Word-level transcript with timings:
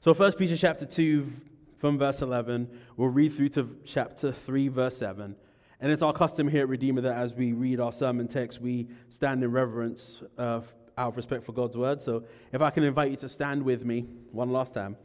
So, 0.00 0.12
First 0.12 0.38
Peter 0.38 0.56
chapter 0.56 0.84
2, 0.84 1.32
from 1.78 1.98
verse 1.98 2.20
11, 2.20 2.68
we'll 2.96 3.08
read 3.08 3.34
through 3.34 3.48
to 3.50 3.76
chapter 3.84 4.30
3, 4.30 4.68
verse 4.68 4.96
7. 4.98 5.34
And 5.80 5.92
it's 5.92 6.02
our 6.02 6.12
custom 6.12 6.48
here 6.48 6.62
at 6.62 6.68
Redeemer 6.68 7.00
that 7.00 7.16
as 7.16 7.34
we 7.34 7.52
read 7.52 7.80
our 7.80 7.92
sermon 7.92 8.28
text, 8.28 8.60
we 8.60 8.88
stand 9.08 9.42
in 9.42 9.50
reverence 9.50 10.22
uh, 10.38 10.60
out 10.98 11.08
of 11.08 11.16
respect 11.16 11.44
for 11.44 11.52
God's 11.52 11.76
word. 11.76 12.02
So, 12.02 12.24
if 12.52 12.60
I 12.60 12.70
can 12.70 12.84
invite 12.84 13.10
you 13.10 13.16
to 13.18 13.28
stand 13.28 13.62
with 13.62 13.84
me 13.84 14.06
one 14.32 14.50
last 14.50 14.74
time. 14.74 14.96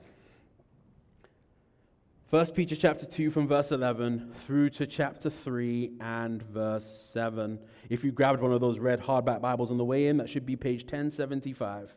First 2.29 2.53
Peter 2.53 2.75
chapter 2.75 3.05
2 3.05 3.31
from 3.31 3.47
verse 3.47 3.71
11 3.71 4.33
through 4.45 4.69
to 4.71 4.87
chapter 4.87 5.29
3 5.29 5.93
and 5.99 6.43
verse 6.43 6.85
7. 7.11 7.59
If 7.89 8.03
you 8.03 8.11
grabbed 8.11 8.41
one 8.41 8.53
of 8.53 8.61
those 8.61 8.77
red 8.77 9.01
hardback 9.01 9.41
Bibles 9.41 9.71
on 9.71 9.77
the 9.77 9.85
way 9.85 10.07
in, 10.07 10.17
that 10.17 10.29
should 10.29 10.45
be 10.45 10.55
page 10.55 10.83
1075. 10.83 11.93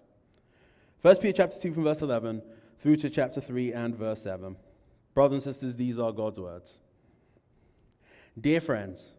First 1.00 1.20
Peter 1.20 1.36
chapter 1.36 1.60
2 1.60 1.74
from 1.74 1.84
verse 1.84 2.00
11 2.00 2.42
through 2.84 2.96
to 2.98 3.10
chapter 3.10 3.40
3 3.40 3.72
and 3.72 3.96
verse 3.96 4.22
7. 4.22 4.54
Brothers 5.14 5.46
and 5.46 5.54
sisters, 5.54 5.74
these 5.74 5.98
are 5.98 6.12
God's 6.12 6.38
words. 6.38 6.78
Dear 8.40 8.60
friends, 8.60 9.14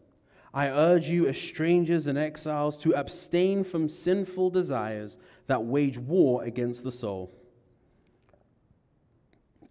I 0.54 0.70
urge 0.70 1.10
you 1.10 1.28
as 1.28 1.38
strangers 1.38 2.08
and 2.08 2.18
exiles 2.18 2.78
to 2.78 2.96
abstain 2.96 3.66
from 3.66 3.90
sinful 3.90 4.52
desires 4.52 5.18
that 5.48 5.66
wage 5.66 5.98
war 5.98 6.44
against 6.44 6.84
the 6.84 6.92
soul 6.92 7.34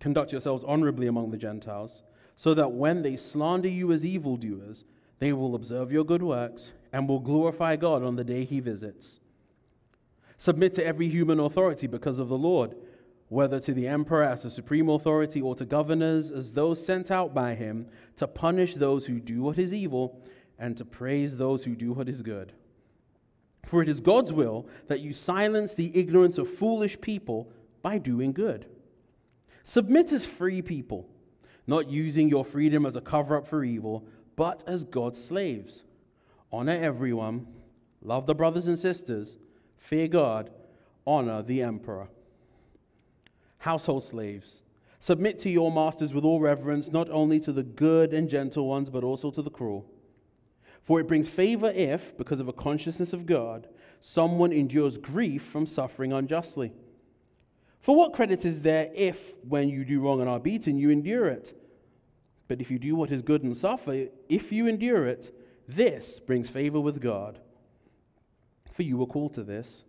Conduct 0.05 0.33
yourselves 0.33 0.63
honorably 0.65 1.07
among 1.07 1.31
the 1.31 1.39
Gentiles, 1.39 2.03
so 2.37 2.53
that 2.53 2.73
when 2.73 3.01
they 3.01 3.17
slander 3.17 3.71
you 3.71 3.91
as 3.91 4.05
evildoers, 4.05 4.85
they 5.19 5.33
will 5.33 5.55
observe 5.55 5.91
your 5.91 6.05
good 6.05 6.23
works 6.23 6.73
and 6.93 7.09
will 7.09 7.21
glorify 7.21 7.77
God 7.77 8.03
on 8.03 8.17
the 8.17 8.23
day 8.23 8.45
he 8.45 8.61
visits. 8.61 9.21
Submit 10.37 10.75
to 10.75 10.85
every 10.85 11.09
human 11.09 11.41
authority 11.41 11.87
because 11.87 12.19
of 12.19 12.29
the 12.29 12.37
Lord, 12.37 12.75
whether 13.35 13.59
to 13.59 13.75
the 13.75 13.89
emperor 13.89 14.23
as 14.23 14.45
a 14.45 14.51
supreme 14.51 14.89
authority 14.89 15.41
or 15.41 15.57
to 15.57 15.65
governors 15.65 16.31
as 16.31 16.53
those 16.53 16.85
sent 16.85 17.11
out 17.11 17.35
by 17.35 17.55
him 17.57 17.87
to 18.17 18.29
punish 18.29 18.75
those 18.75 19.07
who 19.07 19.19
do 19.19 19.43
what 19.43 19.59
is 19.59 19.73
evil 19.73 20.23
and 20.57 20.77
to 20.77 20.85
praise 20.85 21.37
those 21.37 21.65
who 21.65 21.75
do 21.75 21.93
what 21.93 22.09
is 22.09 22.23
good. 22.23 22.53
For 23.67 23.83
it 23.83 23.89
is 23.89 23.99
God's 23.99 24.33
will 24.33 24.69
that 24.87 25.01
you 25.01 25.13
silence 25.13 25.75
the 25.75 25.91
ignorance 25.99 26.39
of 26.39 26.49
foolish 26.49 27.01
people 27.01 27.51
by 27.83 27.99
doing 27.99 28.33
good. 28.33 28.67
Submit 29.65 30.13
as 30.13 30.25
free 30.25 30.63
people, 30.63 31.09
not 31.67 31.91
using 31.91 32.29
your 32.29 32.45
freedom 32.45 32.87
as 32.87 32.95
a 32.95 33.01
cover 33.01 33.37
up 33.37 33.49
for 33.49 33.65
evil, 33.65 34.07
but 34.37 34.63
as 34.67 34.85
God's 34.85 35.23
slaves. 35.23 35.83
Honor 36.53 36.79
everyone, 36.81 37.49
love 38.01 38.27
the 38.27 38.35
brothers 38.35 38.69
and 38.69 38.79
sisters, 38.79 39.39
fear 39.77 40.07
God, 40.07 40.51
honor 41.05 41.43
the 41.43 41.63
emperor. 41.63 42.09
Household 43.65 44.05
slaves, 44.05 44.61
submit 45.01 45.39
to 45.39 45.49
your 45.49 45.73
masters 45.73 46.13
with 46.13 46.23
all 46.23 46.39
reverence, 46.39 46.93
not 46.93 47.09
only 47.09 47.41
to 47.41 47.51
the 47.51 47.63
good 47.63 48.13
and 48.13 48.29
gentle 48.29 48.69
ones, 48.69 48.91
but 48.91 49.03
also 49.03 49.31
to 49.31 49.41
the 49.41 49.49
cruel. 49.49 49.87
For 50.83 51.01
it 51.01 51.09
brings 51.09 51.31
favor 51.31 51.73
if, 51.75 52.15
because 52.19 52.41
of 52.41 52.49
a 52.49 52.53
consciousness 52.53 53.15
of 53.15 53.25
God, 53.25 53.67
someone 54.03 54.53
endures 54.53 54.99
grief 54.99 55.45
from 55.45 55.65
suffering 55.65 56.13
unjustly. 56.13 56.75
For 57.81 57.97
what 57.97 58.13
credit 58.13 58.45
is 58.45 58.61
there 58.61 58.91
if, 58.95 59.33
when 59.49 59.71
you 59.71 59.87
do 59.87 59.99
wrong 59.99 60.21
and 60.21 60.29
are 60.29 60.39
beaten, 60.39 60.77
you 60.77 60.91
endure 60.91 61.29
it? 61.29 61.59
But 62.49 62.61
if 62.61 62.71
you 62.71 62.79
do 62.79 62.95
what 62.95 63.11
is 63.11 63.23
good 63.23 63.45
and 63.45 63.57
suffer, 63.57 64.09
if 64.29 64.53
you 64.53 64.67
endure 64.67 65.07
it, 65.07 65.35
this 65.67 66.21
brings 66.21 66.51
favor 66.51 66.81
with 66.81 67.01
God. 67.01 67.39
For 68.75 68.83
you 68.83 68.99
were 68.99 69.07
called 69.07 69.33
to 69.35 69.43
this, 69.43 69.85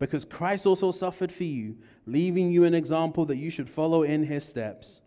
because 0.00 0.24
Christ 0.24 0.66
also 0.66 0.90
suffered 0.90 1.30
for 1.30 1.44
you, 1.44 1.76
leaving 2.06 2.50
you 2.50 2.64
an 2.64 2.74
example 2.74 3.26
that 3.26 3.36
you 3.36 3.50
should 3.50 3.68
follow 3.68 4.02
in 4.02 4.24
his 4.24 4.44
steps. 4.44 5.02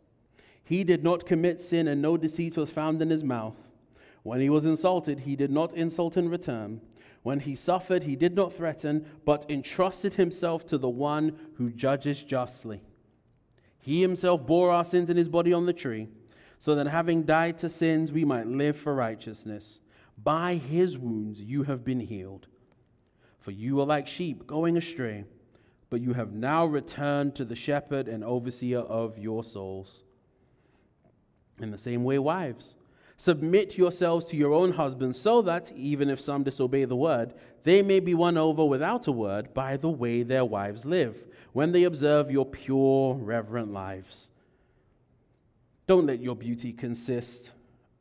He 0.64 0.84
did 0.86 1.04
not 1.04 1.26
commit 1.26 1.60
sin, 1.60 1.88
and 1.88 2.02
no 2.02 2.16
deceit 2.16 2.56
was 2.56 2.70
found 2.70 3.02
in 3.02 3.10
his 3.10 3.24
mouth. 3.24 3.58
When 4.22 4.40
he 4.40 4.52
was 4.52 4.66
insulted, 4.66 5.22
he 5.22 5.36
did 5.36 5.52
not 5.52 5.74
insult 5.74 6.16
in 6.16 6.30
return. 6.30 6.80
When 7.24 7.40
he 7.40 7.56
suffered, 7.56 8.04
he 8.04 8.16
did 8.16 8.36
not 8.36 8.54
threaten, 8.54 9.06
but 9.26 9.50
entrusted 9.50 10.14
himself 10.14 10.66
to 10.68 10.78
the 10.78 10.90
one 10.90 11.38
who 11.56 11.72
judges 11.72 12.24
justly. 12.24 12.84
He 13.80 14.02
himself 14.02 14.46
bore 14.46 14.72
our 14.72 14.86
sins 14.86 15.10
in 15.10 15.18
his 15.18 15.28
body 15.28 15.52
on 15.52 15.66
the 15.66 15.74
tree, 15.74 16.08
so 16.60 16.76
that 16.76 16.88
having 16.88 17.24
died 17.24 17.58
to 17.58 17.68
sins, 17.68 18.12
we 18.12 18.26
might 18.26 18.48
live 18.48 18.78
for 18.78 18.94
righteousness. 18.94 19.80
By 20.22 20.56
his 20.56 21.00
wounds 21.00 21.42
you 21.42 21.64
have 21.64 21.84
been 21.84 22.00
healed. 22.00 22.48
For 23.44 23.52
you 23.52 23.80
are 23.80 23.86
like 23.86 24.08
sheep 24.08 24.48
going 24.48 24.76
astray, 24.76 25.26
but 25.92 26.02
you 26.02 26.14
have 26.14 26.34
now 26.34 26.66
returned 26.66 27.36
to 27.36 27.46
the 27.46 27.56
shepherd 27.56 28.08
and 28.08 28.24
overseer 28.24 28.80
of 28.80 29.20
your 29.20 29.44
souls. 29.44 30.04
In 31.60 31.70
the 31.70 31.78
same 31.78 32.04
way, 32.04 32.18
wives 32.18 32.76
Submit 33.24 33.78
yourselves 33.78 34.26
to 34.26 34.36
your 34.36 34.52
own 34.52 34.74
husbands, 34.74 35.18
so 35.18 35.42
that, 35.44 35.72
even 35.76 36.10
if 36.10 36.20
some 36.20 36.44
disobey 36.44 36.84
the 36.84 36.96
word, 36.96 37.34
they 37.64 37.82
may 37.82 38.02
be 38.02 38.14
won 38.14 38.38
over 38.38 38.66
without 38.66 39.08
a 39.08 39.14
word 39.14 39.54
by 39.54 39.78
the 39.78 39.90
way 39.90 40.24
their 40.24 40.44
wives 40.44 40.84
live, 40.84 41.24
when 41.54 41.72
they 41.72 41.84
observe 41.84 42.30
your 42.30 42.46
pure, 42.46 43.14
reverent 43.14 43.72
lives. 43.72 44.32
Don't 45.88 46.06
let 46.06 46.20
your 46.20 46.36
beauty 46.36 46.74
consist 46.74 47.52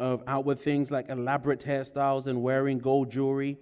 of 0.01 0.25
outward 0.27 0.59
things 0.59 0.91
like 0.91 1.09
elaborate 1.09 1.61
hairstyles 1.61 2.27
and 2.27 2.43
wearing 2.43 2.81
gold 2.81 3.09
jewelry, 3.09 3.59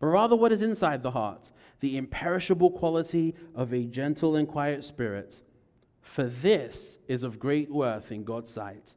but 0.00 0.06
rather 0.06 0.34
what 0.34 0.50
is 0.50 0.62
inside 0.62 1.02
the 1.02 1.10
heart, 1.12 1.52
the 1.80 1.96
imperishable 1.96 2.70
quality 2.70 3.34
of 3.54 3.72
a 3.72 3.84
gentle 3.84 4.34
and 4.34 4.48
quiet 4.48 4.84
spirit. 4.84 5.42
For 6.00 6.24
this 6.24 6.98
is 7.06 7.22
of 7.22 7.38
great 7.38 7.70
worth 7.70 8.10
in 8.10 8.24
God's 8.24 8.50
sight. 8.50 8.96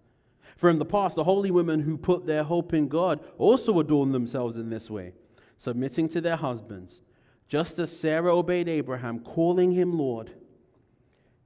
For 0.55 0.69
in 0.69 0.79
the 0.79 0.85
past, 0.85 1.15
the 1.15 1.25
holy 1.25 1.51
women 1.51 1.81
who 1.81 1.97
put 1.97 2.25
their 2.25 2.43
hope 2.43 2.73
in 2.73 2.87
God 2.87 3.19
also 3.37 3.79
adorned 3.79 4.13
themselves 4.13 4.55
in 4.55 4.69
this 4.69 4.89
way, 4.89 5.13
submitting 5.57 6.07
to 6.09 6.21
their 6.21 6.37
husbands, 6.37 7.01
just 7.49 7.77
as 7.79 7.95
Sarah 7.95 8.35
obeyed 8.35 8.69
Abraham, 8.69 9.19
calling 9.19 9.73
him 9.73 9.97
Lord. 9.97 10.31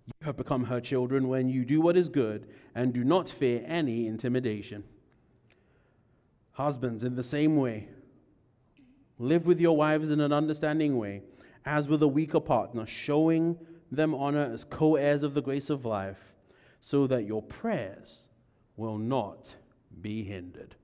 You 0.06 0.25
have 0.25 0.38
become 0.38 0.66
her 0.66 0.79
children 0.79 1.28
when 1.28 1.50
you 1.50 1.66
do 1.66 1.81
what 1.81 1.97
is 1.97 2.09
good 2.09 2.47
and 2.75 2.94
do 2.94 3.03
not 3.03 3.28
fear 3.28 3.63
any 3.66 4.06
intimidation. 4.06 4.84
Husbands, 6.51 7.03
in 7.03 7.16
the 7.16 7.24
same 7.24 7.57
way, 7.57 7.89
live 9.19 9.45
with 9.45 9.59
your 9.59 9.75
wives 9.75 10.09
in 10.09 10.19
an 10.19 10.33
understanding 10.33 10.97
way, 10.97 11.22
as 11.66 11.88
with 11.88 12.01
a 12.03 12.07
weaker 12.07 12.39
partner, 12.39 12.85
showing 12.85 13.57
them 13.91 14.13
honor 14.13 14.51
as 14.53 14.63
co 14.63 14.95
heirs 14.95 15.23
of 15.23 15.33
the 15.33 15.41
grace 15.41 15.69
of 15.69 15.85
life, 15.85 16.33
so 16.79 17.07
that 17.07 17.25
your 17.25 17.41
prayers 17.41 18.27
will 18.75 18.97
not 18.97 19.56
be 20.01 20.23
hindered. 20.23 20.75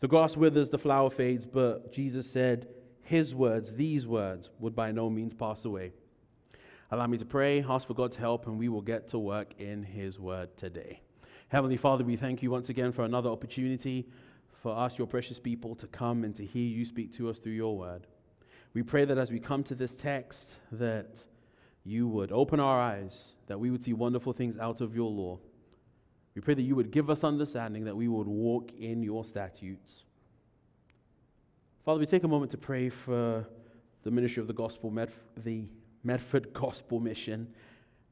The 0.00 0.08
grass 0.08 0.36
withers, 0.36 0.68
the 0.68 0.78
flower 0.78 1.10
fades, 1.10 1.44
but 1.44 1.92
Jesus 1.92 2.30
said, 2.30 2.68
His 3.02 3.34
words, 3.34 3.72
these 3.72 4.06
words, 4.06 4.50
would 4.58 4.74
by 4.74 4.92
no 4.92 5.10
means 5.10 5.34
pass 5.34 5.64
away. 5.64 5.92
Allow 6.90 7.06
me 7.06 7.18
to 7.18 7.24
pray, 7.24 7.64
ask 7.68 7.86
for 7.86 7.94
God's 7.94 8.16
help, 8.16 8.46
and 8.46 8.58
we 8.58 8.68
will 8.68 8.82
get 8.82 9.08
to 9.08 9.18
work 9.18 9.54
in 9.58 9.82
His 9.82 10.18
word 10.18 10.56
today. 10.56 11.00
Heavenly 11.48 11.76
Father, 11.76 12.04
we 12.04 12.16
thank 12.16 12.42
you 12.42 12.50
once 12.50 12.68
again 12.68 12.92
for 12.92 13.04
another 13.04 13.28
opportunity 13.28 14.06
for 14.62 14.76
us, 14.76 14.98
your 14.98 15.06
precious 15.06 15.38
people, 15.38 15.74
to 15.76 15.86
come 15.86 16.24
and 16.24 16.34
to 16.36 16.44
hear 16.44 16.66
you 16.66 16.84
speak 16.84 17.12
to 17.14 17.28
us 17.28 17.38
through 17.38 17.52
your 17.52 17.76
word. 17.76 18.06
We 18.74 18.82
pray 18.82 19.04
that 19.04 19.18
as 19.18 19.30
we 19.30 19.40
come 19.40 19.64
to 19.64 19.74
this 19.74 19.94
text, 19.94 20.54
that 20.72 21.24
you 21.84 22.06
would 22.08 22.30
open 22.30 22.60
our 22.60 22.80
eyes, 22.80 23.32
that 23.46 23.58
we 23.58 23.70
would 23.70 23.82
see 23.82 23.92
wonderful 23.92 24.32
things 24.32 24.58
out 24.58 24.80
of 24.80 24.94
your 24.94 25.10
law 25.10 25.38
we 26.34 26.40
pray 26.40 26.54
that 26.54 26.62
you 26.62 26.76
would 26.76 26.90
give 26.90 27.10
us 27.10 27.24
understanding, 27.24 27.84
that 27.84 27.96
we 27.96 28.08
would 28.08 28.28
walk 28.28 28.70
in 28.78 29.02
your 29.02 29.24
statutes. 29.24 30.04
Father, 31.84 31.98
we 31.98 32.06
take 32.06 32.24
a 32.24 32.28
moment 32.28 32.52
to 32.52 32.58
pray 32.58 32.88
for 32.88 33.46
the 34.04 34.10
ministry 34.10 34.40
of 34.40 34.46
the 34.46 34.52
gospel, 34.52 34.90
the 35.36 35.64
Medford 36.04 36.52
Gospel 36.52 37.00
Mission 37.00 37.48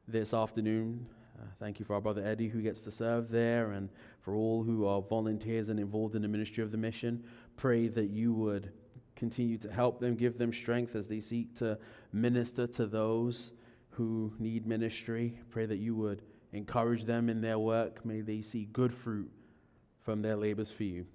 this 0.08 0.34
afternoon. 0.34 1.06
Uh, 1.40 1.44
thank 1.60 1.78
you 1.78 1.86
for 1.86 1.94
our 1.94 2.00
brother 2.00 2.24
Eddie 2.24 2.48
who 2.48 2.60
gets 2.60 2.80
to 2.82 2.90
serve 2.90 3.30
there 3.30 3.70
and 3.72 3.88
for 4.28 4.34
all 4.34 4.62
who 4.62 4.86
are 4.86 5.00
volunteers 5.00 5.70
and 5.70 5.80
involved 5.80 6.14
in 6.14 6.22
the 6.22 6.28
ministry 6.28 6.62
of 6.62 6.70
the 6.70 6.76
mission. 6.76 7.24
Pray 7.56 7.88
that 7.88 8.10
you 8.10 8.34
would 8.34 8.70
continue 9.16 9.56
to 9.58 9.72
help 9.72 10.00
them, 10.00 10.14
give 10.14 10.36
them 10.36 10.52
strength 10.52 10.94
as 10.94 11.06
they 11.06 11.20
seek 11.20 11.54
to 11.56 11.78
minister 12.12 12.66
to 12.66 12.86
those 12.86 13.52
who 13.90 14.32
need 14.38 14.66
ministry. 14.66 15.40
Pray 15.50 15.66
that 15.66 15.78
you 15.78 15.94
would 15.94 16.22
Encourage 16.52 17.04
them 17.04 17.28
in 17.28 17.40
their 17.40 17.58
work. 17.58 18.04
May 18.04 18.22
they 18.22 18.40
see 18.40 18.68
good 18.72 18.94
fruit 18.94 19.30
from 20.00 20.22
their 20.22 20.36
labors 20.36 20.70
for 20.70 20.84
you. 20.84 21.06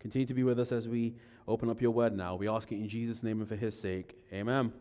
Continue 0.00 0.26
to 0.26 0.34
be 0.34 0.42
with 0.42 0.58
us 0.58 0.72
as 0.72 0.88
we 0.88 1.14
open 1.46 1.70
up 1.70 1.80
your 1.80 1.92
word 1.92 2.16
now. 2.16 2.34
We 2.34 2.48
ask 2.48 2.72
it 2.72 2.76
in 2.76 2.88
Jesus' 2.88 3.22
name 3.22 3.40
and 3.40 3.48
for 3.48 3.56
his 3.56 3.78
sake. 3.78 4.16
Amen. 4.32 4.72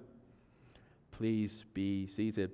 Please 1.12 1.66
be 1.74 2.08
seated. 2.08 2.52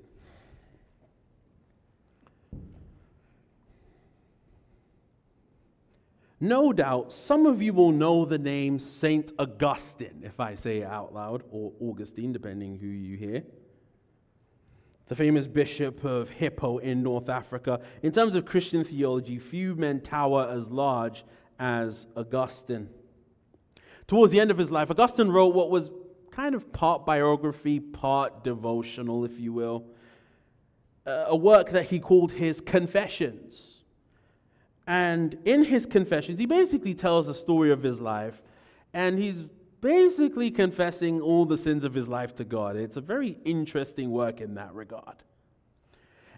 No 6.39 6.73
doubt 6.73 7.13
some 7.13 7.45
of 7.45 7.61
you 7.61 7.73
will 7.73 7.91
know 7.91 8.25
the 8.25 8.37
name 8.37 8.77
St. 8.77 9.31
Augustine, 9.39 10.21
if 10.23 10.39
I 10.39 10.55
say 10.55 10.79
it 10.79 10.85
out 10.85 11.13
loud, 11.13 11.43
or 11.49 11.71
Augustine, 11.79 12.33
depending 12.33 12.77
who 12.77 12.87
you 12.87 13.17
hear. 13.17 13.43
the 15.07 15.15
famous 15.15 15.45
bishop 15.45 16.03
of 16.03 16.29
Hippo 16.31 16.79
in 16.79 17.03
North 17.03 17.29
Africa. 17.29 17.79
In 18.01 18.11
terms 18.11 18.33
of 18.33 18.45
Christian 18.45 18.83
theology, 18.83 19.37
few 19.37 19.75
men 19.75 20.01
tower 20.01 20.49
as 20.49 20.71
large 20.71 21.23
as 21.59 22.07
Augustine. 22.15 22.89
Towards 24.07 24.31
the 24.31 24.39
end 24.39 24.49
of 24.49 24.57
his 24.57 24.71
life, 24.71 24.89
Augustine 24.89 25.29
wrote 25.29 25.53
what 25.53 25.69
was 25.69 25.91
kind 26.31 26.55
of 26.55 26.71
part 26.73 27.05
biography, 27.05 27.79
part 27.79 28.43
devotional, 28.43 29.23
if 29.25 29.39
you 29.39 29.53
will, 29.53 29.85
uh, 31.05 31.25
a 31.27 31.35
work 31.35 31.69
that 31.69 31.85
he 31.85 31.99
called 31.99 32.33
his 32.33 32.59
Confessions. 32.59 33.74
And 34.87 35.37
in 35.45 35.63
his 35.63 35.85
Confessions, 35.85 36.39
he 36.39 36.45
basically 36.45 36.93
tells 36.93 37.27
the 37.27 37.33
story 37.33 37.71
of 37.71 37.81
his 37.81 37.99
life, 37.99 38.41
and 38.93 39.17
he's 39.17 39.43
basically 39.81 40.51
confessing 40.51 41.21
all 41.21 41.45
the 41.45 41.57
sins 41.57 41.83
of 41.83 41.93
his 41.93 42.07
life 42.07 42.35
to 42.35 42.43
God. 42.43 42.75
It's 42.75 42.97
a 42.97 43.01
very 43.01 43.37
interesting 43.45 44.11
work 44.11 44.41
in 44.41 44.55
that 44.55 44.73
regard. 44.73 45.23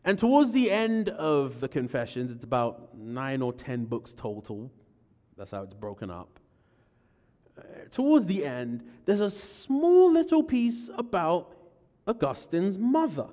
And 0.03 0.17
towards 0.17 0.53
the 0.53 0.71
end 0.71 1.09
of 1.09 1.59
the 1.59 1.67
Confessions, 1.67 2.31
it's 2.31 2.45
about 2.45 2.97
nine 2.97 3.41
or 3.41 3.51
ten 3.51 3.85
books 3.85 4.13
total. 4.13 4.71
That's 5.37 5.51
how 5.51 5.63
it's 5.63 5.73
broken 5.73 6.09
up. 6.09 6.39
Uh, 7.57 7.63
towards 7.91 8.25
the 8.25 8.45
end, 8.45 8.83
there's 9.05 9.19
a 9.19 9.31
small 9.31 10.11
little 10.11 10.43
piece 10.43 10.89
about 10.97 11.53
Augustine's 12.07 12.77
mother, 12.77 13.27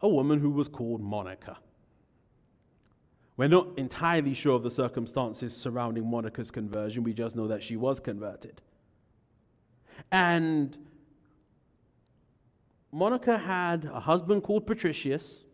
a 0.00 0.08
woman 0.08 0.40
who 0.40 0.50
was 0.50 0.68
called 0.68 1.00
Monica. 1.00 1.56
We're 3.36 3.48
not 3.48 3.68
entirely 3.76 4.34
sure 4.34 4.54
of 4.54 4.62
the 4.62 4.70
circumstances 4.70 5.56
surrounding 5.56 6.08
Monica's 6.08 6.50
conversion. 6.50 7.02
We 7.02 7.14
just 7.14 7.34
know 7.34 7.48
that 7.48 7.62
she 7.62 7.76
was 7.76 7.98
converted. 7.98 8.60
And 10.10 10.76
Monica 12.90 13.38
had 13.38 13.86
a 13.86 14.00
husband 14.00 14.42
called 14.42 14.66
Patricius 14.66 15.44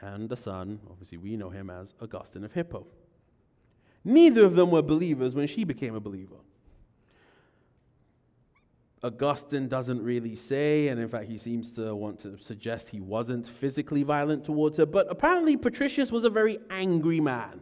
and 0.00 0.30
a 0.30 0.36
son, 0.36 0.80
obviously, 0.90 1.18
we 1.18 1.36
know 1.36 1.50
him 1.50 1.70
as 1.70 1.94
Augustine 2.00 2.44
of 2.44 2.52
Hippo. 2.52 2.86
Neither 4.04 4.44
of 4.44 4.54
them 4.54 4.70
were 4.70 4.82
believers 4.82 5.34
when 5.34 5.46
she 5.46 5.64
became 5.64 5.94
a 5.94 6.00
believer. 6.00 6.36
Augustine 9.04 9.68
doesn't 9.68 10.02
really 10.02 10.34
say, 10.34 10.88
and 10.88 10.98
in 10.98 11.08
fact, 11.08 11.26
he 11.28 11.36
seems 11.36 11.70
to 11.72 11.94
want 11.94 12.18
to 12.20 12.38
suggest 12.38 12.88
he 12.88 13.00
wasn't 13.00 13.46
physically 13.46 14.02
violent 14.02 14.44
towards 14.44 14.78
her, 14.78 14.86
but 14.86 15.06
apparently, 15.10 15.58
Patricius 15.58 16.10
was 16.10 16.24
a 16.24 16.30
very 16.30 16.58
angry 16.70 17.20
man. 17.20 17.60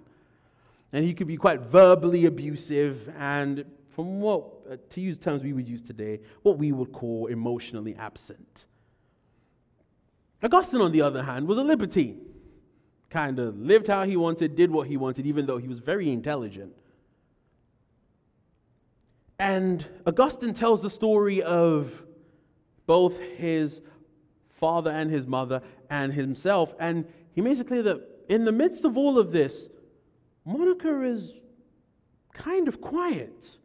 And 0.93 1.05
he 1.05 1.13
could 1.13 1.27
be 1.27 1.37
quite 1.37 1.61
verbally 1.61 2.27
abusive 2.27 3.11
and 3.19 3.65
from 3.89 4.21
what, 4.21 4.45
uh, 4.71 4.77
to 4.91 5.01
use 5.01 5.19
terms 5.19 5.43
we 5.43 5.53
would 5.53 5.69
use 5.69 5.83
today, 5.83 6.21
what 6.43 6.59
we 6.59 6.71
would 6.71 6.93
call 6.93 7.27
emotionally 7.27 7.97
absent. 7.97 8.67
Augustine, 10.45 10.81
on 10.81 10.93
the 10.93 11.03
other 11.03 11.25
hand, 11.25 11.49
was 11.49 11.59
a 11.59 11.65
libertine. 11.65 12.21
Kind 13.11 13.41
of 13.41 13.59
lived 13.59 13.89
how 13.89 14.05
he 14.05 14.17
wanted, 14.17 14.55
did 14.55 14.71
what 14.71 14.87
he 14.87 14.97
wanted, 14.97 15.27
even 15.27 15.47
though 15.47 15.59
he 15.59 15.67
was 15.67 15.81
very 15.81 16.09
intelligent. 16.09 16.73
And 19.43 19.85
Augustine 20.07 20.55
tells 20.55 20.83
the 20.83 20.89
story 20.89 21.43
of 21.43 22.05
both 22.87 23.19
his 23.19 23.81
father 24.51 24.89
and 24.89 25.11
his 25.11 25.27
mother 25.27 25.63
and 25.91 26.13
himself. 26.13 26.73
And 26.79 27.07
he 27.33 27.41
makes 27.41 27.59
it 27.59 27.67
clear 27.67 27.83
that 27.83 28.01
in 28.29 28.45
the 28.45 28.53
midst 28.53 28.85
of 28.85 28.97
all 28.97 29.19
of 29.19 29.33
this, 29.33 29.69
Monica 30.45 31.03
is 31.03 31.33
kind 32.33 32.69
of 32.69 32.81
quiet 32.81 33.57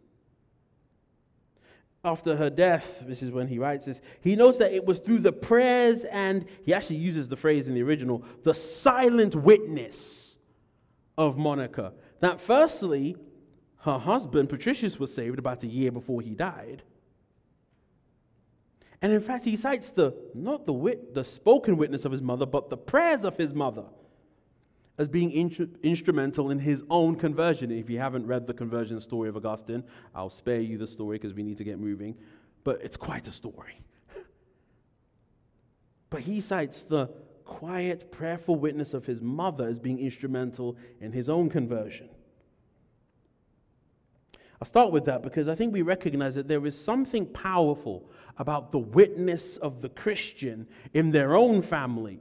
after 2.03 2.37
her 2.37 2.49
death, 2.49 3.03
this 3.05 3.21
is 3.21 3.29
when 3.29 3.47
he 3.47 3.59
writes 3.59 3.85
this, 3.85 4.01
he 4.21 4.35
knows 4.35 4.57
that 4.57 4.73
it 4.73 4.83
was 4.83 4.97
through 4.97 5.19
the 5.19 5.31
prayers 5.31 6.05
and 6.05 6.45
he 6.63 6.73
actually 6.73 6.95
uses 6.95 7.27
the 7.27 7.35
phrase 7.35 7.67
in 7.67 7.75
the 7.75 7.83
original, 7.83 8.23
the 8.43 8.53
silent 8.53 9.35
witness 9.35 10.37
of 11.19 11.37
Monica. 11.37 11.93
That 12.21 12.41
firstly, 12.41 13.15
her 13.87 13.97
husband, 13.97 14.49
Patricius, 14.49 14.99
was 14.99 15.13
saved 15.13 15.39
about 15.39 15.63
a 15.63 15.67
year 15.67 15.91
before 15.91 16.21
he 16.21 16.35
died. 16.35 16.83
And 19.01 19.13
in 19.13 19.21
fact, 19.21 19.45
he 19.45 19.55
cites 19.55 19.91
the 19.91 20.13
not 20.33 20.65
the 20.65 20.73
wit, 20.73 21.13
the 21.13 21.23
spoken 21.23 21.77
witness 21.77 22.03
of 22.03 22.11
his 22.11 22.21
mother, 22.21 22.45
but 22.45 22.69
the 22.69 22.77
prayers 22.77 23.23
of 23.23 23.37
his 23.37 23.53
mother 23.53 23.85
as 24.97 25.07
being 25.07 25.31
instrumental 25.83 26.49
in 26.49 26.59
his 26.59 26.83
own 26.89 27.15
conversion. 27.15 27.71
If 27.71 27.89
you 27.89 27.99
haven't 27.99 28.25
read 28.25 28.47
the 28.47 28.53
conversion 28.53 28.99
story 28.99 29.29
of 29.29 29.37
Augustine, 29.37 29.83
I'll 30.13 30.31
spare 30.31 30.59
you 30.59 30.77
the 30.77 30.87
story 30.87 31.17
because 31.17 31.33
we 31.33 31.43
need 31.43 31.57
to 31.57 31.63
get 31.63 31.79
moving. 31.79 32.15
But 32.63 32.81
it's 32.81 32.97
quite 32.97 33.27
a 33.27 33.31
story. 33.31 33.79
but 36.09 36.21
he 36.21 36.41
cites 36.41 36.81
the 36.83 37.09
quiet, 37.45 38.11
prayerful 38.11 38.55
witness 38.57 38.93
of 38.93 39.05
his 39.05 39.21
mother 39.21 39.67
as 39.67 39.79
being 39.79 39.99
instrumental 39.99 40.75
in 40.99 41.13
his 41.13 41.29
own 41.29 41.49
conversion. 41.49 42.09
I'll 44.61 44.67
start 44.67 44.91
with 44.91 45.05
that 45.05 45.21
because 45.21 45.47
I 45.47 45.55
think 45.55 45.73
we 45.73 45.81
recognize 45.81 46.35
that 46.35 46.47
there 46.47 46.65
is 46.65 46.79
something 46.79 47.25
powerful 47.27 48.09
about 48.37 48.71
the 48.71 48.79
witness 48.79 49.57
of 49.57 49.81
the 49.81 49.89
Christian 49.89 50.67
in 50.93 51.11
their 51.11 51.35
own 51.35 51.61
family 51.61 52.19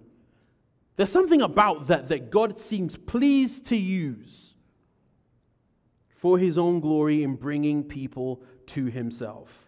there's 0.96 1.10
something 1.10 1.42
about 1.42 1.88
that 1.88 2.08
that 2.08 2.30
God 2.30 2.58
seems 2.58 2.96
pleased 2.96 3.66
to 3.66 3.76
use 3.76 4.54
for 6.08 6.38
his 6.38 6.56
own 6.56 6.80
glory 6.80 7.22
in 7.22 7.36
bringing 7.36 7.84
people 7.84 8.42
to 8.68 8.86
himself. 8.86 9.65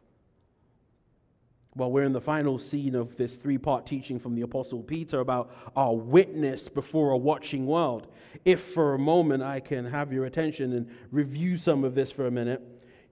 Well, 1.79 1.93
we're 1.93 2.03
in 2.03 2.13
the 2.13 2.21
final 2.21 2.59
scene 2.59 2.97
of 2.97 3.17
this 3.17 3.37
three 3.37 3.57
part 3.57 3.87
teaching 3.87 4.19
from 4.19 4.35
the 4.35 4.43
Apostle 4.43 4.83
Peter 4.83 5.21
about 5.21 5.55
our 5.77 5.95
witness 5.95 6.69
before 6.69 7.13
a 7.13 7.17
watching 7.17 7.67
world. 7.67 8.09
If 8.45 8.61
for 8.61 8.95
a 8.95 8.99
moment 8.99 9.45
I 9.45 9.61
can 9.61 9.85
have 9.85 10.13
your 10.13 10.25
attention 10.25 10.73
and 10.73 10.91
review 11.13 11.57
some 11.57 11.85
of 11.85 11.95
this 11.95 12.11
for 12.11 12.27
a 12.27 12.33
minute, 12.33 12.61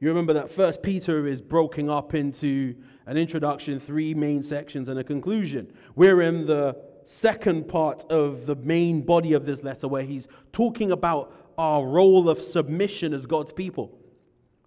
you 0.01 0.09
remember 0.09 0.33
that 0.33 0.51
First 0.51 0.83
Peter 0.83 1.29
is 1.29 1.41
broken 1.41 1.89
up 1.89 2.13
into 2.13 2.75
an 3.07 3.17
introduction, 3.17 3.79
three 3.79 4.15
main 4.15 4.43
sections, 4.43 4.89
and 4.89 4.99
a 4.99 5.05
conclusion. 5.05 5.73
We're 5.95 6.23
in 6.23 6.47
the 6.47 6.77
second 7.05 7.69
part 7.69 8.05
of 8.11 8.47
the 8.47 8.57
main 8.57 9.03
body 9.03 9.35
of 9.35 9.47
this 9.47 9.63
letter 9.63 9.87
where 9.87 10.03
he's 10.03 10.27
talking 10.51 10.91
about 10.91 11.53
our 11.57 11.87
role 11.87 12.29
of 12.29 12.43
submission 12.43 13.15
as 13.15 13.27
God's 13.27 13.53
people. 13.53 13.97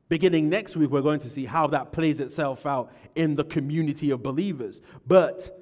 Beginning 0.10 0.50
next 0.50 0.76
week, 0.76 0.90
we're 0.90 1.02
going 1.02 1.20
to 1.20 1.30
see 1.30 1.46
how 1.46 1.68
that 1.68 1.92
plays 1.92 2.20
itself 2.20 2.66
out 2.66 2.92
in 3.16 3.36
the 3.36 3.44
community 3.44 4.10
of 4.10 4.24
believers. 4.24 4.82
But 5.06 5.56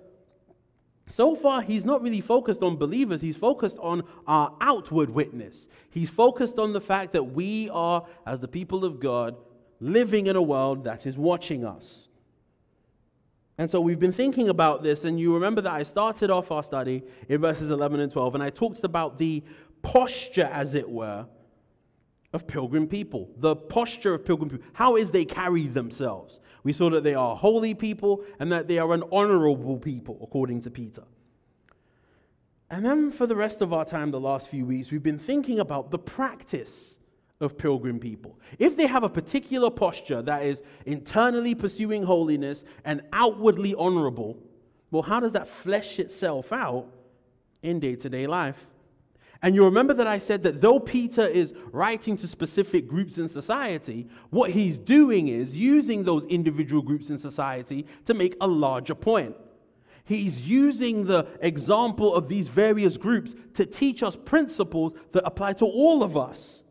so 1.10 1.36
far, 1.36 1.62
he's 1.62 1.84
not 1.84 2.02
really 2.02 2.22
focused 2.22 2.64
on 2.64 2.78
believers, 2.78 3.22
he's 3.22 3.36
focused 3.38 3.78
on 3.80 4.04
our 4.26 4.56
outward 4.62 5.10
witness. 5.10 5.68
He's 5.90 6.10
focused 6.10 6.60
on 6.60 6.74
the 6.74 6.82
fact 6.82 7.14
that 7.14 7.24
we 7.24 7.70
are, 7.70 8.06
as 8.26 8.40
the 8.40 8.48
people 8.48 8.86
of 8.86 9.00
God, 9.00 9.36
living 9.80 10.28
in 10.28 10.36
a 10.36 10.42
world 10.42 10.86
that 10.86 11.06
is 11.06 11.18
watching 11.18 11.66
us. 11.66 12.08
And 13.58 13.70
so 13.70 13.82
we've 13.82 14.00
been 14.00 14.14
thinking 14.14 14.50
about 14.50 14.84
this, 14.84 15.04
and 15.04 15.20
you 15.20 15.34
remember 15.34 15.62
that 15.62 15.74
I 15.74 15.84
started 15.84 16.30
off 16.30 16.52
our 16.52 16.64
study 16.64 17.04
in 17.28 17.42
verses 17.42 17.72
11 17.72 18.00
and 18.00 18.12
12, 18.12 18.36
and 18.36 18.44
I 18.44 18.50
talked 18.50 18.84
about 18.84 19.18
the 19.18 19.44
posture, 19.82 20.50
as 20.52 20.76
it 20.76 20.90
were, 20.90 21.26
of 22.38 22.48
pilgrim 22.48 22.88
people. 22.88 23.30
The 23.38 23.56
posture 23.56 24.14
of 24.14 24.24
pilgrim 24.24 24.50
people. 24.50 24.68
How 24.74 24.96
is 24.96 25.12
they 25.12 25.26
carry 25.26 25.66
themselves? 25.68 26.40
We 26.64 26.72
saw 26.72 26.90
that 26.92 27.04
they 27.04 27.16
are 27.16 27.36
holy 27.36 27.74
people 27.74 28.24
and 28.40 28.52
that 28.52 28.68
they 28.68 28.78
are 28.78 28.94
an 28.94 29.04
honorable 29.12 29.78
people, 29.78 30.20
according 30.22 30.62
to 30.62 30.70
Peter. 30.70 31.04
And 32.70 32.86
then 32.86 33.12
for 33.12 33.26
the 33.26 33.36
rest 33.36 33.62
of 33.62 33.74
our 33.74 33.86
time, 33.86 34.12
the 34.12 34.20
last 34.20 34.50
few 34.50 34.66
weeks, 34.66 34.92
we've 34.92 35.02
been 35.02 35.18
thinking 35.20 35.60
about 35.60 35.90
the 35.90 35.98
practice 35.98 37.00
of 37.42 37.58
pilgrim 37.58 38.00
people. 38.00 38.40
If 38.60 38.78
they 38.78 38.88
have 38.88 39.04
a 39.04 39.10
particular 39.10 39.72
posture 39.72 40.22
that 40.22 40.44
is 40.44 40.62
internally 40.86 41.56
pursuing 41.56 42.04
holiness 42.04 42.64
and 42.86 43.02
outwardly 43.14 43.74
honorable, 43.74 44.38
well, 44.92 45.02
how 45.02 45.20
does 45.20 45.34
that 45.34 45.48
flesh 45.48 46.00
itself 46.00 46.54
out 46.54 46.86
in 47.64 47.80
day 47.80 47.96
to 47.96 48.10
day 48.10 48.28
life? 48.28 48.68
And 49.42 49.54
you 49.54 49.64
remember 49.64 49.94
that 49.94 50.08
I 50.08 50.18
said 50.18 50.44
that 50.44 50.62
though 50.62 50.80
Peter 50.80 51.26
is 51.26 51.54
writing 51.72 52.18
to 52.18 52.28
specific 52.28 52.88
groups 52.88 53.18
in 53.18 53.30
society, 53.30 54.08
what 54.30 54.52
he's 54.52 54.78
doing 54.78 55.28
is 55.28 55.56
using 55.56 56.04
those 56.04 56.26
individual 56.26 56.82
groups 56.82 57.10
in 57.10 57.20
society 57.20 57.86
to 58.06 58.14
make 58.14 58.36
a 58.42 58.48
larger 58.48 58.96
point. 58.96 59.36
He's 60.04 60.42
using 60.42 61.06
the 61.06 61.28
example 61.42 62.16
of 62.16 62.30
these 62.30 62.48
various 62.48 62.98
groups 62.98 63.36
to 63.56 63.66
teach 63.66 64.02
us 64.02 64.16
principles 64.16 64.94
that 65.12 65.26
apply 65.26 65.54
to 65.54 65.66
all 65.66 66.02
of 66.02 66.16
us 66.16 66.64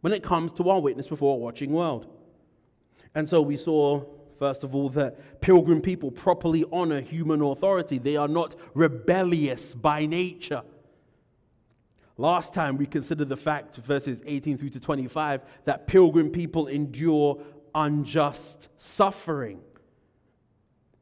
when 0.00 0.12
it 0.12 0.22
comes 0.22 0.52
to 0.52 0.70
our 0.70 0.80
witness 0.80 1.08
before 1.08 1.34
a 1.34 1.38
watching 1.38 1.72
world. 1.72 2.06
And 3.14 3.28
so 3.28 3.42
we 3.42 3.56
saw, 3.56 4.04
first 4.38 4.62
of 4.62 4.74
all, 4.74 4.88
that 4.90 5.40
pilgrim 5.40 5.80
people 5.80 6.12
properly 6.12 6.64
honor 6.72 7.00
human 7.00 7.42
authority. 7.42 7.98
They 7.98 8.16
are 8.16 8.28
not 8.28 8.54
rebellious 8.72 9.74
by 9.74 10.06
nature. 10.06 10.62
Last 12.20 12.52
time 12.52 12.76
we 12.76 12.84
considered 12.84 13.30
the 13.30 13.36
fact, 13.36 13.76
verses 13.76 14.20
18 14.26 14.58
through 14.58 14.68
to 14.70 14.78
25, 14.78 15.40
that 15.64 15.86
pilgrim 15.86 16.28
people 16.28 16.66
endure 16.66 17.42
unjust 17.74 18.68
suffering. 18.76 19.62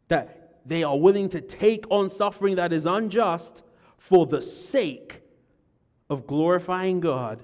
That 0.06 0.60
they 0.64 0.84
are 0.84 0.96
willing 0.96 1.28
to 1.30 1.40
take 1.40 1.86
on 1.90 2.08
suffering 2.08 2.54
that 2.54 2.72
is 2.72 2.86
unjust 2.86 3.64
for 3.96 4.26
the 4.26 4.40
sake 4.40 5.22
of 6.08 6.24
glorifying 6.28 7.00
God 7.00 7.42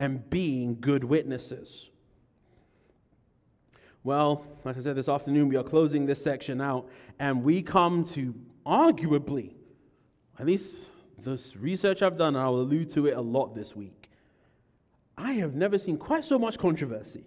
and 0.00 0.28
being 0.28 0.76
good 0.80 1.04
witnesses. 1.04 1.90
Well, 4.02 4.44
like 4.64 4.76
I 4.76 4.80
said 4.80 4.96
this 4.96 5.08
afternoon, 5.08 5.48
we 5.48 5.54
are 5.54 5.62
closing 5.62 6.06
this 6.06 6.24
section 6.24 6.60
out, 6.60 6.88
and 7.20 7.44
we 7.44 7.62
come 7.62 8.02
to 8.14 8.34
arguably, 8.66 9.52
at 10.40 10.46
least 10.46 10.74
this 11.24 11.56
research 11.56 12.02
I've 12.02 12.16
done, 12.16 12.34
and 12.34 12.42
I'll 12.42 12.56
allude 12.56 12.90
to 12.90 13.06
it 13.06 13.16
a 13.16 13.20
lot 13.20 13.54
this 13.54 13.74
week. 13.76 14.10
I 15.16 15.32
have 15.34 15.54
never 15.54 15.78
seen 15.78 15.96
quite 15.98 16.24
so 16.24 16.38
much 16.38 16.58
controversy. 16.58 17.24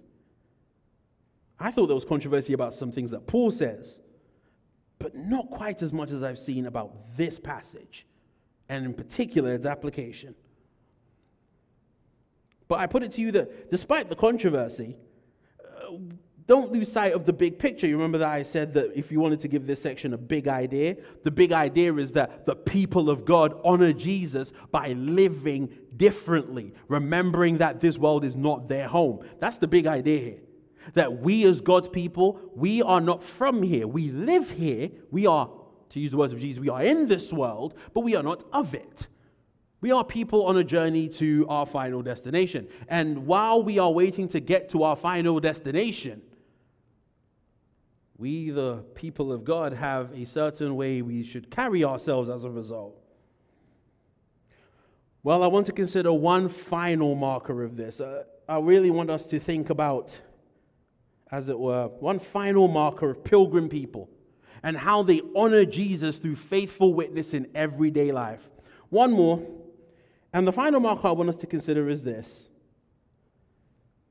I 1.60 1.72
thought 1.72 1.88
there 1.88 1.96
was 1.96 2.06
controversy 2.06 2.54
about 2.54 2.74
some 2.74 2.92
things 2.92 3.12
that 3.12 3.28
Paul 3.28 3.52
says, 3.52 4.00
but 5.00 5.16
not 5.16 5.50
quite 5.50 5.82
as 5.82 5.94
much 5.94 6.12
as 6.12 6.24
I've 6.24 6.40
seen 6.40 6.66
about 6.66 7.18
this 7.18 7.40
passage, 7.40 8.06
and 8.70 8.86
in 8.86 8.94
particular 8.94 9.54
its 9.54 9.66
application. 9.66 10.36
But 12.68 12.80
I 12.80 12.88
put 12.88 13.04
it 13.04 13.12
to 13.14 13.22
you 13.22 13.32
that 13.34 13.70
despite 13.70 14.10
the 14.10 14.16
controversy, 14.16 14.98
uh, 15.64 15.98
don't 16.46 16.72
lose 16.72 16.92
sight 16.92 17.14
of 17.14 17.26
the 17.26 17.34
big 17.34 17.58
picture. 17.58 17.88
You 17.88 17.96
remember 17.96 18.18
that 18.18 18.30
I 18.30 18.44
said 18.44 18.74
that 18.74 18.98
if 18.98 19.12
you 19.12 19.20
wanted 19.20 19.40
to 19.42 19.48
give 19.48 19.66
this 19.66 19.82
section 19.82 20.14
a 20.14 20.18
big 20.18 20.48
idea, 20.48 20.98
the 21.24 21.32
big 21.32 21.54
idea 21.54 21.94
is 21.96 22.12
that 22.14 22.46
the 22.46 22.56
people 22.56 23.10
of 23.10 23.24
God 23.24 23.60
honor 23.64 23.94
Jesus 23.94 24.52
by 24.72 24.90
living 24.90 25.70
differently, 25.96 26.74
remembering 26.88 27.60
that 27.60 27.80
this 27.80 27.98
world 27.98 28.26
is 28.26 28.36
not 28.36 28.68
their 28.68 28.88
home. 28.88 29.26
That's 29.40 29.58
the 29.58 29.68
big 29.68 29.88
idea 29.88 30.20
here. 30.20 30.40
That 30.96 31.20
we, 31.22 31.46
as 31.46 31.62
God's 31.62 31.88
people, 31.88 32.42
we 32.56 32.82
are 32.82 33.00
not 33.00 33.24
from 33.24 33.64
here. 33.64 33.88
We 33.88 34.12
live 34.12 34.52
here. 34.52 34.90
We 35.12 35.26
are, 35.26 35.50
to 35.90 36.00
use 36.00 36.12
the 36.12 36.18
words 36.18 36.34
of 36.34 36.40
Jesus, 36.40 36.60
we 36.60 36.70
are 36.70 36.84
in 36.84 37.08
this 37.08 37.32
world, 37.32 37.76
but 37.94 38.02
we 38.02 38.16
are 38.16 38.24
not 38.24 38.44
of 38.52 38.74
it. 38.74 39.08
We 39.80 39.92
are 39.92 40.04
people 40.04 40.46
on 40.46 40.58
a 40.58 40.64
journey 40.64 41.08
to 41.10 41.46
our 41.48 41.66
final 41.66 42.02
destination. 42.02 42.68
And 42.90 43.28
while 43.28 43.64
we 43.64 43.80
are 43.80 43.92
waiting 43.92 44.28
to 44.30 44.42
get 44.42 44.70
to 44.70 44.84
our 44.84 44.96
final 44.96 45.40
destination, 45.40 46.22
we, 48.18 48.52
the 48.52 48.84
people 48.96 49.32
of 49.32 49.44
God, 49.44 49.74
have 49.74 50.12
a 50.14 50.26
certain 50.26 50.76
way 50.76 51.02
we 51.02 51.24
should 51.24 51.50
carry 51.50 51.84
ourselves 51.84 52.30
as 52.30 52.44
a 52.44 52.50
result. 52.50 53.00
Well, 55.24 55.42
I 55.42 55.48
want 55.48 55.66
to 55.68 55.72
consider 55.72 56.12
one 56.12 56.50
final 56.50 57.16
marker 57.16 57.64
of 57.64 57.78
this. 57.78 58.00
Uh, 58.00 58.24
I 58.48 58.60
really 58.60 58.92
want 58.92 59.10
us 59.10 59.26
to 59.28 59.40
think 59.40 59.70
about, 59.70 60.20
as 61.32 61.50
it 61.50 61.58
were, 61.58 61.88
one 61.88 62.20
final 62.20 62.68
marker 62.68 63.10
of 63.10 63.24
pilgrim 63.24 63.70
people 63.70 64.10
and 64.64 64.78
how 64.78 65.04
they 65.04 65.22
honor 65.36 65.66
Jesus 65.66 66.18
through 66.18 66.36
faithful 66.36 66.94
witness 66.94 67.34
in 67.34 67.48
everyday 67.56 68.12
life. 68.12 68.50
One 68.90 69.12
more, 69.12 69.46
and 70.34 70.48
the 70.48 70.54
final 70.54 70.80
marker 70.80 71.08
I 71.08 71.12
want 71.12 71.30
us 71.30 71.36
to 71.38 71.48
consider 71.48 71.90
is 71.90 72.04
this 72.04 72.50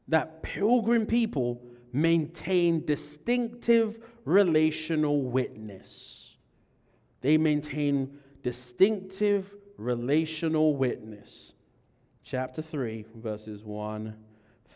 that 0.09 0.43
pilgrim 0.43 1.07
people 1.07 1.63
maintain 1.93 2.85
distinctive 2.85 3.99
relational 4.25 5.23
witness. 5.23 6.37
They 7.21 7.39
maintain 7.39 8.19
distinctive 8.43 9.55
relational 9.77 10.77
witness. 10.77 11.53
Chapter 12.25 12.63
3, 12.63 13.07
verses 13.17 13.63
1 13.65 14.17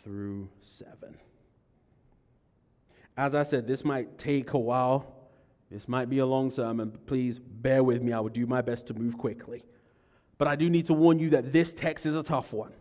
through 0.02 0.48
7. 0.60 1.16
As 3.16 3.34
I 3.34 3.44
said, 3.44 3.66
this 3.66 3.84
might 3.84 4.18
take 4.18 4.52
a 4.52 4.58
while. 4.58 5.14
This 5.70 5.88
might 5.88 6.10
be 6.10 6.18
a 6.18 6.26
long 6.26 6.50
sermon. 6.50 6.92
Please 7.06 7.38
bear 7.38 7.82
with 7.82 8.02
me. 8.02 8.12
I 8.12 8.20
will 8.20 8.28
do 8.28 8.46
my 8.46 8.60
best 8.60 8.86
to 8.88 8.94
move 8.94 9.16
quickly. 9.16 9.64
But 10.38 10.48
I 10.48 10.56
do 10.56 10.68
need 10.68 10.86
to 10.86 10.92
warn 10.92 11.18
you 11.18 11.30
that 11.30 11.52
this 11.52 11.72
text 11.72 12.04
is 12.04 12.14
a 12.14 12.22
tough 12.22 12.52
one. 12.52 12.72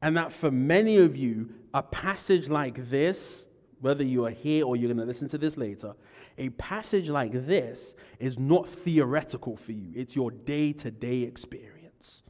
And 0.00 0.16
that 0.16 0.32
for 0.32 0.50
many 0.50 0.96
of 0.98 1.16
you, 1.16 1.50
a 1.78 1.82
passage 1.82 2.48
like 2.48 2.90
this, 2.90 3.46
whether 3.80 4.02
you 4.02 4.24
are 4.24 4.30
here 4.30 4.66
or 4.66 4.74
you're 4.74 4.88
going 4.88 4.98
to 4.98 5.04
listen 5.04 5.28
to 5.28 5.38
this 5.38 5.56
later, 5.56 5.94
a 6.36 6.48
passage 6.50 7.08
like 7.08 7.46
this 7.46 7.94
is 8.18 8.36
not 8.36 8.68
theoretical 8.68 9.56
for 9.56 9.70
you, 9.70 9.92
it's 9.94 10.16
your 10.16 10.32
day 10.32 10.72
to 10.72 10.90
day 10.90 11.20
experience. 11.20 12.24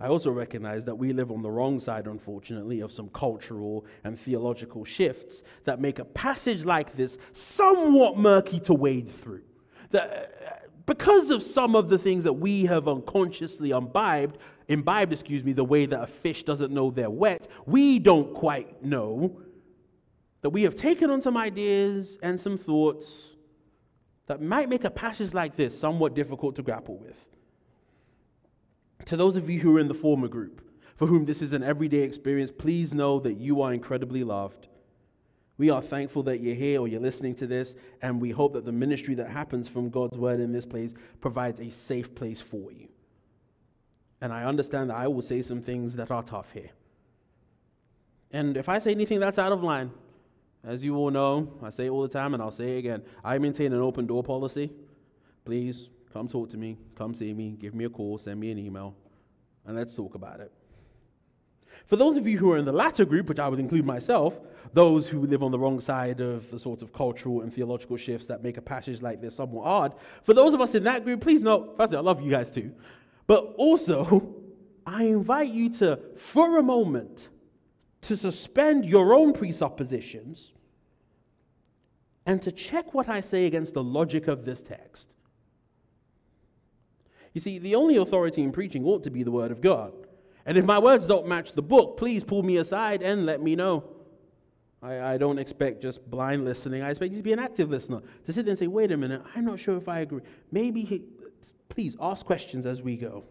I 0.00 0.08
also 0.08 0.32
recognize 0.32 0.84
that 0.86 0.96
we 0.96 1.12
live 1.12 1.30
on 1.30 1.42
the 1.42 1.50
wrong 1.50 1.78
side, 1.78 2.08
unfortunately, 2.08 2.80
of 2.80 2.90
some 2.90 3.08
cultural 3.10 3.86
and 4.02 4.18
theological 4.18 4.84
shifts 4.84 5.44
that 5.62 5.80
make 5.80 6.00
a 6.00 6.04
passage 6.04 6.64
like 6.64 6.96
this 6.96 7.16
somewhat 7.32 8.18
murky 8.18 8.58
to 8.60 8.74
wade 8.74 9.08
through. 9.08 9.44
That, 9.92 10.34
uh, 10.44 10.66
because 10.86 11.30
of 11.30 11.44
some 11.44 11.76
of 11.76 11.88
the 11.88 11.98
things 11.98 12.24
that 12.24 12.32
we 12.32 12.64
have 12.64 12.88
unconsciously 12.88 13.70
imbibed, 13.70 14.38
imbibed, 14.68 15.12
excuse 15.12 15.44
me, 15.44 15.52
the 15.52 15.64
way 15.64 15.86
that 15.86 16.02
a 16.02 16.06
fish 16.06 16.42
doesn't 16.42 16.72
know 16.72 16.90
they're 16.90 17.10
wet, 17.10 17.48
we 17.66 17.98
don't 17.98 18.34
quite 18.34 18.82
know 18.82 19.40
that 20.42 20.50
we 20.50 20.62
have 20.62 20.74
taken 20.74 21.10
on 21.10 21.22
some 21.22 21.36
ideas 21.36 22.18
and 22.22 22.38
some 22.38 22.58
thoughts 22.58 23.06
that 24.26 24.40
might 24.40 24.68
make 24.68 24.84
a 24.84 24.90
passage 24.90 25.34
like 25.34 25.56
this 25.56 25.78
somewhat 25.78 26.14
difficult 26.14 26.56
to 26.56 26.62
grapple 26.62 26.96
with. 26.96 27.16
To 29.06 29.16
those 29.16 29.36
of 29.36 29.50
you 29.50 29.60
who 29.60 29.76
are 29.76 29.80
in 29.80 29.88
the 29.88 29.94
former 29.94 30.28
group, 30.28 30.62
for 30.96 31.06
whom 31.06 31.24
this 31.24 31.42
is 31.42 31.52
an 31.52 31.62
everyday 31.62 32.02
experience, 32.02 32.50
please 32.50 32.94
know 32.94 33.18
that 33.20 33.34
you 33.34 33.62
are 33.62 33.72
incredibly 33.72 34.24
loved. 34.24 34.68
We 35.56 35.70
are 35.70 35.82
thankful 35.82 36.22
that 36.24 36.40
you're 36.40 36.54
here 36.54 36.80
or 36.80 36.88
you're 36.88 37.00
listening 37.00 37.34
to 37.36 37.46
this, 37.46 37.74
and 38.02 38.20
we 38.20 38.30
hope 38.30 38.54
that 38.54 38.64
the 38.64 38.72
ministry 38.72 39.14
that 39.16 39.30
happens 39.30 39.68
from 39.68 39.90
God's 39.90 40.16
word 40.16 40.40
in 40.40 40.52
this 40.52 40.66
place 40.66 40.94
provides 41.20 41.60
a 41.60 41.70
safe 41.70 42.14
place 42.14 42.40
for 42.40 42.72
you. 42.72 42.88
And 44.24 44.32
I 44.32 44.44
understand 44.44 44.88
that 44.88 44.96
I 44.96 45.06
will 45.06 45.20
say 45.20 45.42
some 45.42 45.60
things 45.60 45.96
that 45.96 46.10
are 46.10 46.22
tough 46.22 46.50
here. 46.54 46.70
And 48.32 48.56
if 48.56 48.70
I 48.70 48.78
say 48.78 48.92
anything 48.92 49.20
that's 49.20 49.36
out 49.36 49.52
of 49.52 49.62
line, 49.62 49.90
as 50.66 50.82
you 50.82 50.96
all 50.96 51.10
know, 51.10 51.52
I 51.62 51.68
say 51.68 51.84
it 51.84 51.90
all 51.90 52.00
the 52.00 52.08
time 52.08 52.32
and 52.32 52.42
I'll 52.42 52.50
say 52.50 52.76
it 52.76 52.78
again. 52.78 53.02
I 53.22 53.36
maintain 53.36 53.74
an 53.74 53.82
open 53.82 54.06
door 54.06 54.22
policy. 54.22 54.72
Please 55.44 55.88
come 56.10 56.26
talk 56.26 56.48
to 56.52 56.56
me, 56.56 56.78
come 56.94 57.12
see 57.12 57.34
me, 57.34 57.50
give 57.60 57.74
me 57.74 57.84
a 57.84 57.90
call, 57.90 58.16
send 58.16 58.40
me 58.40 58.50
an 58.50 58.58
email, 58.58 58.94
and 59.66 59.76
let's 59.76 59.92
talk 59.92 60.14
about 60.14 60.40
it. 60.40 60.50
For 61.86 61.96
those 61.96 62.16
of 62.16 62.26
you 62.26 62.38
who 62.38 62.50
are 62.50 62.56
in 62.56 62.64
the 62.64 62.72
latter 62.72 63.04
group, 63.04 63.28
which 63.28 63.38
I 63.38 63.46
would 63.46 63.60
include 63.60 63.84
myself, 63.84 64.40
those 64.72 65.06
who 65.06 65.26
live 65.26 65.42
on 65.42 65.50
the 65.50 65.58
wrong 65.58 65.80
side 65.80 66.22
of 66.22 66.50
the 66.50 66.58
sort 66.58 66.80
of 66.80 66.94
cultural 66.94 67.42
and 67.42 67.52
theological 67.52 67.98
shifts 67.98 68.26
that 68.28 68.42
make 68.42 68.56
a 68.56 68.62
passage 68.62 69.02
like 69.02 69.20
this 69.20 69.36
somewhat 69.36 69.66
odd, 69.66 69.94
for 70.22 70.32
those 70.32 70.54
of 70.54 70.62
us 70.62 70.74
in 70.74 70.84
that 70.84 71.04
group, 71.04 71.20
please 71.20 71.42
note, 71.42 71.74
firstly, 71.76 71.98
I 71.98 72.00
love 72.00 72.22
you 72.22 72.30
guys 72.30 72.50
too, 72.50 72.72
but 73.26 73.54
also, 73.56 74.34
I 74.86 75.04
invite 75.04 75.52
you 75.52 75.70
to, 75.74 75.98
for 76.16 76.58
a 76.58 76.62
moment, 76.62 77.28
to 78.02 78.16
suspend 78.16 78.84
your 78.84 79.14
own 79.14 79.32
presuppositions 79.32 80.52
and 82.26 82.40
to 82.42 82.52
check 82.52 82.94
what 82.94 83.08
I 83.08 83.20
say 83.20 83.46
against 83.46 83.74
the 83.74 83.82
logic 83.82 84.28
of 84.28 84.44
this 84.44 84.62
text. 84.62 85.08
You 87.32 87.40
see, 87.40 87.58
the 87.58 87.74
only 87.74 87.96
authority 87.96 88.42
in 88.42 88.52
preaching 88.52 88.84
ought 88.84 89.02
to 89.04 89.10
be 89.10 89.22
the 89.22 89.30
Word 89.30 89.50
of 89.50 89.60
God. 89.60 89.92
And 90.46 90.56
if 90.56 90.64
my 90.64 90.78
words 90.78 91.06
don't 91.06 91.26
match 91.26 91.52
the 91.54 91.62
book, 91.62 91.96
please 91.96 92.22
pull 92.22 92.42
me 92.42 92.58
aside 92.58 93.02
and 93.02 93.26
let 93.26 93.42
me 93.42 93.56
know. 93.56 93.84
I, 94.82 95.14
I 95.14 95.16
don't 95.16 95.38
expect 95.38 95.82
just 95.82 96.08
blind 96.08 96.44
listening. 96.44 96.82
I 96.82 96.90
expect 96.90 97.12
you 97.12 97.18
to 97.18 97.24
be 97.24 97.32
an 97.32 97.38
active 97.38 97.70
listener. 97.70 98.02
To 98.26 98.32
sit 98.32 98.44
there 98.44 98.50
and 98.50 98.58
say, 98.58 98.66
wait 98.66 98.92
a 98.92 98.96
minute, 98.96 99.22
I'm 99.34 99.46
not 99.46 99.58
sure 99.58 99.76
if 99.76 99.88
I 99.88 100.00
agree. 100.00 100.20
Maybe, 100.52 101.02
please 101.74 101.96
ask 102.00 102.24
questions 102.24 102.66
as 102.66 102.82
we 102.82 102.96
go. 102.96 103.24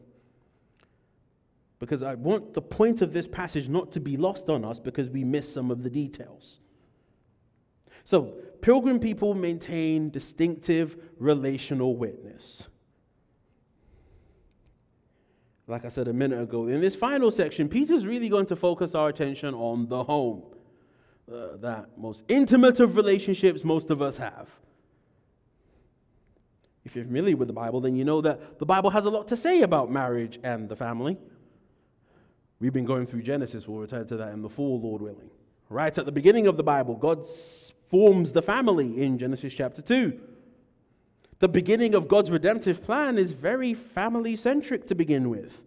Because 1.79 2.03
I 2.03 2.15
want 2.15 2.53
the 2.53 2.61
point 2.61 3.01
of 3.01 3.13
this 3.13 3.27
passage 3.27 3.67
not 3.67 3.91
to 3.93 3.99
be 3.99 4.17
lost 4.17 4.49
on 4.49 4.63
us 4.63 4.79
because 4.79 5.09
we 5.09 5.23
miss 5.23 5.51
some 5.51 5.71
of 5.71 5.83
the 5.83 5.89
details. 5.89 6.59
So, 8.05 8.33
pilgrim 8.61 8.99
people 8.99 9.33
maintain 9.33 10.09
distinctive 10.09 10.97
relational 11.19 11.95
witness 11.95 12.63
like 15.67 15.85
I 15.85 15.87
said 15.87 16.07
a 16.07 16.13
minute 16.13 16.41
ago. 16.41 16.67
In 16.67 16.81
this 16.81 16.95
final 16.95 17.31
section, 17.31 17.69
Peter's 17.69 18.05
really 18.05 18.29
going 18.29 18.45
to 18.47 18.55
focus 18.55 18.95
our 18.95 19.09
attention 19.09 19.53
on 19.53 19.87
the 19.87 20.03
home, 20.03 20.43
uh, 21.31 21.57
that 21.57 21.97
most 21.97 22.23
intimate 22.27 22.79
of 22.79 22.95
relationships 22.95 23.63
most 23.63 23.89
of 23.89 24.01
us 24.01 24.17
have. 24.17 24.49
If 26.85 26.95
you're 26.95 27.05
familiar 27.05 27.37
with 27.37 27.47
the 27.47 27.53
Bible, 27.53 27.81
then 27.81 27.95
you 27.95 28.03
know 28.03 28.21
that 28.21 28.59
the 28.59 28.65
Bible 28.65 28.89
has 28.89 29.05
a 29.05 29.09
lot 29.09 29.27
to 29.29 29.37
say 29.37 29.61
about 29.61 29.91
marriage 29.91 30.39
and 30.43 30.67
the 30.67 30.75
family. 30.75 31.17
We've 32.59 32.73
been 32.73 32.85
going 32.85 33.07
through 33.07 33.23
Genesis, 33.23 33.67
we'll 33.67 33.79
return 33.79 34.07
to 34.07 34.17
that 34.17 34.33
in 34.33 34.41
the 34.41 34.49
fall, 34.49 34.79
Lord 34.79 35.01
willing. 35.01 35.29
Right 35.69 35.97
at 35.97 36.05
the 36.05 36.11
beginning 36.11 36.47
of 36.47 36.57
the 36.57 36.63
Bible, 36.63 36.95
God 36.95 37.25
forms 37.89 38.31
the 38.31 38.41
family 38.41 39.01
in 39.01 39.17
Genesis 39.17 39.53
chapter 39.53 39.81
2. 39.81 40.19
The 41.39 41.49
beginning 41.49 41.95
of 41.95 42.07
God's 42.07 42.31
redemptive 42.31 42.83
plan 42.83 43.17
is 43.17 43.31
very 43.31 43.73
family 43.73 44.35
centric 44.35 44.87
to 44.87 44.95
begin 44.95 45.29
with. 45.29 45.61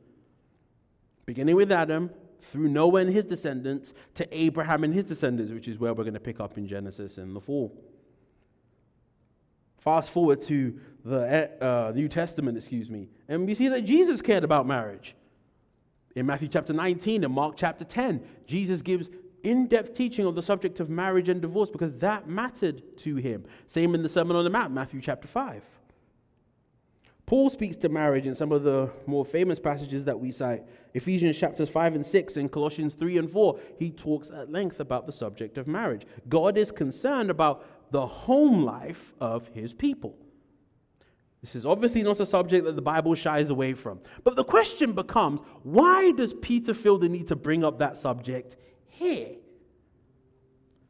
Beginning 1.26 1.56
with 1.56 1.72
Adam, 1.72 2.10
through 2.50 2.68
Noah 2.68 3.00
and 3.00 3.12
his 3.12 3.24
descendants 3.24 3.92
to 4.14 4.26
Abraham 4.36 4.84
and 4.84 4.94
his 4.94 5.04
descendants, 5.04 5.52
which 5.52 5.68
is 5.68 5.78
where 5.78 5.92
we're 5.92 6.04
going 6.04 6.14
to 6.14 6.20
pick 6.20 6.40
up 6.40 6.56
in 6.56 6.66
Genesis 6.66 7.18
in 7.18 7.34
the 7.34 7.40
fall. 7.40 7.72
Fast 9.86 10.10
forward 10.10 10.40
to 10.40 10.76
the 11.04 11.64
uh, 11.64 11.92
New 11.94 12.08
Testament, 12.08 12.58
excuse 12.58 12.90
me, 12.90 13.08
and 13.28 13.46
we 13.46 13.54
see 13.54 13.68
that 13.68 13.82
Jesus 13.82 14.20
cared 14.20 14.42
about 14.42 14.66
marriage. 14.66 15.14
In 16.16 16.26
Matthew 16.26 16.48
chapter 16.48 16.72
19 16.72 17.22
and 17.22 17.32
Mark 17.32 17.54
chapter 17.56 17.84
10, 17.84 18.20
Jesus 18.48 18.82
gives 18.82 19.10
in 19.44 19.68
depth 19.68 19.94
teaching 19.94 20.26
on 20.26 20.34
the 20.34 20.42
subject 20.42 20.80
of 20.80 20.90
marriage 20.90 21.28
and 21.28 21.40
divorce 21.40 21.70
because 21.70 21.92
that 21.98 22.28
mattered 22.28 22.82
to 22.98 23.14
him. 23.14 23.44
Same 23.68 23.94
in 23.94 24.02
the 24.02 24.08
Sermon 24.08 24.36
on 24.36 24.42
the 24.42 24.50
Mount, 24.50 24.72
Matthew 24.72 25.00
chapter 25.00 25.28
5. 25.28 25.62
Paul 27.26 27.50
speaks 27.50 27.76
to 27.78 27.88
marriage 27.88 28.28
in 28.28 28.36
some 28.36 28.52
of 28.52 28.62
the 28.62 28.90
more 29.06 29.24
famous 29.24 29.58
passages 29.58 30.04
that 30.04 30.18
we 30.18 30.30
cite. 30.30 30.62
Ephesians 30.94 31.36
chapters 31.36 31.68
5 31.68 31.96
and 31.96 32.06
6 32.06 32.36
and 32.36 32.50
Colossians 32.50 32.94
3 32.94 33.18
and 33.18 33.30
4, 33.30 33.60
he 33.78 33.90
talks 33.90 34.30
at 34.30 34.50
length 34.50 34.78
about 34.78 35.06
the 35.06 35.12
subject 35.12 35.58
of 35.58 35.66
marriage. 35.66 36.06
God 36.28 36.56
is 36.56 36.70
concerned 36.70 37.30
about 37.30 37.75
the 37.90 38.06
home 38.06 38.64
life 38.64 39.14
of 39.20 39.48
his 39.48 39.72
people. 39.72 40.16
This 41.42 41.54
is 41.54 41.66
obviously 41.66 42.02
not 42.02 42.18
a 42.18 42.26
subject 42.26 42.64
that 42.64 42.74
the 42.74 42.82
Bible 42.82 43.14
shies 43.14 43.50
away 43.50 43.74
from. 43.74 44.00
But 44.24 44.36
the 44.36 44.44
question 44.44 44.92
becomes 44.92 45.40
why 45.62 46.12
does 46.12 46.34
Peter 46.34 46.74
feel 46.74 46.98
the 46.98 47.08
need 47.08 47.28
to 47.28 47.36
bring 47.36 47.62
up 47.62 47.78
that 47.78 47.96
subject 47.96 48.56
here? 48.88 49.36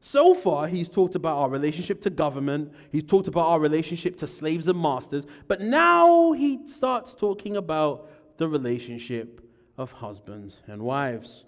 So 0.00 0.34
far, 0.34 0.68
he's 0.68 0.88
talked 0.88 1.16
about 1.16 1.36
our 1.36 1.50
relationship 1.50 2.00
to 2.02 2.10
government, 2.10 2.72
he's 2.92 3.02
talked 3.02 3.26
about 3.26 3.46
our 3.46 3.58
relationship 3.58 4.16
to 4.18 4.26
slaves 4.26 4.68
and 4.68 4.80
masters, 4.80 5.26
but 5.48 5.60
now 5.60 6.32
he 6.32 6.68
starts 6.68 7.12
talking 7.12 7.56
about 7.56 8.08
the 8.36 8.46
relationship 8.46 9.40
of 9.76 9.90
husbands 9.92 10.62
and 10.68 10.82
wives. 10.82 11.44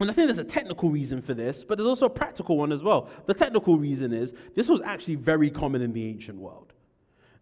And 0.00 0.10
I 0.10 0.14
think 0.14 0.28
there's 0.28 0.38
a 0.38 0.44
technical 0.44 0.90
reason 0.90 1.20
for 1.20 1.34
this, 1.34 1.64
but 1.64 1.76
there's 1.76 1.88
also 1.88 2.06
a 2.06 2.10
practical 2.10 2.56
one 2.56 2.72
as 2.72 2.82
well. 2.82 3.10
The 3.26 3.34
technical 3.34 3.76
reason 3.76 4.12
is 4.12 4.32
this 4.54 4.68
was 4.68 4.80
actually 4.80 5.16
very 5.16 5.50
common 5.50 5.82
in 5.82 5.92
the 5.92 6.06
ancient 6.06 6.38
world. 6.38 6.72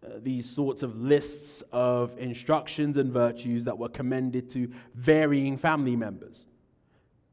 Uh, 0.03 0.19
these 0.21 0.49
sorts 0.49 0.83
of 0.83 0.99
lists 0.99 1.63
of 1.71 2.17
instructions 2.17 2.97
and 2.97 3.11
virtues 3.11 3.65
that 3.65 3.77
were 3.77 3.89
commended 3.89 4.49
to 4.49 4.71
varying 4.95 5.57
family 5.57 5.95
members. 5.95 6.45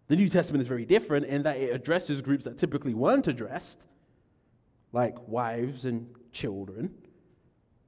The 0.09 0.17
New 0.17 0.29
Testament 0.29 0.61
is 0.61 0.69
very 0.69 0.85
different 0.85 1.27
in 1.27 1.43
that 1.45 1.57
it 1.57 1.75
addresses 1.75 2.21
groups 2.21 2.45
that 2.45 2.59
typically 2.59 2.93
weren't 2.93 3.27
addressed, 3.27 3.79
like 4.93 5.17
wives 5.27 5.87
and 5.87 6.09
children. 6.33 6.95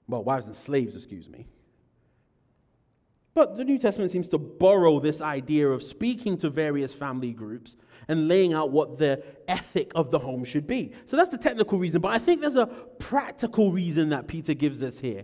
Well, 0.09 0.25
wives 0.25 0.47
and 0.47 0.55
slaves, 0.55 0.95
excuse 0.95 1.29
me. 1.29 1.47
But 3.37 3.59
the 3.59 3.65
New 3.65 3.79
Testament 3.79 4.11
seems 4.11 4.29
to 4.29 4.39
borrow 4.39 4.99
this 4.99 5.21
idea 5.21 5.69
of 5.69 5.83
speaking 5.83 6.39
to 6.39 6.49
various 6.49 6.95
family 6.95 7.33
groups 7.33 7.77
and 8.09 8.29
laying 8.29 8.55
out 8.55 8.71
what 8.71 8.97
the 8.97 9.23
ethic 9.47 9.93
of 9.95 10.11
the 10.11 10.19
home 10.19 10.43
should 10.43 10.67
be. 10.67 10.93
So 11.05 11.19
that's 11.19 11.29
the 11.29 11.37
technical 11.37 11.79
reason, 11.79 12.01
but 12.01 12.15
I 12.15 12.19
think 12.19 12.41
there's 12.41 12.57
a 12.57 12.65
practical 12.99 13.73
reason 13.73 14.09
that 14.09 14.27
Peter 14.27 14.55
gives 14.55 14.83
us 14.83 14.99
here. 14.99 15.23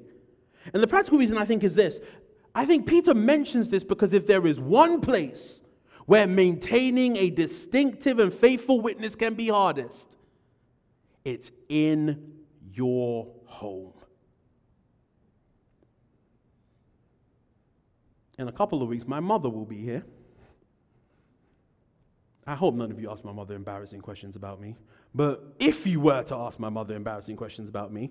And 0.75 0.83
the 0.83 0.87
practical 0.87 1.19
reason 1.19 1.39
I 1.39 1.47
think 1.47 1.65
is 1.65 1.75
this 1.75 2.01
I 2.55 2.67
think 2.67 2.87
Peter 2.87 3.15
mentions 3.15 3.71
this 3.71 3.83
because 3.83 4.13
if 4.13 4.27
there 4.27 4.47
is 4.47 4.61
one 4.61 5.01
place 5.01 5.63
where 6.05 6.27
maintaining 6.27 7.17
a 7.17 7.31
distinctive 7.31 8.19
and 8.19 8.33
faithful 8.33 8.83
witness 8.83 9.15
can 9.15 9.33
be 9.33 9.49
hardest, 9.49 10.19
it's 11.25 11.51
in 11.71 12.43
your 12.75 13.33
home. 13.47 13.95
In 18.43 18.49
a 18.49 18.53
couple 18.53 18.83
of 18.83 18.89
weeks, 18.89 19.07
my 19.07 19.21
mother 19.21 19.49
will 19.49 19.65
be 19.65 19.81
here. 19.81 20.05
I 22.47 22.55
hope 22.55 22.75
none 22.75 22.91
of 22.91 23.01
you 23.01 23.11
ask 23.11 23.25
my 23.25 23.33
mother 23.33 23.55
embarrassing 23.55 24.01
questions 24.01 24.37
about 24.37 24.61
me. 24.61 24.77
But 25.15 25.55
if 25.59 25.87
you 25.87 26.01
were 26.01 26.23
to 26.25 26.35
ask 26.35 26.59
my 26.59 26.69
mother 26.69 26.95
embarrassing 26.95 27.37
questions 27.37 27.69
about 27.69 27.93
me, 27.93 28.11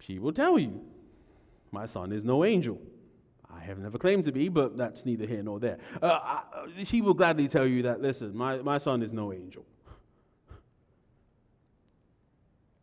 she 0.00 0.18
will 0.18 0.32
tell 0.32 0.58
you 0.58 0.80
my 1.70 1.86
son 1.86 2.12
is 2.12 2.24
no 2.24 2.44
angel. 2.44 2.80
I 3.54 3.60
have 3.60 3.78
never 3.78 3.98
claimed 3.98 4.24
to 4.24 4.32
be, 4.32 4.48
but 4.48 4.76
that's 4.76 5.04
neither 5.04 5.26
here 5.26 5.42
nor 5.42 5.60
there. 5.60 5.78
Uh, 6.00 6.06
I, 6.06 6.42
she 6.84 7.00
will 7.00 7.14
gladly 7.14 7.48
tell 7.48 7.66
you 7.66 7.82
that, 7.82 8.00
listen, 8.00 8.36
my, 8.36 8.58
my 8.58 8.78
son 8.78 9.02
is 9.02 9.12
no 9.12 9.32
angel. 9.32 9.64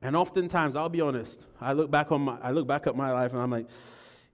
And 0.01 0.15
oftentimes, 0.15 0.75
I'll 0.75 0.89
be 0.89 1.01
honest, 1.01 1.45
I 1.59 1.73
look 1.73 1.89
back 1.89 2.11
on 2.11 2.21
my, 2.21 2.37
I 2.41 2.51
look 2.51 2.67
back 2.67 2.85
at 2.85 2.95
my 2.95 3.11
life 3.11 3.31
and 3.33 3.41
I'm 3.41 3.49
like, 3.49 3.67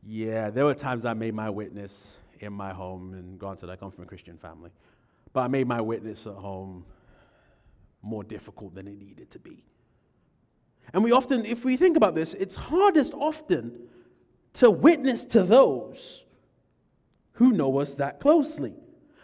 yeah, 0.05 0.49
there 0.49 0.65
were 0.65 0.73
times 0.73 1.05
I 1.05 1.13
made 1.13 1.33
my 1.33 1.49
witness 1.49 2.07
in 2.39 2.53
my 2.53 2.73
home, 2.73 3.13
and 3.13 3.37
granted, 3.37 3.69
I 3.69 3.75
come 3.75 3.91
from 3.91 4.03
a 4.03 4.07
Christian 4.07 4.37
family, 4.37 4.71
but 5.33 5.41
I 5.41 5.47
made 5.47 5.67
my 5.67 5.81
witness 5.81 6.25
at 6.25 6.33
home 6.33 6.85
more 8.01 8.23
difficult 8.23 8.73
than 8.73 8.87
it 8.87 8.97
needed 8.97 9.29
to 9.31 9.39
be. 9.39 9.63
And 10.93 11.03
we 11.03 11.11
often, 11.11 11.45
if 11.45 11.63
we 11.63 11.77
think 11.77 11.97
about 11.97 12.15
this, 12.15 12.33
it's 12.33 12.55
hardest 12.55 13.13
often 13.13 13.87
to 14.53 14.71
witness 14.71 15.23
to 15.25 15.43
those 15.43 16.23
who 17.33 17.51
know 17.51 17.79
us 17.79 17.93
that 17.95 18.19
closely. 18.19 18.73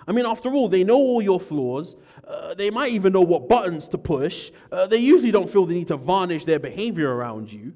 I 0.07 0.13
mean, 0.13 0.25
after 0.25 0.53
all, 0.53 0.69
they 0.69 0.83
know 0.83 0.95
all 0.95 1.21
your 1.21 1.39
flaws. 1.39 1.97
Uh, 2.25 2.53
they 2.53 2.69
might 2.69 2.91
even 2.91 3.11
know 3.11 3.21
what 3.21 3.49
buttons 3.49 3.87
to 3.89 3.97
push. 3.97 4.51
Uh, 4.71 4.87
they 4.87 4.97
usually 4.97 5.31
don't 5.31 5.49
feel 5.49 5.65
the 5.65 5.73
need 5.73 5.87
to 5.87 5.97
varnish 5.97 6.45
their 6.45 6.59
behavior 6.59 7.13
around 7.13 7.51
you 7.51 7.73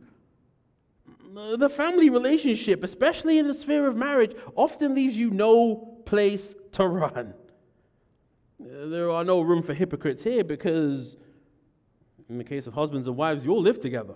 the 1.34 1.70
family 1.70 2.10
relationship, 2.10 2.84
especially 2.84 3.38
in 3.38 3.48
the 3.48 3.54
sphere 3.54 3.88
of 3.88 3.96
marriage, 3.96 4.36
often 4.56 4.96
leaves 4.96 5.18
you 5.18 5.30
no 5.30 6.02
place 6.06 6.56
to 6.74 6.88
run. 6.88 7.34
There 8.60 9.10
are 9.10 9.24
no 9.24 9.42
room 9.42 9.64
for 9.64 9.74
hypocrites 9.74 10.24
here 10.24 10.44
because, 10.44 11.16
in 12.30 12.38
the 12.38 12.44
case 12.44 12.68
of 12.68 12.74
husbands 12.74 13.08
and 13.08 13.16
wives, 13.16 13.44
you 13.44 13.52
all 13.52 13.62
live 13.62 13.80
together. 13.80 14.16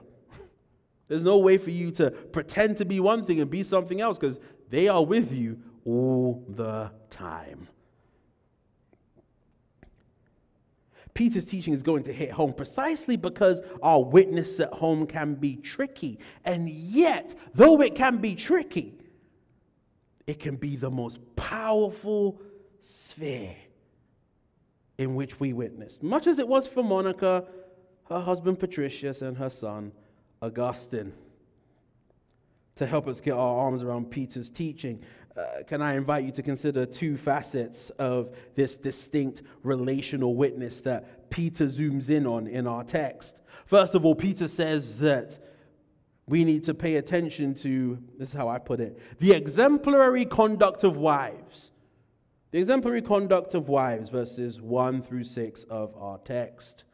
There's 1.07 1.23
no 1.23 1.37
way 1.37 1.57
for 1.57 1.71
you 1.71 1.91
to 1.91 2.11
pretend 2.11 2.77
to 2.77 2.85
be 2.85 2.99
one 2.99 3.23
thing 3.23 3.39
and 3.39 3.49
be 3.49 3.63
something 3.63 4.01
else 4.01 4.17
because 4.17 4.39
they 4.69 4.87
are 4.87 5.03
with 5.03 5.31
you 5.31 5.59
all 5.85 6.45
the 6.49 6.91
time. 7.09 7.67
Peter's 11.15 11.45
teaching 11.45 11.73
is 11.73 11.81
going 11.81 12.03
to 12.03 12.13
hit 12.13 12.29
home 12.29 12.53
precisely 12.53 13.15
because 13.15 13.61
our 13.81 14.03
witness 14.03 14.59
at 14.59 14.71
home 14.73 15.07
can 15.07 15.33
be 15.33 15.55
tricky. 15.55 16.19
And 16.43 16.69
yet, 16.69 17.33
though 17.55 17.81
it 17.81 17.95
can 17.95 18.17
be 18.17 18.35
tricky, 18.35 18.93
it 20.27 20.39
can 20.39 20.57
be 20.57 20.75
the 20.75 20.91
most 20.91 21.19
powerful 21.37 22.41
sphere 22.81 23.55
in 24.97 25.15
which 25.15 25.39
we 25.39 25.53
witnessed. 25.53 26.03
Much 26.03 26.27
as 26.27 26.37
it 26.37 26.47
was 26.47 26.67
for 26.67 26.83
Monica, 26.83 27.45
her 28.09 28.19
husband 28.19 28.59
Patricius, 28.59 29.21
and 29.21 29.37
her 29.37 29.49
son 29.49 29.93
Augustine. 30.41 31.13
To 32.75 32.85
help 32.85 33.07
us 33.07 33.21
get 33.21 33.33
our 33.33 33.57
arms 33.59 33.83
around 33.83 34.11
Peter's 34.11 34.49
teaching, 34.49 35.01
uh, 35.37 35.63
can 35.67 35.81
I 35.81 35.95
invite 35.95 36.23
you 36.23 36.31
to 36.31 36.41
consider 36.41 36.85
two 36.85 37.17
facets 37.17 37.89
of 37.91 38.35
this 38.55 38.75
distinct 38.75 39.41
relational 39.63 40.35
witness 40.35 40.81
that 40.81 41.29
Peter 41.29 41.67
zooms 41.67 42.09
in 42.09 42.25
on 42.25 42.47
in 42.47 42.67
our 42.67 42.83
text? 42.83 43.35
First 43.65 43.95
of 43.95 44.05
all, 44.05 44.15
Peter 44.15 44.47
says 44.47 44.99
that 44.99 45.39
we 46.27 46.43
need 46.43 46.63
to 46.63 46.73
pay 46.73 46.95
attention 46.95 47.53
to, 47.55 47.99
this 48.17 48.29
is 48.29 48.33
how 48.33 48.47
I 48.47 48.59
put 48.59 48.79
it, 48.79 48.99
the 49.19 49.33
exemplary 49.33 50.25
conduct 50.25 50.83
of 50.83 50.97
wives. 50.97 51.71
The 52.51 52.59
exemplary 52.59 53.01
conduct 53.01 53.53
of 53.53 53.67
wives, 53.67 54.07
verses 54.09 54.61
1 54.61 55.01
through 55.03 55.25
6 55.25 55.63
of 55.63 55.93
our 55.97 56.17
text. 56.19 56.85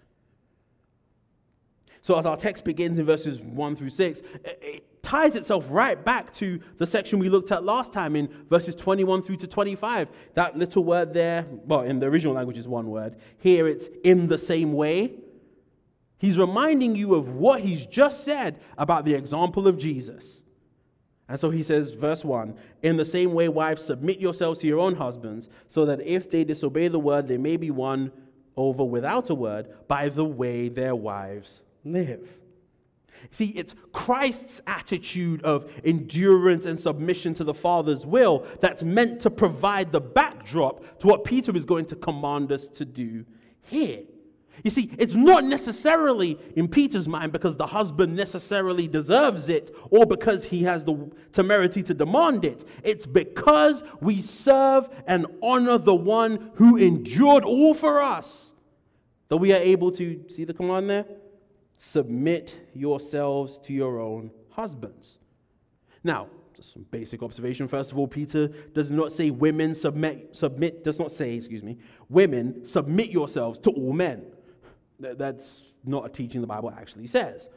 So, 2.01 2.17
as 2.17 2.25
our 2.25 2.35
text 2.35 2.63
begins 2.63 2.97
in 2.97 3.05
verses 3.05 3.39
1 3.39 3.75
through 3.75 3.91
6, 3.91 4.21
it 4.43 5.03
ties 5.03 5.35
itself 5.35 5.65
right 5.69 6.03
back 6.03 6.33
to 6.35 6.59
the 6.77 6.85
section 6.85 7.19
we 7.19 7.29
looked 7.29 7.51
at 7.51 7.63
last 7.63 7.93
time 7.93 8.15
in 8.15 8.27
verses 8.49 8.73
21 8.75 9.21
through 9.21 9.37
to 9.37 9.47
25. 9.47 10.09
That 10.33 10.57
little 10.57 10.83
word 10.83 11.13
there, 11.13 11.45
well, 11.65 11.81
in 11.81 11.99
the 11.99 12.07
original 12.07 12.33
language 12.33 12.57
is 12.57 12.67
one 12.67 12.89
word. 12.89 13.17
Here 13.37 13.67
it's 13.67 13.87
in 14.03 14.27
the 14.27 14.37
same 14.37 14.73
way. 14.73 15.13
He's 16.17 16.37
reminding 16.37 16.95
you 16.95 17.13
of 17.13 17.29
what 17.29 17.61
he's 17.61 17.85
just 17.85 18.23
said 18.23 18.59
about 18.77 19.05
the 19.05 19.13
example 19.13 19.67
of 19.67 19.77
Jesus. 19.77 20.41
And 21.29 21.39
so 21.39 21.51
he 21.51 21.61
says, 21.61 21.91
verse 21.91 22.25
1 22.25 22.55
In 22.81 22.97
the 22.97 23.05
same 23.05 23.33
way, 23.33 23.47
wives, 23.47 23.85
submit 23.85 24.19
yourselves 24.19 24.59
to 24.61 24.67
your 24.67 24.79
own 24.79 24.95
husbands, 24.95 25.49
so 25.67 25.85
that 25.85 26.01
if 26.01 26.31
they 26.31 26.43
disobey 26.43 26.87
the 26.87 26.99
word, 26.99 27.27
they 27.27 27.37
may 27.37 27.57
be 27.57 27.69
won 27.69 28.11
over 28.57 28.83
without 28.83 29.29
a 29.29 29.35
word 29.35 29.67
by 29.87 30.09
the 30.09 30.25
way 30.25 30.67
their 30.67 30.95
wives 30.95 31.61
live. 31.83 32.27
See, 33.29 33.49
it's 33.49 33.75
Christ's 33.93 34.61
attitude 34.65 35.43
of 35.43 35.71
endurance 35.83 36.65
and 36.65 36.79
submission 36.79 37.33
to 37.35 37.43
the 37.43 37.53
Father's 37.53 38.05
will 38.05 38.45
that's 38.59 38.81
meant 38.81 39.21
to 39.21 39.29
provide 39.29 39.91
the 39.91 40.01
backdrop 40.01 40.99
to 40.99 41.07
what 41.07 41.23
Peter 41.23 41.55
is 41.55 41.65
going 41.65 41.85
to 41.85 41.95
command 41.95 42.51
us 42.51 42.67
to 42.69 42.85
do 42.85 43.25
here. 43.61 44.01
You 44.63 44.69
see, 44.69 44.91
it's 44.97 45.15
not 45.15 45.43
necessarily 45.43 46.37
in 46.55 46.67
Peter's 46.67 47.07
mind 47.07 47.31
because 47.31 47.57
the 47.57 47.67
husband 47.67 48.15
necessarily 48.15 48.87
deserves 48.87 49.49
it 49.49 49.73
or 49.89 50.05
because 50.05 50.45
he 50.45 50.63
has 50.63 50.83
the 50.83 51.09
temerity 51.31 51.81
to 51.83 51.93
demand 51.93 52.45
it. 52.45 52.65
It's 52.83 53.05
because 53.05 53.83
we 54.01 54.21
serve 54.21 54.89
and 55.07 55.25
honor 55.41 55.77
the 55.77 55.95
one 55.95 56.51
who 56.55 56.77
endured 56.77 57.43
all 57.43 57.73
for 57.73 58.01
us 58.01 58.51
that 59.29 59.37
we 59.37 59.53
are 59.53 59.61
able 59.61 59.91
to, 59.93 60.25
see 60.29 60.43
the 60.43 60.53
command 60.53 60.89
there? 60.89 61.05
Submit 61.83 62.69
yourselves 62.75 63.57
to 63.63 63.73
your 63.73 63.99
own 63.99 64.29
husbands. 64.51 65.17
Now, 66.03 66.27
just 66.55 66.73
some 66.73 66.85
basic 66.91 67.23
observation. 67.23 67.67
First 67.67 67.91
of 67.91 67.97
all, 67.97 68.07
Peter 68.07 68.49
does 68.75 68.91
not 68.91 69.11
say 69.11 69.31
women 69.31 69.73
submit, 69.73 70.29
submit, 70.33 70.83
does 70.83 70.99
not 70.99 71.11
say, 71.11 71.33
excuse 71.33 71.63
me, 71.63 71.79
women 72.07 72.67
submit 72.67 73.09
yourselves 73.09 73.57
to 73.61 73.71
all 73.71 73.93
men. 73.93 74.27
That's 74.99 75.61
not 75.83 76.05
a 76.05 76.09
teaching 76.09 76.41
the 76.41 76.47
Bible 76.47 76.71
actually 76.71 77.07
says. 77.07 77.49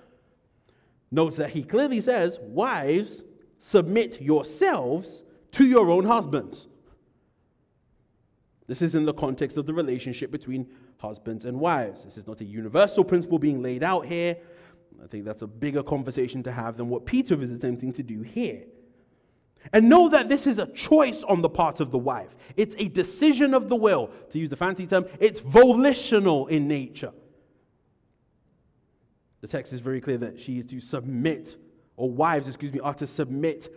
Notice 1.10 1.36
that 1.36 1.50
he 1.50 1.62
clearly 1.62 2.00
says, 2.00 2.38
Wives, 2.40 3.22
submit 3.60 4.22
yourselves 4.22 5.22
to 5.52 5.66
your 5.66 5.90
own 5.90 6.06
husbands. 6.06 6.66
This 8.66 8.80
is 8.80 8.94
in 8.94 9.04
the 9.04 9.12
context 9.12 9.58
of 9.58 9.66
the 9.66 9.74
relationship 9.74 10.30
between 10.30 10.66
husbands 10.98 11.44
and 11.44 11.58
wives. 11.58 12.04
This 12.04 12.16
is 12.16 12.26
not 12.26 12.40
a 12.40 12.44
universal 12.44 13.04
principle 13.04 13.38
being 13.38 13.62
laid 13.62 13.82
out 13.82 14.06
here. 14.06 14.36
I 15.02 15.06
think 15.06 15.24
that's 15.24 15.42
a 15.42 15.46
bigger 15.46 15.82
conversation 15.82 16.42
to 16.44 16.52
have 16.52 16.76
than 16.76 16.88
what 16.88 17.04
Peter 17.04 17.40
is 17.42 17.50
attempting 17.50 17.92
to 17.94 18.02
do 18.02 18.22
here. 18.22 18.64
And 19.72 19.88
know 19.88 20.08
that 20.10 20.28
this 20.28 20.46
is 20.46 20.58
a 20.58 20.66
choice 20.66 21.22
on 21.22 21.40
the 21.40 21.48
part 21.48 21.80
of 21.80 21.90
the 21.90 21.98
wife. 21.98 22.34
It's 22.56 22.74
a 22.78 22.88
decision 22.88 23.54
of 23.54 23.68
the 23.68 23.76
will. 23.76 24.10
To 24.30 24.38
use 24.38 24.50
the 24.50 24.56
fancy 24.56 24.86
term, 24.86 25.06
it's 25.20 25.40
volitional 25.40 26.46
in 26.48 26.68
nature. 26.68 27.12
The 29.40 29.48
text 29.48 29.72
is 29.72 29.80
very 29.80 30.00
clear 30.00 30.18
that 30.18 30.40
she 30.40 30.58
is 30.58 30.66
to 30.66 30.80
submit, 30.80 31.56
or 31.96 32.10
wives, 32.10 32.48
excuse 32.48 32.72
me, 32.72 32.80
are 32.80 32.94
to 32.94 33.06
submit 33.06 33.74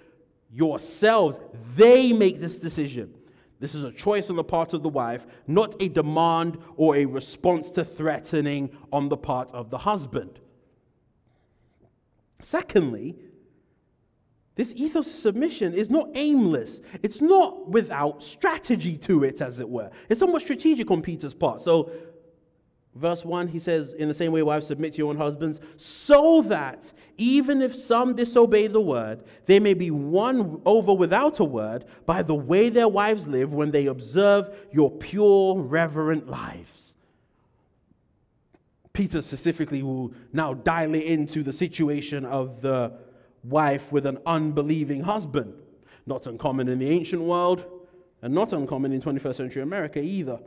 yourselves. 0.51 1.39
They 1.75 2.13
make 2.13 2.39
this 2.39 2.57
decision. 2.57 3.13
This 3.59 3.73
is 3.73 3.83
a 3.83 3.91
choice 3.91 4.29
on 4.29 4.35
the 4.35 4.43
part 4.43 4.73
of 4.73 4.83
the 4.83 4.89
wife, 4.89 5.25
not 5.47 5.75
a 5.81 5.87
demand 5.87 6.57
or 6.75 6.95
a 6.95 7.05
response 7.05 7.69
to 7.71 7.83
threatening 7.83 8.69
on 8.91 9.09
the 9.09 9.17
part 9.17 9.51
of 9.51 9.69
the 9.69 9.79
husband. 9.79 10.39
Secondly, 12.41 13.15
this 14.55 14.73
ethos 14.75 15.07
of 15.07 15.13
submission 15.13 15.73
is 15.73 15.89
not 15.89 16.09
aimless. 16.15 16.81
It's 17.03 17.21
not 17.21 17.69
without 17.69 18.23
strategy 18.23 18.97
to 18.97 19.23
it, 19.23 19.41
as 19.41 19.59
it 19.59 19.69
were. 19.69 19.91
It's 20.09 20.19
somewhat 20.19 20.41
strategic 20.41 20.89
on 20.89 21.01
Peter's 21.01 21.35
part. 21.35 21.61
So 21.61 21.91
Verse 22.97 23.23
1, 23.23 23.49
he 23.49 23.59
says, 23.59 23.93
In 23.93 24.07
the 24.07 24.13
same 24.13 24.31
way, 24.31 24.41
wives, 24.41 24.67
submit 24.67 24.93
to 24.93 24.97
your 24.97 25.09
own 25.09 25.17
husbands, 25.17 25.59
so 25.75 26.41
that 26.43 26.91
even 27.17 27.61
if 27.61 27.75
some 27.75 28.15
disobey 28.15 28.67
the 28.67 28.81
word, 28.81 29.23
they 29.45 29.59
may 29.59 29.73
be 29.75 29.91
won 29.91 30.61
over 30.65 30.93
without 30.93 31.39
a 31.39 31.43
word 31.43 31.85
by 32.05 32.23
the 32.23 32.35
way 32.35 32.69
their 32.69 32.87
wives 32.87 33.27
live 33.27 33.53
when 33.53 33.71
they 33.71 33.85
observe 33.85 34.49
your 34.71 34.89
pure, 34.89 35.59
reverent 35.59 36.27
lives. 36.27 36.95
Peter 38.93 39.21
specifically 39.21 39.83
will 39.83 40.11
now 40.33 40.55
dial 40.55 40.95
it 40.95 41.03
into 41.03 41.43
the 41.43 41.53
situation 41.53 42.25
of 42.25 42.61
the 42.61 42.91
wife 43.43 43.91
with 43.91 44.07
an 44.07 44.17
unbelieving 44.25 45.01
husband. 45.01 45.53
Not 46.07 46.25
uncommon 46.25 46.67
in 46.67 46.79
the 46.79 46.89
ancient 46.89 47.21
world, 47.21 47.63
and 48.23 48.33
not 48.33 48.53
uncommon 48.53 48.91
in 48.91 49.01
21st 49.01 49.35
century 49.35 49.61
America 49.61 49.99
either. 49.99 50.39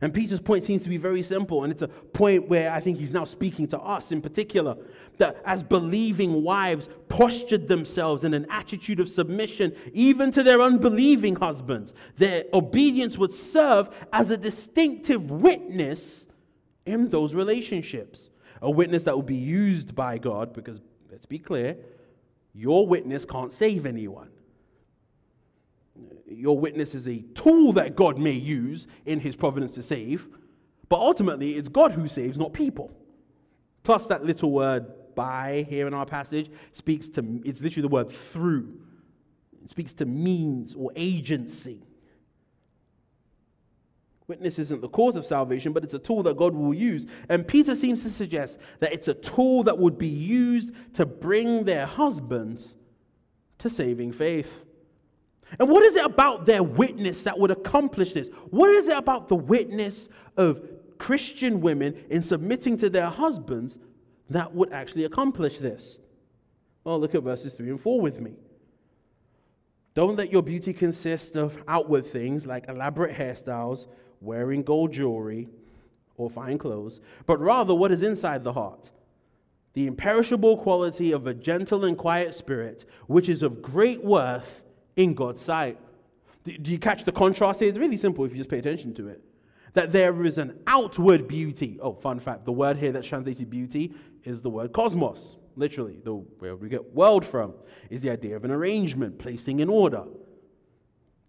And 0.00 0.14
Peter's 0.14 0.40
point 0.40 0.62
seems 0.62 0.82
to 0.84 0.88
be 0.88 0.96
very 0.96 1.22
simple, 1.22 1.64
and 1.64 1.72
it's 1.72 1.82
a 1.82 1.88
point 1.88 2.48
where 2.48 2.70
I 2.70 2.80
think 2.80 2.98
he's 2.98 3.12
now 3.12 3.24
speaking 3.24 3.66
to 3.68 3.78
us 3.80 4.12
in 4.12 4.22
particular. 4.22 4.76
That 5.18 5.42
as 5.44 5.62
believing 5.62 6.44
wives 6.44 6.88
postured 7.08 7.66
themselves 7.66 8.22
in 8.22 8.32
an 8.32 8.46
attitude 8.48 9.00
of 9.00 9.08
submission, 9.08 9.74
even 9.92 10.30
to 10.32 10.44
their 10.44 10.60
unbelieving 10.60 11.34
husbands, 11.34 11.94
their 12.16 12.44
obedience 12.54 13.18
would 13.18 13.32
serve 13.32 13.88
as 14.12 14.30
a 14.30 14.36
distinctive 14.36 15.30
witness 15.30 16.26
in 16.86 17.08
those 17.08 17.34
relationships. 17.34 18.30
A 18.62 18.70
witness 18.70 19.02
that 19.04 19.14
will 19.14 19.22
be 19.22 19.36
used 19.36 19.94
by 19.94 20.18
God, 20.18 20.52
because 20.52 20.80
let's 21.10 21.26
be 21.26 21.38
clear, 21.40 21.76
your 22.54 22.86
witness 22.86 23.24
can't 23.24 23.52
save 23.52 23.84
anyone 23.84 24.30
your 26.26 26.58
witness 26.58 26.94
is 26.94 27.08
a 27.08 27.18
tool 27.34 27.72
that 27.74 27.96
God 27.96 28.18
may 28.18 28.32
use 28.32 28.86
in 29.06 29.20
his 29.20 29.36
providence 29.36 29.72
to 29.72 29.82
save, 29.82 30.28
but 30.88 31.00
ultimately 31.00 31.56
it's 31.56 31.68
God 31.68 31.92
who 31.92 32.08
saves, 32.08 32.36
not 32.36 32.52
people. 32.52 32.90
Plus, 33.82 34.06
that 34.06 34.24
little 34.24 34.50
word 34.50 34.86
by 35.14 35.66
here 35.68 35.86
in 35.86 35.94
our 35.94 36.06
passage 36.06 36.50
speaks 36.72 37.08
to, 37.08 37.40
it's 37.44 37.60
literally 37.60 37.82
the 37.82 37.92
word 37.92 38.10
through. 38.10 38.80
It 39.64 39.70
speaks 39.70 39.92
to 39.94 40.06
means 40.06 40.74
or 40.74 40.92
agency. 40.94 41.82
Witness 44.26 44.58
isn't 44.58 44.82
the 44.82 44.88
cause 44.88 45.16
of 45.16 45.24
salvation, 45.24 45.72
but 45.72 45.84
it's 45.84 45.94
a 45.94 45.98
tool 45.98 46.22
that 46.24 46.36
God 46.36 46.54
will 46.54 46.74
use. 46.74 47.06
And 47.30 47.48
Peter 47.48 47.74
seems 47.74 48.02
to 48.02 48.10
suggest 48.10 48.58
that 48.80 48.92
it's 48.92 49.08
a 49.08 49.14
tool 49.14 49.62
that 49.62 49.78
would 49.78 49.96
be 49.96 50.08
used 50.08 50.70
to 50.94 51.06
bring 51.06 51.64
their 51.64 51.86
husbands 51.86 52.76
to 53.58 53.70
saving 53.70 54.12
faith. 54.12 54.64
And 55.58 55.68
what 55.68 55.82
is 55.84 55.96
it 55.96 56.04
about 56.04 56.44
their 56.44 56.62
witness 56.62 57.22
that 57.22 57.38
would 57.38 57.50
accomplish 57.50 58.12
this? 58.12 58.28
What 58.50 58.70
is 58.70 58.88
it 58.88 58.96
about 58.96 59.28
the 59.28 59.36
witness 59.36 60.08
of 60.36 60.62
Christian 60.98 61.60
women 61.60 61.94
in 62.10 62.22
submitting 62.22 62.76
to 62.78 62.90
their 62.90 63.08
husbands 63.08 63.78
that 64.30 64.54
would 64.54 64.72
actually 64.72 65.04
accomplish 65.04 65.58
this? 65.58 65.98
Well, 66.84 67.00
look 67.00 67.14
at 67.14 67.22
verses 67.22 67.52
3 67.54 67.70
and 67.70 67.80
4 67.80 68.00
with 68.00 68.20
me. 68.20 68.32
Don't 69.94 70.16
let 70.16 70.30
your 70.30 70.42
beauty 70.42 70.72
consist 70.72 71.36
of 71.36 71.56
outward 71.66 72.06
things 72.06 72.46
like 72.46 72.68
elaborate 72.68 73.16
hairstyles, 73.16 73.86
wearing 74.20 74.62
gold 74.62 74.92
jewelry, 74.92 75.48
or 76.16 76.28
fine 76.28 76.58
clothes, 76.58 77.00
but 77.26 77.40
rather 77.40 77.74
what 77.74 77.90
is 77.92 78.02
inside 78.02 78.44
the 78.44 78.52
heart 78.52 78.90
the 79.78 79.86
imperishable 79.86 80.56
quality 80.56 81.12
of 81.12 81.28
a 81.28 81.32
gentle 81.32 81.84
and 81.84 81.96
quiet 81.96 82.34
spirit, 82.34 82.84
which 83.06 83.28
is 83.28 83.44
of 83.44 83.62
great 83.62 84.02
worth 84.02 84.62
in 84.98 85.14
God's 85.14 85.40
sight. 85.40 85.78
Do 86.44 86.72
you 86.72 86.78
catch 86.78 87.04
the 87.04 87.12
contrast 87.12 87.60
here? 87.60 87.68
It's 87.68 87.78
really 87.78 87.96
simple 87.96 88.24
if 88.24 88.32
you 88.32 88.36
just 88.38 88.50
pay 88.50 88.58
attention 88.58 88.92
to 88.94 89.08
it. 89.08 89.22
That 89.74 89.92
there 89.92 90.24
is 90.24 90.38
an 90.38 90.58
outward 90.66 91.28
beauty. 91.28 91.78
Oh, 91.80 91.94
fun 91.94 92.18
fact 92.18 92.44
the 92.44 92.52
word 92.52 92.76
here 92.78 92.90
that's 92.90 93.06
translated 93.06 93.48
beauty 93.48 93.94
is 94.24 94.40
the 94.40 94.50
word 94.50 94.72
cosmos. 94.72 95.36
Literally, 95.56 96.00
the, 96.02 96.14
where 96.14 96.56
we 96.56 96.68
get 96.68 96.94
world 96.94 97.24
from 97.24 97.54
is 97.90 98.00
the 98.00 98.10
idea 98.10 98.36
of 98.36 98.44
an 98.44 98.50
arrangement, 98.50 99.18
placing 99.18 99.60
in 99.60 99.68
order. 99.68 100.04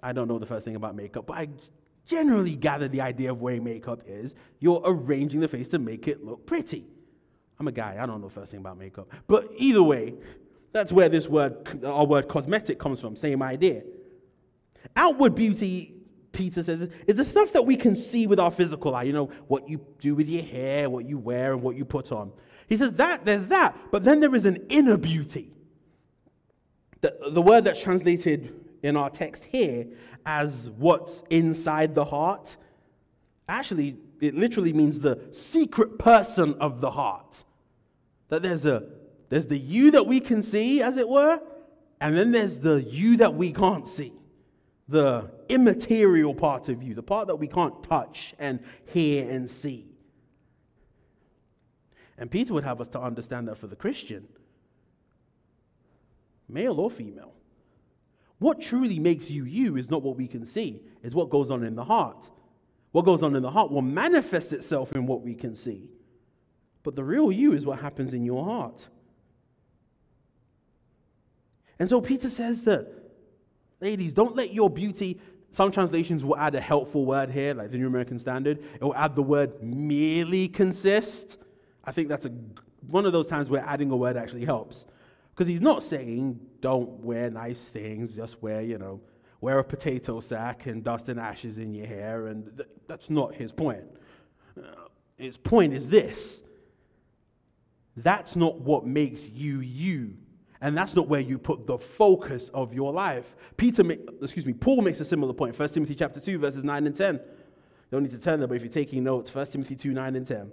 I 0.02 0.14
don't 0.14 0.28
know 0.28 0.40
the 0.40 0.46
first 0.46 0.66
thing 0.66 0.76
about 0.76 0.96
makeup, 0.96 1.28
but 1.28 1.38
I 1.38 1.50
generally 2.06 2.56
gather 2.56 2.88
the 2.88 3.02
idea 3.02 3.32
of 3.32 3.42
wearing 3.42 3.64
makeup 3.64 4.02
is 4.08 4.34
you're 4.60 4.82
arranging 4.84 5.42
the 5.42 5.48
face 5.48 5.68
to 5.70 5.80
make 5.80 6.08
it 6.08 6.24
look 6.24 6.46
pretty. 6.46 6.88
I'm 7.60 7.68
a 7.68 7.72
guy, 7.72 7.98
I 8.00 8.06
don't 8.06 8.22
know 8.22 8.30
the 8.30 8.34
first 8.34 8.52
thing 8.52 8.62
about 8.62 8.78
makeup. 8.80 9.10
But 9.28 9.50
either 9.58 9.84
way, 9.84 10.16
that's 10.72 10.92
where 10.92 11.10
this 11.10 11.28
word, 11.28 11.84
our 11.84 12.06
word 12.06 12.28
cosmetic 12.28 12.80
comes 12.80 13.00
from, 13.00 13.16
same 13.16 13.42
idea. 13.42 13.84
Outward 14.96 15.36
beauty, 15.36 15.96
Peter 16.32 16.62
says, 16.64 16.90
is 17.08 17.18
the 17.18 17.26
stuff 17.26 17.54
that 17.54 17.66
we 17.66 17.76
can 17.76 17.96
see 17.96 18.28
with 18.28 18.40
our 18.40 18.52
physical 18.52 18.96
eye. 18.96 19.04
You 19.04 19.14
know, 19.14 19.32
what 19.48 19.68
you 19.68 19.86
do 20.00 20.16
with 20.16 20.30
your 20.30 20.44
hair, 20.44 20.90
what 20.90 21.06
you 21.06 21.18
wear, 21.18 21.54
and 21.54 21.62
what 21.62 21.76
you 21.76 21.86
put 21.86 22.12
on. 22.12 22.32
He 22.68 22.78
says 22.78 22.94
that, 22.94 23.26
there's 23.26 23.48
that. 23.48 23.76
But 23.92 24.04
then 24.04 24.20
there 24.20 24.34
is 24.36 24.46
an 24.46 24.66
inner 24.70 24.98
beauty. 24.98 25.54
The, 27.02 27.16
the 27.32 27.42
word 27.42 27.64
that's 27.64 27.82
translated 27.82 28.54
in 28.84 28.96
our 28.96 29.10
text 29.10 29.46
here 29.46 29.88
as 30.26 30.70
what's 30.78 31.24
inside 31.30 31.96
the 31.96 32.06
heart, 32.06 32.58
actually, 33.48 33.98
it 34.22 34.36
literally 34.36 34.74
means 34.74 35.00
the 35.00 35.20
secret 35.32 35.98
person 35.98 36.56
of 36.60 36.82
the 36.82 36.92
heart. 36.92 37.44
That 38.28 38.44
there's 38.44 38.66
a 38.66 38.84
there's 39.30 39.46
the 39.46 39.58
you 39.58 39.92
that 39.92 40.06
we 40.06 40.20
can 40.20 40.44
see, 40.44 40.82
as 40.82 40.98
it 40.98 41.08
were, 41.08 41.40
and 42.02 42.18
then 42.18 42.32
there's 42.32 42.60
the 42.60 42.82
you 42.84 43.18
that 43.18 43.36
we 43.36 43.54
can't 43.54 43.88
see. 43.88 44.14
The 44.88 45.30
immaterial 45.50 46.34
part 46.34 46.68
of 46.68 46.82
you, 46.82 46.96
the 46.96 47.04
part 47.04 47.28
that 47.28 47.36
we 47.36 47.48
can't 47.48 47.84
touch 47.84 48.34
and 48.40 48.60
hear 48.88 49.30
and 49.30 49.50
see. 49.50 49.86
And 52.18 52.30
Peter 52.30 52.54
would 52.54 52.64
have 52.64 52.82
us 52.82 52.88
to 52.90 53.00
understand 53.00 53.48
that 53.48 53.58
for 53.58 53.68
the 53.68 53.76
Christian, 53.76 54.28
male 56.48 56.80
or 56.80 56.90
female, 56.90 57.34
what 58.40 58.60
truly 58.60 59.00
makes 59.00 59.30
you 59.30 59.46
you 59.46 59.78
is 59.78 59.90
not 59.90 60.02
what 60.02 60.18
we 60.18 60.28
can 60.28 60.46
see, 60.46 60.82
it's 61.04 61.14
what 61.14 61.30
goes 61.30 61.52
on 61.52 61.64
in 61.64 61.76
the 61.76 61.84
heart. 61.84 62.30
What 62.92 63.06
goes 63.06 63.22
on 63.22 63.36
in 63.36 63.44
the 63.44 63.52
heart 63.52 63.72
will 63.72 63.84
manifest 63.84 64.52
itself 64.52 64.94
in 64.94 65.06
what 65.06 65.22
we 65.22 65.36
can 65.36 65.56
see. 65.56 65.92
But 66.82 66.96
the 66.96 67.04
real 67.04 67.32
you 67.32 67.54
is 67.54 67.66
what 67.66 67.80
happens 67.80 68.14
in 68.14 68.26
your 68.26 68.44
heart. 68.44 68.88
And 71.80 71.90
so 71.90 72.02
Peter 72.02 72.30
says 72.30 72.64
that, 72.66 72.88
ladies, 73.80 74.12
don't 74.12 74.36
let 74.36 74.54
your 74.54 74.70
beauty 74.70 75.20
some 75.52 75.72
translations 75.72 76.24
will 76.24 76.38
add 76.38 76.56
a 76.56 76.62
helpful 76.62 77.06
word 77.06 77.32
here, 77.32 77.54
like 77.54 77.72
the 77.72 77.78
New 77.78 77.88
American 77.88 78.20
Standard. 78.20 78.60
It 78.76 78.84
will 78.84 78.96
add 78.96 79.16
the 79.16 79.24
word 79.24 79.64
merely 79.64 80.48
consist. 80.48 81.38
I 81.84 81.92
think 81.92 82.08
that's 82.08 82.26
a, 82.26 82.32
one 82.88 83.06
of 83.06 83.14
those 83.14 83.28
times 83.28 83.50
where 83.50 83.64
adding 83.66 83.90
a 83.92 83.98
word 83.98 84.16
actually 84.16 84.46
helps. 84.46 84.86
Because 85.34 85.48
he's 85.48 85.62
not 85.62 85.82
saying 85.82 86.40
don't 86.62 86.90
wear 87.04 87.30
nice 87.30 87.62
things, 87.62 88.16
just 88.16 88.42
wear, 88.42 88.62
you 88.62 88.78
know, 88.78 89.00
wear 89.42 89.58
a 89.60 89.64
potato 89.64 90.20
sack 90.20 90.66
and 90.66 90.84
dust 90.84 91.10
and 91.10 91.20
ashes 91.20 91.58
in 91.58 91.74
your 91.74 91.88
hair. 91.88 92.28
And 92.28 92.58
th- 92.58 92.70
that's 92.88 93.10
not 93.10 93.34
his 93.34 93.52
point. 93.52 93.86
Uh, 94.58 94.88
his 95.18 95.38
point 95.38 95.74
is 95.74 95.90
this 95.90 96.44
that's 97.96 98.36
not 98.36 98.62
what 98.62 98.86
makes 98.86 99.28
you 99.28 99.62
you. 99.62 100.16
And 100.62 100.78
that's 100.78 100.94
not 100.94 101.08
where 101.08 101.22
you 101.22 101.38
put 101.38 101.68
the 101.68 101.78
focus 101.78 102.50
of 102.54 102.74
your 102.74 102.92
life. 102.92 103.36
Peter, 103.56 103.84
excuse 104.22 104.46
me, 104.46 104.54
Paul 104.54 104.82
makes 104.82 105.00
a 105.00 105.06
similar 105.06 105.34
point. 105.34 105.58
1 105.58 105.70
Timothy 105.70 105.96
chapter 105.96 106.20
2, 106.20 106.38
verses 106.38 106.64
9 106.64 106.86
and 106.86 106.96
10. 106.96 107.16
You 107.16 107.22
don't 107.92 108.04
need 108.04 108.12
to 108.12 108.20
turn 108.20 108.40
there, 108.40 108.48
but 108.48 108.56
if 108.56 108.64
you're 108.64 108.72
taking 108.72 109.04
notes, 109.04 109.34
1 109.34 109.48
Timothy 109.48 109.76
2, 109.76 109.92
9 109.92 110.16
and 110.16 110.28
10. 110.28 110.52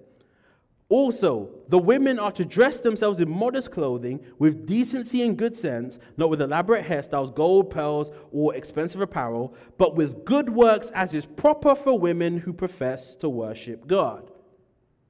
Also, 0.89 1.51
the 1.69 1.79
women 1.79 2.21
are 2.21 2.31
to 2.31 2.45
dress 2.45 2.79
themselves 2.79 3.19
in 3.19 3.29
modest 3.29 3.73
clothing, 3.73 4.21
with 4.39 4.67
decency 4.67 5.21
and 5.23 5.37
good 5.37 5.57
sense, 5.57 5.99
not 6.17 6.31
with 6.31 6.41
elaborate 6.41 6.87
hairstyles, 6.87 7.35
gold, 7.35 7.71
pearls, 7.71 8.13
or 8.31 8.55
expensive 8.55 9.01
apparel, 9.01 9.53
but 9.79 9.97
with 9.97 10.25
good 10.25 10.51
works 10.51 10.93
as 10.95 11.13
is 11.13 11.27
proper 11.27 11.75
for 11.75 11.99
women 11.99 12.39
who 12.39 12.53
profess 12.53 13.17
to 13.17 13.29
worship 13.29 13.89
God. 13.89 14.31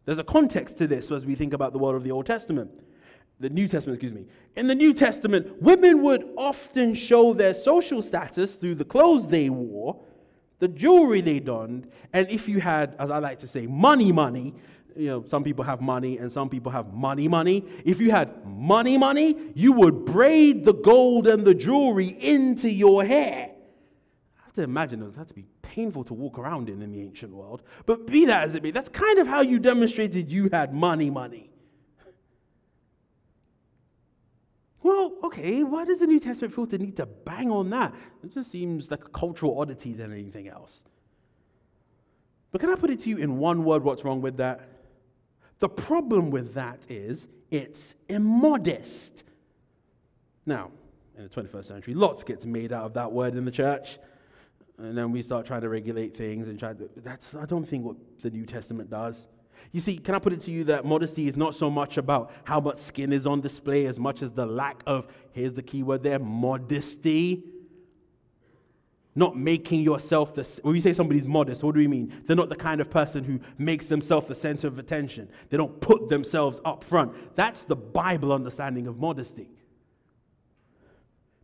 There's 0.07 0.19
a 0.19 0.25
context 0.25 0.79
to 0.79 0.87
this 0.87 1.11
as 1.11 1.27
we 1.27 1.35
think 1.35 1.53
about 1.53 1.75
the 1.75 1.79
world 1.79 1.97
of 1.97 2.05
the 2.05 2.13
Old 2.13 2.25
Testament 2.25 2.71
the 3.39 3.51
New 3.51 3.69
Testament, 3.69 3.97
excuse 3.97 4.15
me. 4.15 4.27
In 4.57 4.67
the 4.67 4.75
New 4.75 4.95
Testament, 4.95 5.61
women 5.61 6.03
would 6.03 6.27
often 6.37 6.95
show 6.95 7.35
their 7.35 7.55
social 7.55 8.03
status 8.03 8.55
through 8.55 8.77
the 8.77 8.85
clothes 8.85 9.29
they 9.29 9.51
wore, 9.51 10.01
the 10.59 10.69
jewelry 10.69 11.21
they 11.21 11.39
donned, 11.39 11.91
and 12.13 12.29
if 12.31 12.49
you 12.49 12.61
had, 12.61 12.97
as 12.99 13.11
I 13.11 13.19
like 13.19 13.41
to 13.41 13.47
say, 13.47 13.67
money, 13.67 14.11
money, 14.11 14.55
you 14.97 15.09
know, 15.09 15.25
some 15.27 15.45
people 15.45 15.65
have 15.65 15.83
money 15.83 16.17
and 16.17 16.33
some 16.33 16.49
people 16.49 16.73
have 16.73 16.95
money, 16.95 17.29
money. 17.29 17.63
If 17.85 18.01
you 18.01 18.11
had 18.11 18.47
money, 18.47 18.97
money, 18.97 19.37
you 19.55 19.73
would 19.73 20.07
braid 20.07 20.65
the 20.65 20.73
gold 20.73 21.27
and 21.27 21.45
the 21.45 21.55
jewelry 21.55 22.09
into 22.09 22.71
your 22.71 23.05
hair. 23.05 23.51
I 24.39 24.45
have 24.45 24.55
to 24.55 24.63
imagine 24.63 25.03
it 25.03 25.15
had 25.15 25.29
to 25.29 25.35
be 25.35 25.45
painful 25.61 26.05
to 26.05 26.15
walk 26.15 26.39
around 26.39 26.71
in 26.71 26.81
in 26.81 26.93
the 26.93 27.03
ancient 27.03 27.35
world. 27.35 27.63
But 27.85 28.07
be 28.07 28.25
that 28.25 28.45
as 28.45 28.55
it 28.55 28.63
may, 28.63 28.71
that's 28.71 28.89
kind 28.89 29.19
of 29.19 29.27
how 29.27 29.43
you 29.43 29.59
demonstrated 29.59 30.31
you 30.31 30.49
had 30.51 30.73
money, 30.73 31.11
money. 31.11 31.51
Well, 34.87 35.15
okay, 35.25 35.65
why 35.65 35.85
does 35.85 35.99
the 35.99 36.07
New 36.07 36.21
Testament 36.21 36.71
the 36.71 36.79
need 36.79 36.97
to 36.99 37.07
bang 37.07 37.51
on 37.51 37.71
that? 37.71 37.93
It 38.23 38.33
just 38.33 38.53
seems 38.53 38.89
like 38.89 39.05
a 39.05 39.09
cultural 39.09 39.59
oddity 39.59 39.93
than 39.93 40.13
anything 40.13 40.47
else. 40.47 40.85
But 42.53 42.61
can 42.61 42.71
I 42.71 42.77
put 42.77 42.91
it 42.91 43.01
to 43.01 43.11
you 43.11 43.17
in 43.17 43.39
one 43.39 43.65
word 43.65 43.83
what's 43.83 44.05
wrong 44.05 44.23
with 44.23 44.37
that? 44.37 44.61
The 45.59 45.69
problem 45.69 46.31
with 46.31 46.55
that 46.55 46.87
is 46.89 47.27
it's 47.51 47.97
immodest. 48.09 49.25
Now, 50.47 50.71
in 51.19 51.25
the 51.25 51.31
21st 51.31 51.65
century, 51.65 51.95
lots 51.95 52.23
gets 52.23 52.47
made 52.47 52.73
out 52.73 52.85
of 52.85 52.95
that 52.95 53.11
word 53.11 53.35
in 53.35 53.45
the 53.45 53.51
church. 53.51 53.99
And 54.79 54.97
then 54.97 55.11
we 55.11 55.21
start 55.21 55.47
trying 55.47 55.63
to 55.63 55.69
regulate 55.69 56.17
things 56.17 56.47
and 56.47 56.61
try 56.61 56.75
to. 56.75 56.89
That's, 56.99 57.35
I 57.35 57.45
don't 57.45 57.69
think, 57.69 57.85
what 57.85 57.97
the 58.23 58.31
New 58.31 58.47
Testament 58.47 58.89
does. 58.89 59.27
You 59.73 59.81
see, 59.81 59.99
can 59.99 60.15
I 60.15 60.19
put 60.19 60.33
it 60.33 60.41
to 60.43 60.51
you 60.51 60.65
that 60.65 60.85
modesty 60.85 61.29
is 61.29 61.37
not 61.37 61.55
so 61.55 61.71
much 61.71 61.97
about 61.97 62.33
how 62.45 62.61
much 62.61 62.79
skin 62.79 63.13
is 63.13 63.27
on 63.27 63.41
display 63.41 63.87
as 63.87 63.99
much 63.99 64.23
as 64.23 64.33
the 64.33 64.47
lack 64.47 64.83
of, 64.87 65.07
here's 65.33 65.53
the 65.53 65.63
key 65.63 65.83
word 65.83 66.03
there, 66.03 66.19
modesty. 66.19 67.45
Not 69.15 69.37
making 69.37 69.81
yourself 69.81 70.35
the. 70.35 70.43
When 70.63 70.75
we 70.75 70.81
say 70.81 70.93
somebody's 70.93 71.27
modest, 71.27 71.63
what 71.63 71.75
do 71.75 71.81
we 71.81 71.89
mean? 71.89 72.13
They're 72.27 72.37
not 72.37 72.51
the 72.51 72.57
kind 72.57 72.83
of 72.83 72.91
person 72.91 73.25
who 73.25 73.41
makes 73.57 73.87
themselves 73.87 74.27
the 74.27 74.35
center 74.35 74.67
of 74.67 74.79
attention. 74.79 75.31
They 75.49 75.57
don't 75.57 75.81
put 75.81 76.11
themselves 76.11 76.61
up 76.67 76.85
front. 76.85 77.13
That's 77.35 77.65
the 77.65 77.77
Bible 77.77 78.31
understanding 78.31 78.87
of 78.87 78.99
modesty. 78.99 79.49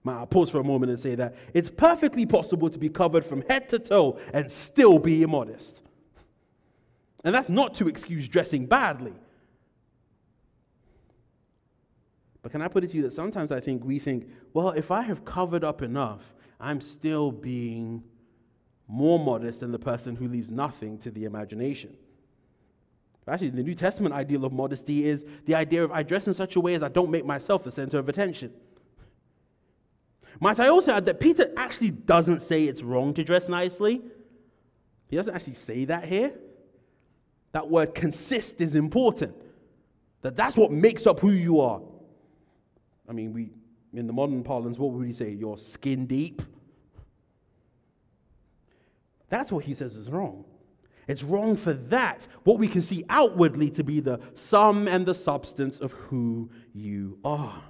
I'll 0.05 0.27
pause 0.27 0.51
for 0.51 0.61
a 0.61 0.65
moment 0.65 0.91
and 0.91 1.01
say 1.01 1.15
that 1.15 1.37
it's 1.55 1.71
perfectly 1.71 2.27
possible 2.27 2.69
to 2.69 2.79
be 2.79 2.89
covered 2.89 3.25
from 3.25 3.43
head 3.49 3.69
to 3.71 3.79
toe 3.79 4.19
and 4.33 4.51
still 4.51 4.99
be 4.99 5.23
immodest. 5.23 5.81
And 7.25 7.35
that's 7.35 7.49
not 7.49 7.75
to 7.75 7.89
excuse 7.89 8.29
dressing 8.29 8.67
badly. 8.67 9.15
But 12.43 12.51
can 12.51 12.61
I 12.61 12.69
put 12.69 12.83
it 12.83 12.91
to 12.91 12.97
you 12.97 13.03
that 13.05 13.13
sometimes 13.13 13.53
I 13.53 13.61
think 13.61 13.85
we 13.85 13.99
think, 13.99 14.29
well, 14.53 14.71
if 14.71 14.91
I 14.91 15.03
have 15.03 15.25
covered 15.25 15.63
up 15.63 15.81
enough, 15.81 16.35
I'm 16.59 16.81
still 16.81 17.31
being 17.31 18.03
more 18.89 19.19
modest 19.19 19.61
than 19.61 19.71
the 19.71 19.79
person 19.79 20.17
who 20.17 20.29
leaves 20.29 20.51
nothing 20.51 20.99
to 20.99 21.11
the 21.11 21.25
imagination. 21.25 21.97
Actually, 23.29 23.51
the 23.51 23.63
New 23.63 23.77
Testament 23.77 24.13
ideal 24.13 24.45
of 24.45 24.53
modesty 24.53 25.07
is 25.09 25.25
the 25.47 25.55
idea 25.55 25.85
of 25.85 25.93
I 25.93 26.03
dress 26.03 26.27
in 26.27 26.35
such 26.35 26.57
a 26.57 26.61
way 26.61 26.75
as 26.75 26.83
I 26.83 26.89
don't 26.89 27.11
make 27.11 27.25
myself 27.25 27.63
the 27.63 27.71
center 27.71 27.99
of 27.99 28.09
attention. 28.09 28.53
Might 30.41 30.59
I 30.59 30.69
also 30.69 30.93
add 30.93 31.07
that 31.07 31.21
Peter 31.21 31.53
actually 31.57 31.93
doesn't 31.93 32.43
say 32.43 32.65
it's 32.65 32.83
wrong 32.83 33.15
to 33.15 33.23
dress 33.23 33.49
nicely? 33.49 34.03
He 35.09 35.17
doesn't 35.17 35.33
actually 35.33 35.55
say 35.55 35.85
that 35.85 36.05
here. 36.05 36.33
That 37.53 37.69
word 37.69 37.95
consist 37.95 38.61
is 38.61 38.75
important. 38.75 39.35
That 40.23 40.37
that's 40.37 40.57
what 40.57 40.71
makes 40.71 41.07
up 41.07 41.21
who 41.21 41.31
you 41.31 41.61
are. 41.61 41.81
I 43.09 43.13
mean, 43.13 43.33
we 43.33 43.51
in 43.95 44.07
the 44.07 44.13
modern 44.13 44.43
parlance, 44.43 44.79
what 44.79 44.93
would 44.93 45.07
he 45.07 45.13
say? 45.13 45.31
You're 45.31 45.59
skin 45.59 46.07
deep. 46.07 46.41
That's 49.29 49.53
what 49.53 49.65
he 49.65 49.75
says 49.75 49.97
is 49.97 50.11
wrong. 50.11 50.45
It's 51.09 51.23
wrong 51.23 51.57
for 51.57 51.73
that, 51.75 52.27
what 52.45 52.59
we 52.59 52.69
can 52.69 52.81
see 52.81 53.05
outwardly 53.09 53.71
to 53.71 53.83
be 53.83 54.01
the 54.01 54.21
sum 54.35 54.87
and 54.87 55.05
the 55.05 55.15
substance 55.15 55.81
of 55.81 55.93
who 55.93 56.51
you 56.73 57.19
are. 57.25 57.63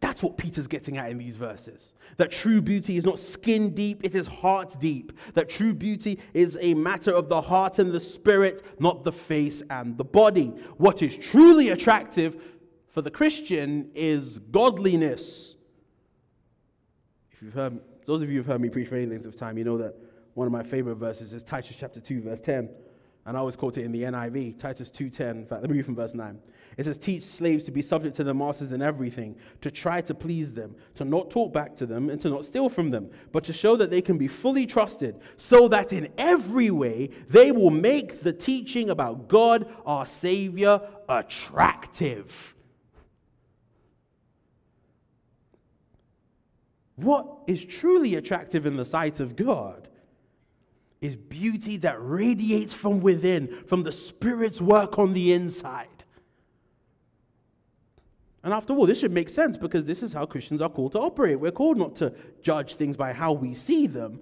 That's 0.00 0.22
what 0.22 0.36
Peter's 0.36 0.68
getting 0.68 0.96
at 0.96 1.10
in 1.10 1.18
these 1.18 1.36
verses. 1.36 1.92
That 2.18 2.30
true 2.30 2.62
beauty 2.62 2.96
is 2.96 3.04
not 3.04 3.18
skin 3.18 3.74
deep, 3.74 4.00
it 4.04 4.14
is 4.14 4.26
heart 4.26 4.76
deep. 4.78 5.12
That 5.34 5.48
true 5.48 5.74
beauty 5.74 6.20
is 6.34 6.56
a 6.60 6.74
matter 6.74 7.10
of 7.10 7.28
the 7.28 7.40
heart 7.40 7.80
and 7.80 7.90
the 7.90 8.00
spirit, 8.00 8.62
not 8.78 9.02
the 9.02 9.10
face 9.12 9.62
and 9.70 9.98
the 9.98 10.04
body. 10.04 10.52
What 10.76 11.02
is 11.02 11.16
truly 11.16 11.70
attractive 11.70 12.40
for 12.90 13.02
the 13.02 13.10
Christian 13.10 13.90
is 13.94 14.38
godliness. 14.38 15.56
If 17.32 17.42
you've 17.42 17.54
heard, 17.54 17.80
those 18.06 18.22
of 18.22 18.30
you 18.30 18.38
who've 18.38 18.46
heard 18.46 18.60
me 18.60 18.68
preach 18.68 18.88
for 18.88 18.96
any 18.96 19.06
length 19.06 19.26
of 19.26 19.36
time, 19.36 19.58
you 19.58 19.64
know 19.64 19.78
that 19.78 19.96
one 20.34 20.46
of 20.46 20.52
my 20.52 20.62
favorite 20.62 20.96
verses 20.96 21.32
is 21.32 21.42
Titus 21.42 21.76
chapter 21.76 22.00
2, 22.00 22.22
verse 22.22 22.40
10. 22.40 22.68
And 23.28 23.36
I 23.36 23.40
always 23.40 23.56
quote 23.56 23.76
it 23.76 23.84
in 23.84 23.92
the 23.92 24.04
NIV, 24.04 24.58
Titus 24.58 24.88
2.10. 24.88 25.20
In 25.20 25.44
fact, 25.44 25.60
let 25.60 25.70
me 25.70 25.76
read 25.76 25.84
from 25.84 25.94
verse 25.94 26.14
9. 26.14 26.38
It 26.78 26.86
says, 26.86 26.96
Teach 26.96 27.22
slaves 27.22 27.62
to 27.64 27.70
be 27.70 27.82
subject 27.82 28.16
to 28.16 28.24
their 28.24 28.32
masters 28.32 28.72
in 28.72 28.80
everything, 28.80 29.36
to 29.60 29.70
try 29.70 30.00
to 30.00 30.14
please 30.14 30.54
them, 30.54 30.74
to 30.94 31.04
not 31.04 31.28
talk 31.28 31.52
back 31.52 31.76
to 31.76 31.84
them, 31.84 32.08
and 32.08 32.18
to 32.22 32.30
not 32.30 32.46
steal 32.46 32.70
from 32.70 32.90
them, 32.90 33.10
but 33.30 33.44
to 33.44 33.52
show 33.52 33.76
that 33.76 33.90
they 33.90 34.00
can 34.00 34.16
be 34.16 34.28
fully 34.28 34.64
trusted, 34.64 35.20
so 35.36 35.68
that 35.68 35.92
in 35.92 36.08
every 36.16 36.70
way 36.70 37.10
they 37.28 37.52
will 37.52 37.68
make 37.68 38.22
the 38.22 38.32
teaching 38.32 38.88
about 38.88 39.28
God, 39.28 39.70
our 39.84 40.06
Savior, 40.06 40.80
attractive. 41.06 42.54
What 46.96 47.26
is 47.46 47.62
truly 47.62 48.14
attractive 48.14 48.64
in 48.64 48.78
the 48.78 48.86
sight 48.86 49.20
of 49.20 49.36
God 49.36 49.87
is 51.00 51.16
beauty 51.16 51.76
that 51.78 51.96
radiates 52.00 52.74
from 52.74 53.00
within, 53.00 53.64
from 53.66 53.82
the 53.82 53.92
Spirit's 53.92 54.60
work 54.60 54.98
on 54.98 55.12
the 55.12 55.32
inside. 55.32 55.88
And 58.42 58.52
after 58.52 58.72
all, 58.72 58.86
this 58.86 59.00
should 59.00 59.12
make 59.12 59.28
sense 59.28 59.56
because 59.56 59.84
this 59.84 60.02
is 60.02 60.12
how 60.12 60.26
Christians 60.26 60.62
are 60.62 60.68
called 60.68 60.92
to 60.92 61.00
operate. 61.00 61.38
We're 61.38 61.50
called 61.50 61.76
not 61.76 61.96
to 61.96 62.14
judge 62.40 62.76
things 62.76 62.96
by 62.96 63.12
how 63.12 63.32
we 63.32 63.54
see 63.54 63.86
them, 63.86 64.20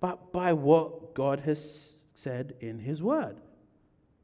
but 0.00 0.32
by 0.32 0.52
what 0.52 1.14
God 1.14 1.40
has 1.40 1.94
said 2.14 2.54
in 2.60 2.78
His 2.78 3.02
Word. 3.02 3.36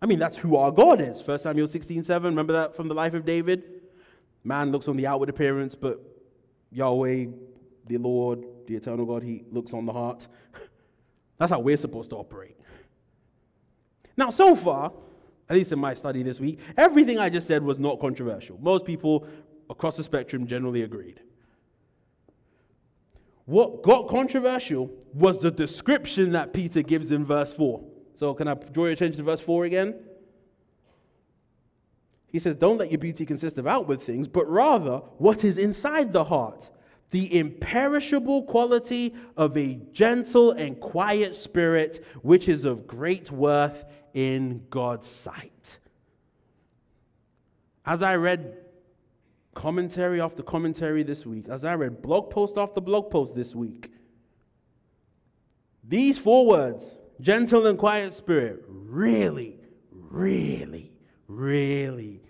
I 0.00 0.06
mean, 0.06 0.18
that's 0.18 0.36
who 0.36 0.56
our 0.56 0.70
God 0.70 1.00
is. 1.00 1.22
1 1.26 1.38
Samuel 1.38 1.66
16 1.66 2.04
7, 2.04 2.30
remember 2.30 2.52
that 2.52 2.76
from 2.76 2.88
the 2.88 2.94
life 2.94 3.14
of 3.14 3.24
David? 3.24 3.64
Man 4.44 4.70
looks 4.70 4.88
on 4.88 4.96
the 4.96 5.06
outward 5.06 5.30
appearance, 5.30 5.74
but 5.74 6.00
Yahweh, 6.70 7.26
the 7.86 7.98
Lord, 7.98 8.44
the 8.66 8.76
eternal 8.76 9.06
God, 9.06 9.22
He 9.22 9.44
looks 9.50 9.72
on 9.72 9.86
the 9.86 9.92
heart. 9.92 10.28
That's 11.38 11.52
how 11.52 11.60
we're 11.60 11.76
supposed 11.76 12.10
to 12.10 12.16
operate. 12.16 12.56
Now, 14.16 14.30
so 14.30 14.56
far, 14.56 14.92
at 15.48 15.56
least 15.56 15.72
in 15.72 15.78
my 15.78 15.94
study 15.94 16.22
this 16.22 16.40
week, 16.40 16.58
everything 16.76 17.18
I 17.18 17.28
just 17.28 17.46
said 17.46 17.62
was 17.62 17.78
not 17.78 18.00
controversial. 18.00 18.58
Most 18.60 18.84
people 18.84 19.26
across 19.68 19.96
the 19.96 20.02
spectrum 20.02 20.46
generally 20.46 20.82
agreed. 20.82 21.20
What 23.44 23.82
got 23.82 24.08
controversial 24.08 24.90
was 25.12 25.38
the 25.38 25.50
description 25.50 26.32
that 26.32 26.52
Peter 26.52 26.82
gives 26.82 27.12
in 27.12 27.24
verse 27.24 27.52
4. 27.52 27.84
So, 28.16 28.34
can 28.34 28.48
I 28.48 28.54
draw 28.54 28.84
your 28.84 28.92
attention 28.92 29.18
to 29.18 29.22
verse 29.22 29.40
4 29.40 29.66
again? 29.66 29.94
He 32.32 32.38
says, 32.40 32.56
Don't 32.56 32.78
let 32.78 32.90
your 32.90 32.98
beauty 32.98 33.24
consist 33.24 33.56
of 33.58 33.66
outward 33.66 34.02
things, 34.02 34.26
but 34.26 34.50
rather 34.50 34.98
what 35.18 35.44
is 35.44 35.58
inside 35.58 36.12
the 36.12 36.24
heart 36.24 36.70
the 37.10 37.38
imperishable 37.38 38.42
quality 38.44 39.14
of 39.36 39.56
a 39.56 39.74
gentle 39.92 40.50
and 40.50 40.80
quiet 40.80 41.34
spirit, 41.34 42.04
which 42.22 42.48
is 42.48 42.64
of 42.64 42.86
great 42.86 43.30
worth 43.30 43.84
in 44.12 44.64
God's 44.70 45.06
sight. 45.06 45.78
As 47.84 48.02
I 48.02 48.16
read 48.16 48.56
commentary 49.54 50.20
after 50.20 50.42
commentary 50.42 51.02
this 51.02 51.24
week, 51.24 51.48
as 51.48 51.64
I 51.64 51.74
read 51.74 52.02
blog 52.02 52.30
post 52.30 52.58
after 52.58 52.80
blog 52.80 53.10
post 53.10 53.34
this 53.34 53.54
week, 53.54 53.92
these 55.84 56.18
four 56.18 56.46
words, 56.46 56.98
gentle 57.20 57.66
and 57.66 57.78
quiet 57.78 58.14
spirit, 58.14 58.64
really, 58.68 59.60
really, 59.90 60.92
really 61.28 62.22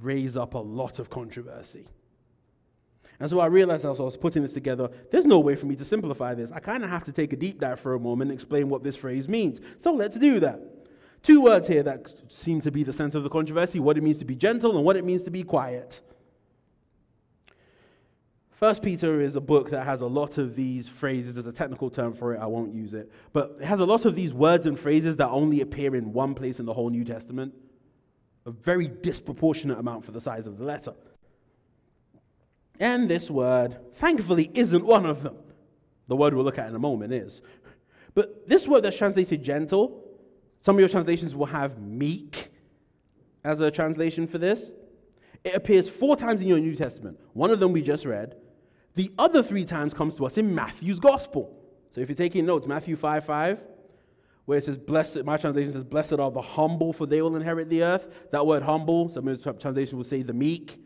raise 0.00 0.36
up 0.36 0.54
a 0.54 0.58
lot 0.58 0.98
of 0.98 1.08
controversy. 1.08 1.86
And 3.22 3.30
so 3.30 3.38
I 3.38 3.46
realized 3.46 3.84
as 3.84 4.00
I 4.00 4.02
was 4.02 4.16
putting 4.16 4.42
this 4.42 4.52
together, 4.52 4.90
there's 5.12 5.26
no 5.26 5.38
way 5.38 5.54
for 5.54 5.66
me 5.66 5.76
to 5.76 5.84
simplify 5.84 6.34
this. 6.34 6.50
I 6.50 6.58
kind 6.58 6.82
of 6.82 6.90
have 6.90 7.04
to 7.04 7.12
take 7.12 7.32
a 7.32 7.36
deep 7.36 7.60
dive 7.60 7.78
for 7.78 7.94
a 7.94 8.00
moment 8.00 8.32
and 8.32 8.36
explain 8.36 8.68
what 8.68 8.82
this 8.82 8.96
phrase 8.96 9.28
means. 9.28 9.60
So 9.78 9.92
let's 9.92 10.18
do 10.18 10.40
that. 10.40 10.60
Two 11.22 11.40
words 11.40 11.68
here 11.68 11.84
that 11.84 12.12
seem 12.26 12.60
to 12.62 12.72
be 12.72 12.82
the 12.82 12.92
center 12.92 13.18
of 13.18 13.22
the 13.22 13.30
controversy 13.30 13.78
what 13.78 13.96
it 13.96 14.02
means 14.02 14.18
to 14.18 14.24
be 14.24 14.34
gentle 14.34 14.74
and 14.74 14.84
what 14.84 14.96
it 14.96 15.04
means 15.04 15.22
to 15.22 15.30
be 15.30 15.44
quiet. 15.44 16.00
First 18.50 18.82
Peter 18.82 19.20
is 19.20 19.36
a 19.36 19.40
book 19.40 19.70
that 19.70 19.86
has 19.86 20.00
a 20.00 20.06
lot 20.08 20.36
of 20.36 20.56
these 20.56 20.88
phrases. 20.88 21.34
There's 21.34 21.46
a 21.46 21.52
technical 21.52 21.90
term 21.90 22.14
for 22.14 22.34
it, 22.34 22.40
I 22.40 22.46
won't 22.46 22.74
use 22.74 22.92
it. 22.92 23.08
But 23.32 23.58
it 23.60 23.66
has 23.66 23.78
a 23.78 23.86
lot 23.86 24.04
of 24.04 24.16
these 24.16 24.32
words 24.32 24.66
and 24.66 24.76
phrases 24.76 25.16
that 25.18 25.28
only 25.28 25.60
appear 25.60 25.94
in 25.94 26.12
one 26.12 26.34
place 26.34 26.58
in 26.58 26.66
the 26.66 26.74
whole 26.74 26.90
New 26.90 27.04
Testament. 27.04 27.54
A 28.46 28.50
very 28.50 28.88
disproportionate 28.88 29.78
amount 29.78 30.04
for 30.04 30.10
the 30.10 30.20
size 30.20 30.48
of 30.48 30.58
the 30.58 30.64
letter. 30.64 30.94
And 32.82 33.08
this 33.08 33.30
word, 33.30 33.78
thankfully, 33.94 34.50
isn't 34.54 34.84
one 34.84 35.06
of 35.06 35.22
them. 35.22 35.36
The 36.08 36.16
word 36.16 36.34
we'll 36.34 36.44
look 36.44 36.58
at 36.58 36.68
in 36.68 36.74
a 36.74 36.80
moment 36.80 37.12
is. 37.12 37.40
But 38.12 38.48
this 38.48 38.66
word 38.66 38.82
that's 38.82 38.96
translated 38.96 39.44
gentle, 39.44 40.02
some 40.62 40.74
of 40.74 40.80
your 40.80 40.88
translations 40.88 41.32
will 41.32 41.46
have 41.46 41.78
meek 41.78 42.50
as 43.44 43.60
a 43.60 43.70
translation 43.70 44.26
for 44.26 44.38
this. 44.38 44.72
It 45.44 45.54
appears 45.54 45.88
four 45.88 46.16
times 46.16 46.40
in 46.40 46.48
your 46.48 46.58
New 46.58 46.74
Testament. 46.74 47.20
One 47.34 47.52
of 47.52 47.60
them 47.60 47.70
we 47.70 47.82
just 47.82 48.04
read. 48.04 48.34
The 48.96 49.12
other 49.16 49.44
three 49.44 49.64
times 49.64 49.94
comes 49.94 50.16
to 50.16 50.26
us 50.26 50.36
in 50.36 50.52
Matthew's 50.52 50.98
Gospel. 50.98 51.56
So 51.92 52.00
if 52.00 52.08
you're 52.08 52.16
taking 52.16 52.46
notes, 52.46 52.66
Matthew 52.66 52.96
5 52.96 53.24
5, 53.24 53.60
where 54.44 54.58
it 54.58 54.64
says, 54.64 54.76
Blessed, 54.76 55.22
my 55.24 55.36
translation 55.36 55.72
says, 55.72 55.84
Blessed 55.84 56.14
are 56.14 56.32
the 56.32 56.42
humble, 56.42 56.92
for 56.92 57.06
they 57.06 57.22
will 57.22 57.36
inherit 57.36 57.70
the 57.70 57.84
earth. 57.84 58.08
That 58.32 58.44
word 58.44 58.64
humble, 58.64 59.08
some 59.08 59.28
of 59.28 59.44
your 59.44 59.52
translations 59.54 59.94
will 59.94 60.02
say 60.02 60.22
the 60.22 60.32
meek. 60.32 60.82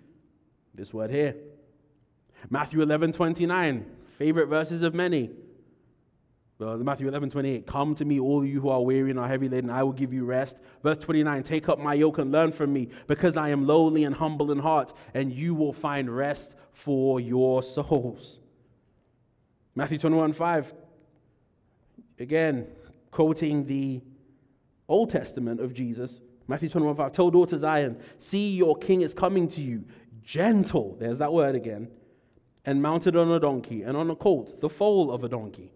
This 0.74 0.92
word 0.92 1.10
here. 1.10 1.36
Matthew 2.48 2.80
11, 2.82 3.12
29, 3.12 3.86
favorite 4.18 4.46
verses 4.46 4.82
of 4.82 4.94
many. 4.94 5.30
Well, 6.58 6.78
Matthew 6.78 7.08
11, 7.08 7.30
28, 7.30 7.66
come 7.66 7.94
to 7.96 8.04
me, 8.04 8.18
all 8.18 8.44
you 8.44 8.62
who 8.62 8.70
are 8.70 8.80
weary 8.80 9.10
and 9.10 9.18
are 9.18 9.28
heavy 9.28 9.48
laden, 9.48 9.68
I 9.68 9.82
will 9.82 9.92
give 9.92 10.14
you 10.14 10.24
rest. 10.24 10.56
Verse 10.82 10.96
29, 10.96 11.42
take 11.42 11.68
up 11.68 11.78
my 11.78 11.92
yoke 11.92 12.18
and 12.18 12.32
learn 12.32 12.50
from 12.52 12.72
me, 12.72 12.88
because 13.06 13.36
I 13.36 13.50
am 13.50 13.66
lowly 13.66 14.04
and 14.04 14.14
humble 14.14 14.50
in 14.50 14.60
heart, 14.60 14.94
and 15.12 15.32
you 15.32 15.54
will 15.54 15.74
find 15.74 16.14
rest 16.14 16.54
for 16.72 17.20
your 17.20 17.62
souls. 17.62 18.40
Matthew 19.74 19.98
21, 19.98 20.32
5, 20.32 20.74
again, 22.18 22.68
quoting 23.10 23.66
the 23.66 24.00
Old 24.88 25.10
Testament 25.10 25.60
of 25.60 25.74
Jesus, 25.74 26.20
Matthew 26.48 26.70
21, 26.70 26.96
5, 26.96 27.12
tell 27.12 27.30
daughter 27.30 27.58
Zion, 27.58 27.98
see 28.16 28.56
your 28.56 28.78
king 28.78 29.02
is 29.02 29.12
coming 29.12 29.46
to 29.48 29.60
you, 29.60 29.84
gentle, 30.24 30.96
there's 30.98 31.18
that 31.18 31.34
word 31.34 31.54
again, 31.54 31.90
and 32.66 32.82
mounted 32.82 33.16
on 33.16 33.30
a 33.30 33.38
donkey, 33.38 33.82
and 33.82 33.96
on 33.96 34.10
a 34.10 34.16
colt, 34.16 34.60
the 34.60 34.68
foal 34.68 35.12
of 35.12 35.22
a 35.22 35.28
donkey. 35.28 35.72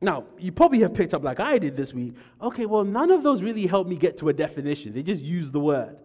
Now, 0.00 0.24
you 0.38 0.52
probably 0.52 0.80
have 0.80 0.94
picked 0.94 1.12
up, 1.12 1.22
like 1.22 1.40
I 1.40 1.58
did 1.58 1.76
this 1.76 1.92
week, 1.92 2.14
okay, 2.40 2.64
well, 2.64 2.84
none 2.84 3.10
of 3.10 3.22
those 3.22 3.42
really 3.42 3.66
help 3.66 3.86
me 3.86 3.96
get 3.96 4.16
to 4.18 4.30
a 4.30 4.32
definition. 4.32 4.94
They 4.94 5.02
just 5.02 5.22
use 5.22 5.50
the 5.50 5.60
word. 5.60 5.96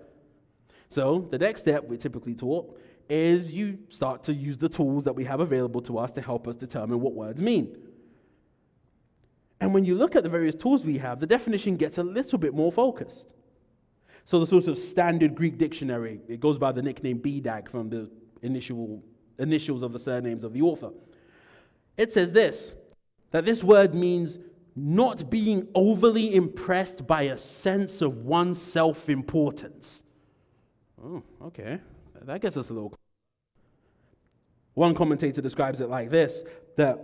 So, 0.90 1.28
the 1.30 1.38
next 1.38 1.62
step 1.62 1.86
we 1.88 1.98
typically 1.98 2.36
taught 2.36 2.78
is 3.08 3.54
you 3.54 3.78
start 3.90 4.24
to 4.24 4.34
use 4.34 4.58
the 4.58 4.68
tools 4.68 5.04
that 5.04 5.14
we 5.16 5.24
have 5.26 5.40
available 5.40 5.82
to 5.84 6.00
us 6.00 6.12
to 6.12 6.22
help 6.22 6.48
us 6.48 6.56
determine 6.56 7.00
what 7.00 7.14
words 7.14 7.42
mean. 7.42 7.78
And 9.62 9.74
when 9.74 9.86
you 9.86 9.96
look 9.96 10.16
at 10.16 10.24
the 10.24 10.30
various 10.30 10.56
tools 10.56 10.84
we 10.84 10.98
have, 10.98 11.20
the 11.20 11.28
definition 11.28 11.78
gets 11.78 11.98
a 11.98 12.04
little 12.04 12.40
bit 12.40 12.54
more 12.54 12.72
focused. 12.72 13.28
So, 14.26 14.40
the 14.40 14.48
sort 14.48 14.68
of 14.68 14.78
standard 14.78 15.36
Greek 15.36 15.58
dictionary, 15.58 16.20
it 16.28 16.40
goes 16.40 16.58
by 16.58 16.72
the 16.72 16.82
nickname 16.82 17.20
BDAG 17.20 17.70
from 17.70 17.90
the 17.90 18.10
initial, 18.46 19.04
initials 19.40 19.82
of 19.82 19.92
the 19.94 20.00
surnames 20.00 20.44
of 20.44 20.54
the 20.54 20.62
author. 20.62 20.92
It 21.98 22.14
says 22.14 22.32
this 22.32 22.74
that 23.32 23.46
this 23.46 23.64
word 23.64 23.94
means 23.94 24.38
not 24.76 25.30
being 25.30 25.68
overly 25.74 26.36
impressed 26.36 27.08
by 27.08 27.24
a 27.24 27.38
sense 27.38 28.02
of 28.02 28.26
one's 28.26 28.62
self 28.62 29.10
importance. 29.10 30.04
Oh, 31.04 31.24
okay. 31.42 31.80
That 32.22 32.42
gets 32.42 32.58
us 32.58 32.70
a 32.70 32.74
little. 32.74 32.94
One 34.74 34.96
commentator 34.96 35.42
describes 35.42 35.80
it 35.80 35.90
like 35.90 36.10
this 36.10 36.44
that 36.76 37.00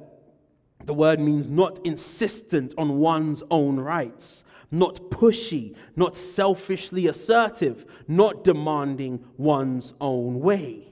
the 0.85 0.93
word 0.93 1.19
means 1.19 1.47
not 1.47 1.79
insistent 1.85 2.73
on 2.77 2.97
one's 2.97 3.43
own 3.51 3.79
rights, 3.79 4.43
not 4.71 4.95
pushy, 5.11 5.75
not 5.95 6.15
selfishly 6.15 7.07
assertive, 7.07 7.85
not 8.07 8.43
demanding 8.43 9.23
one's 9.37 9.93
own 10.01 10.39
way. 10.39 10.90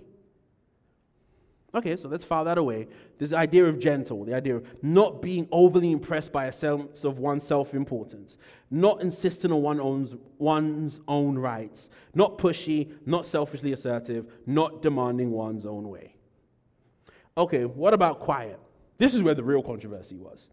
Okay, 1.74 1.96
so 1.96 2.08
let's 2.08 2.24
file 2.24 2.46
that 2.46 2.58
away. 2.58 2.88
This 3.20 3.32
idea 3.32 3.66
of 3.66 3.80
gentle, 3.80 4.26
the 4.26 4.34
idea 4.34 4.56
of 4.56 4.66
not 4.82 5.22
being 5.22 5.48
overly 5.52 5.92
impressed 5.92 6.32
by 6.32 6.46
a 6.46 6.52
sense 6.52 7.04
of 7.04 7.20
one's 7.20 7.44
self 7.44 7.76
importance, 7.76 8.38
not 8.72 9.02
insisting 9.02 9.52
on 9.52 10.20
one's 10.40 11.02
own 11.08 11.38
rights, 11.38 11.90
not 12.16 12.40
pushy, 12.40 12.92
not 13.06 13.26
selfishly 13.26 13.72
assertive, 13.72 14.26
not 14.48 14.82
demanding 14.82 15.30
one's 15.32 15.66
own 15.66 15.90
way. 15.90 16.16
Okay, 17.38 17.66
what 17.66 17.94
about 17.94 18.20
quiet? 18.20 18.60
This 18.98 19.14
is 19.14 19.22
where 19.22 19.36
the 19.36 19.44
real 19.44 19.62
controversy 19.62 20.18
was. 20.18 20.50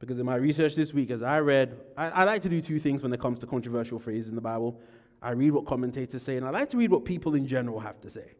Because 0.00 0.18
in 0.18 0.26
my 0.26 0.34
research 0.34 0.74
this 0.74 0.92
week, 0.92 1.10
as 1.10 1.22
I 1.22 1.38
read, 1.38 1.80
I, 1.96 2.10
I 2.10 2.24
like 2.24 2.42
to 2.42 2.48
do 2.48 2.60
two 2.60 2.80
things 2.80 3.02
when 3.02 3.12
it 3.12 3.20
comes 3.20 3.38
to 3.38 3.46
controversial 3.46 4.00
phrases 4.00 4.28
in 4.28 4.34
the 4.34 4.40
Bible. 4.40 4.80
I 5.22 5.30
read 5.30 5.52
what 5.52 5.66
commentators 5.66 6.22
say, 6.22 6.36
and 6.36 6.44
I 6.44 6.50
like 6.50 6.68
to 6.70 6.76
read 6.76 6.90
what 6.90 7.04
people 7.04 7.36
in 7.36 7.46
general 7.46 7.78
have 7.78 8.00
to 8.02 8.10
say. 8.10 8.32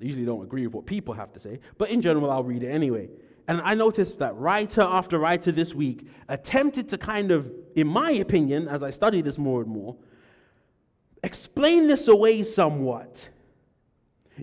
I 0.00 0.04
usually 0.04 0.24
don't 0.24 0.42
agree 0.42 0.66
with 0.66 0.74
what 0.74 0.86
people 0.86 1.14
have 1.14 1.32
to 1.34 1.40
say, 1.40 1.60
but 1.76 1.90
in 1.90 2.00
general, 2.00 2.30
I'll 2.30 2.44
read 2.44 2.62
it 2.62 2.70
anyway. 2.70 3.10
And 3.48 3.60
I 3.62 3.74
noticed 3.74 4.18
that 4.20 4.36
writer 4.36 4.82
after 4.82 5.18
writer 5.18 5.52
this 5.52 5.74
week 5.74 6.06
attempted 6.28 6.88
to 6.90 6.98
kind 6.98 7.30
of, 7.30 7.52
in 7.74 7.86
my 7.86 8.12
opinion, 8.12 8.68
as 8.68 8.82
I 8.82 8.90
study 8.90 9.22
this 9.22 9.38
more 9.38 9.60
and 9.60 9.70
more, 9.70 9.96
explain 11.22 11.88
this 11.88 12.08
away 12.08 12.42
somewhat. 12.42 13.28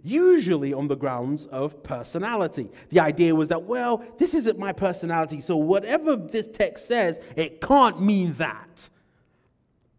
Usually 0.04 0.74
on 0.74 0.88
the 0.90 0.96
grounds 0.96 1.48
of 1.48 1.82
personality. 1.82 2.70
The 2.90 3.00
idea 3.00 3.34
was 3.34 3.48
that, 3.48 3.64
well, 3.64 4.04
this 4.20 4.36
isn't 4.36 4.60
my 4.60 4.74
personality, 4.74 5.42
so 5.42 5.56
whatever 5.56 6.16
this 6.16 6.48
text 6.48 6.86
says, 6.88 7.20
it 7.36 7.62
can't 7.62 8.00
mean 8.00 8.34
that. 8.34 8.90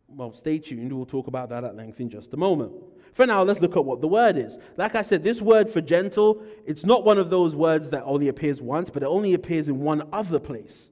Well, 0.07 0.33
stay 0.35 0.59
tuned. 0.59 0.93
We'll 0.93 1.07
talk 1.07 1.27
about 1.27 1.49
that 1.49 1.65
at 1.65 1.75
length 1.75 1.99
in 1.99 2.11
just 2.11 2.33
a 2.35 2.37
moment. 2.37 2.73
For 3.13 3.27
now, 3.27 3.43
let's 3.43 3.61
look 3.61 3.77
at 3.77 3.85
what 3.85 4.01
the 4.01 4.09
word 4.09 4.37
is. 4.37 4.59
Like 4.77 4.95
I 4.95 5.03
said, 5.03 5.25
this 5.25 5.41
word 5.41 5.71
for 5.71 5.81
gentle, 5.81 6.43
it's 6.67 6.85
not 6.85 7.05
one 7.05 7.19
of 7.19 7.31
those 7.31 7.55
words 7.55 7.91
that 7.91 8.03
only 8.05 8.29
appears 8.29 8.61
once, 8.61 8.91
but 8.91 9.03
it 9.03 9.07
only 9.07 9.35
appears 9.35 9.69
in 9.69 9.81
one 9.81 10.09
other 10.13 10.39
place. 10.39 10.91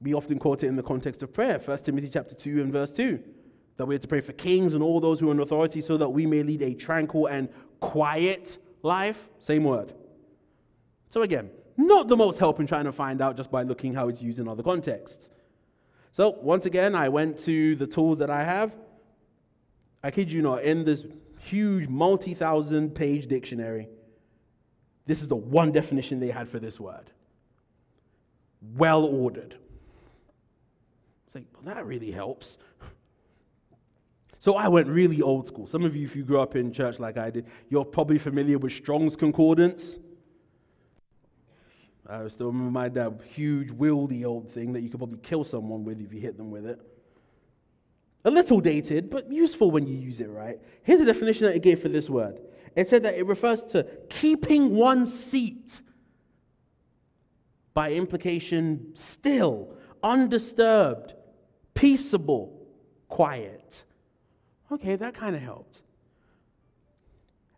We 0.00 0.14
often 0.14 0.38
quote 0.38 0.62
it 0.62 0.68
in 0.68 0.76
the 0.76 0.82
context 0.82 1.22
of 1.22 1.32
prayer, 1.32 1.58
1 1.58 1.78
Timothy 1.78 2.08
chapter 2.08 2.34
2 2.34 2.60
and 2.60 2.72
verse 2.72 2.90
2, 2.92 3.18
that 3.76 3.86
we 3.86 3.94
have 3.94 4.02
to 4.02 4.08
pray 4.08 4.20
for 4.20 4.32
kings 4.32 4.74
and 4.74 4.82
all 4.82 5.00
those 5.00 5.18
who 5.18 5.28
are 5.28 5.32
in 5.32 5.40
authority 5.40 5.80
so 5.80 5.96
that 5.96 6.10
we 6.10 6.26
may 6.26 6.42
lead 6.42 6.62
a 6.62 6.74
tranquil 6.74 7.26
and 7.26 7.48
quiet 7.80 8.58
life. 8.82 9.28
Same 9.38 9.64
word. 9.64 9.94
So 11.08 11.22
again, 11.22 11.50
not 11.76 12.08
the 12.08 12.16
most 12.16 12.38
help 12.38 12.60
in 12.60 12.66
trying 12.66 12.84
to 12.84 12.92
find 12.92 13.20
out 13.20 13.36
just 13.36 13.50
by 13.50 13.62
looking 13.62 13.94
how 13.94 14.08
it's 14.08 14.22
used 14.22 14.38
in 14.38 14.46
other 14.46 14.62
contexts. 14.62 15.30
So 16.12 16.30
once 16.42 16.66
again, 16.66 16.94
I 16.94 17.08
went 17.08 17.38
to 17.44 17.74
the 17.76 17.86
tools 17.86 18.18
that 18.18 18.30
I 18.30 18.44
have 18.44 18.76
I 20.04 20.10
kid 20.10 20.30
you 20.30 20.42
not, 20.42 20.62
in 20.62 20.84
this 20.84 21.04
huge 21.38 21.88
multi 21.88 22.34
thousand 22.34 22.94
page 22.94 23.26
dictionary, 23.26 23.88
this 25.06 25.22
is 25.22 25.28
the 25.28 25.36
one 25.36 25.72
definition 25.72 26.20
they 26.20 26.30
had 26.30 26.48
for 26.48 26.58
this 26.58 26.78
word 26.78 27.10
well 28.76 29.04
ordered. 29.04 29.56
It's 31.26 31.34
like, 31.34 31.44
well, 31.54 31.74
that 31.74 31.84
really 31.86 32.10
helps. 32.10 32.58
So 34.38 34.56
I 34.56 34.68
went 34.68 34.88
really 34.88 35.22
old 35.22 35.48
school. 35.48 35.66
Some 35.66 35.84
of 35.84 35.96
you, 35.96 36.04
if 36.04 36.14
you 36.14 36.22
grew 36.22 36.40
up 36.40 36.54
in 36.54 36.72
church 36.72 36.98
like 36.98 37.16
I 37.16 37.30
did, 37.30 37.46
you're 37.70 37.84
probably 37.84 38.18
familiar 38.18 38.58
with 38.58 38.72
Strong's 38.72 39.16
Concordance. 39.16 39.98
I 42.06 42.28
still 42.28 42.48
remember 42.48 42.70
my 42.70 42.90
dad, 42.90 43.20
huge, 43.34 43.70
wieldy 43.70 44.26
old 44.26 44.50
thing 44.50 44.74
that 44.74 44.82
you 44.82 44.90
could 44.90 44.98
probably 44.98 45.18
kill 45.22 45.44
someone 45.44 45.84
with 45.84 46.00
if 46.00 46.12
you 46.12 46.20
hit 46.20 46.36
them 46.36 46.50
with 46.50 46.66
it. 46.66 46.78
A 48.24 48.30
little 48.30 48.60
dated, 48.60 49.10
but 49.10 49.30
useful 49.30 49.70
when 49.70 49.86
you 49.86 49.96
use 49.96 50.20
it 50.20 50.30
right. 50.30 50.58
Here's 50.82 51.00
a 51.00 51.04
definition 51.04 51.46
that 51.46 51.56
it 51.56 51.62
gave 51.62 51.80
for 51.80 51.88
this 51.88 52.08
word 52.08 52.40
it 52.74 52.88
said 52.88 53.04
that 53.04 53.14
it 53.14 53.26
refers 53.26 53.62
to 53.64 53.86
keeping 54.08 54.74
one's 54.74 55.12
seat. 55.12 55.80
By 57.72 57.92
implication, 57.92 58.92
still, 58.94 59.76
undisturbed, 60.02 61.14
peaceable, 61.74 62.66
quiet. 63.08 63.82
Okay, 64.70 64.94
that 64.96 65.14
kind 65.14 65.34
of 65.34 65.42
helped. 65.42 65.82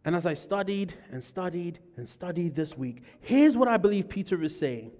And 0.06 0.16
as 0.16 0.24
I 0.24 0.34
studied 0.34 0.94
and 1.10 1.22
studied 1.22 1.80
and 1.96 2.08
studied 2.08 2.54
this 2.54 2.78
week, 2.78 3.02
here's 3.20 3.56
what 3.56 3.68
I 3.68 3.76
believe 3.76 4.08
Peter 4.08 4.42
is 4.42 4.58
saying. 4.58 4.92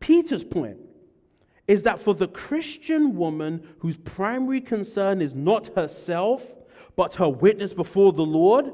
Peter's 0.00 0.42
point 0.42 0.78
is 1.68 1.82
that 1.82 2.00
for 2.00 2.14
the 2.14 2.28
Christian 2.28 3.16
woman 3.16 3.66
whose 3.80 3.96
primary 3.96 4.60
concern 4.60 5.20
is 5.20 5.34
not 5.34 5.74
herself, 5.74 6.42
but 6.94 7.14
her 7.16 7.28
witness 7.28 7.72
before 7.72 8.12
the 8.12 8.24
Lord, 8.24 8.72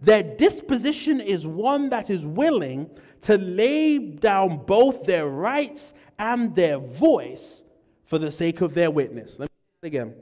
their 0.00 0.22
disposition 0.22 1.20
is 1.20 1.46
one 1.46 1.88
that 1.90 2.10
is 2.10 2.24
willing 2.24 2.88
to 3.22 3.36
lay 3.36 3.98
down 3.98 4.64
both 4.64 5.04
their 5.04 5.26
rights 5.26 5.92
and 6.18 6.54
their 6.54 6.78
voice 6.78 7.62
for 8.04 8.18
the 8.18 8.30
sake 8.30 8.60
of 8.60 8.74
their 8.74 8.90
witness. 8.90 9.38
Let 9.38 9.50
me 9.50 9.54
say 9.82 9.86
it 9.86 9.86
again. 9.88 10.14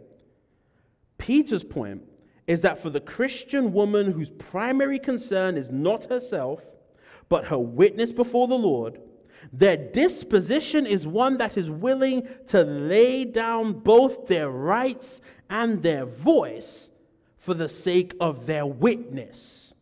Peter's 1.18 1.64
point 1.64 2.02
is 2.46 2.62
that 2.62 2.82
for 2.82 2.88
the 2.88 3.00
Christian 3.00 3.72
woman 3.72 4.12
whose 4.12 4.30
primary 4.30 4.98
concern 4.98 5.56
is 5.56 5.70
not 5.70 6.06
herself, 6.06 6.64
but 7.28 7.46
her 7.46 7.58
witness 7.58 8.10
before 8.10 8.48
the 8.48 8.54
Lord, 8.54 9.00
their 9.52 9.76
disposition 9.76 10.86
is 10.86 11.06
one 11.06 11.38
that 11.38 11.56
is 11.56 11.70
willing 11.70 12.28
to 12.48 12.62
lay 12.62 13.24
down 13.24 13.72
both 13.72 14.26
their 14.26 14.50
rights 14.50 15.20
and 15.48 15.82
their 15.82 16.04
voice 16.04 16.90
for 17.36 17.54
the 17.54 17.68
sake 17.68 18.14
of 18.20 18.46
their 18.46 18.66
witness. 18.66 19.72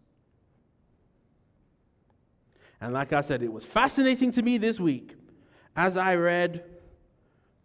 And 2.80 2.92
like 2.92 3.12
I 3.12 3.22
said, 3.22 3.42
it 3.42 3.52
was 3.52 3.64
fascinating 3.64 4.30
to 4.32 4.42
me 4.42 4.58
this 4.58 4.78
week 4.78 5.14
as 5.74 5.96
I 5.96 6.14
read 6.14 6.64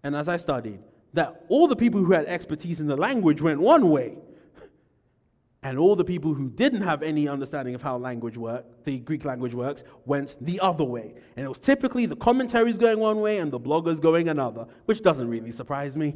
and 0.04 0.16
as 0.16 0.28
I 0.28 0.38
studied 0.38 0.80
that 1.14 1.46
all 1.50 1.68
the 1.68 1.76
people 1.76 2.04
who 2.04 2.14
had 2.14 2.26
expertise 2.26 2.80
in 2.80 2.88
the 2.88 2.96
language 2.96 3.42
went 3.42 3.60
one 3.60 3.90
way 3.90 4.18
and 5.64 5.78
all 5.78 5.96
the 5.96 6.04
people 6.04 6.34
who 6.34 6.50
didn't 6.50 6.82
have 6.82 7.04
any 7.04 7.28
understanding 7.28 7.76
of 7.76 7.84
how 7.84 7.96
language 7.98 8.36
work, 8.36 8.66
the 8.84 8.98
Greek 9.00 9.26
language 9.26 9.54
works, 9.54 9.84
went 10.06 10.36
the 10.42 10.60
other 10.60 10.84
way. 10.84 11.14
And 11.36 11.46
it 11.46 11.50
was 11.50 11.60
typically 11.60 12.08
the 12.08 12.16
commentaries 12.16 12.78
going 12.78 12.98
one 12.98 13.22
way 13.22 13.38
and 13.38 13.52
the 13.52 13.60
bloggers 13.60 14.02
going 14.02 14.30
another, 14.30 14.66
which 14.86 15.04
doesn't 15.04 15.30
really 15.30 15.52
surprise 15.52 15.96
me. 15.96 16.16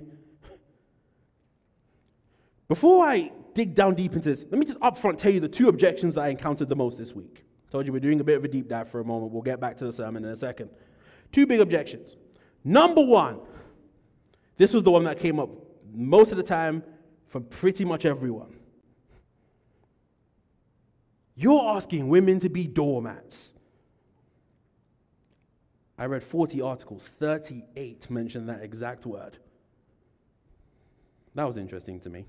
Before 2.67 3.05
I 3.05 3.31
dig 3.53 3.75
down 3.75 3.93
deep 3.93 4.13
into 4.13 4.29
this, 4.29 4.43
let 4.49 4.57
me 4.57 4.65
just 4.65 4.79
upfront 4.79 5.19
tell 5.19 5.31
you 5.31 5.39
the 5.39 5.47
two 5.47 5.69
objections 5.69 6.15
that 6.15 6.21
I 6.21 6.29
encountered 6.29 6.67
the 6.67 6.75
most 6.75 6.97
this 6.97 7.13
week. 7.13 7.45
I 7.69 7.71
told 7.71 7.85
you 7.85 7.93
we're 7.93 7.99
doing 7.99 8.19
a 8.19 8.23
bit 8.23 8.37
of 8.37 8.43
a 8.43 8.47
deep 8.47 8.67
dive 8.67 8.89
for 8.89 8.99
a 8.99 9.05
moment. 9.05 9.31
We'll 9.31 9.43
get 9.43 9.59
back 9.59 9.77
to 9.77 9.85
the 9.85 9.93
sermon 9.93 10.25
in 10.25 10.31
a 10.31 10.35
second. 10.35 10.71
Two 11.31 11.45
big 11.45 11.59
objections. 11.59 12.15
Number 12.63 13.01
one, 13.01 13.41
this 14.57 14.73
was 14.73 14.81
the 14.81 14.89
one 14.89 15.03
that 15.03 15.19
came 15.19 15.39
up 15.39 15.49
most 15.93 16.31
of 16.31 16.37
the 16.37 16.43
time 16.43 16.83
from 17.27 17.43
pretty 17.43 17.85
much 17.85 18.05
everyone. 18.05 18.55
You're 21.35 21.61
asking 21.75 22.07
women 22.07 22.39
to 22.39 22.49
be 22.49 22.65
doormats. 22.65 23.53
I 25.97 26.05
read 26.05 26.23
40 26.23 26.61
articles, 26.61 27.07
38 27.07 28.09
mentioned 28.09 28.49
that 28.49 28.61
exact 28.61 29.05
word. 29.05 29.37
That 31.35 31.45
was 31.45 31.57
interesting 31.57 31.99
to 32.01 32.09
me. 32.09 32.25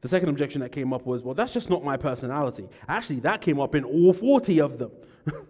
The 0.00 0.08
second 0.08 0.28
objection 0.28 0.60
that 0.60 0.72
came 0.72 0.92
up 0.92 1.06
was, 1.06 1.22
well, 1.22 1.34
that's 1.34 1.52
just 1.52 1.70
not 1.70 1.84
my 1.84 1.96
personality. 1.96 2.68
Actually, 2.86 3.20
that 3.20 3.40
came 3.40 3.58
up 3.58 3.74
in 3.74 3.84
all 3.84 4.12
40 4.12 4.60
of 4.60 4.78
them. 4.78 4.90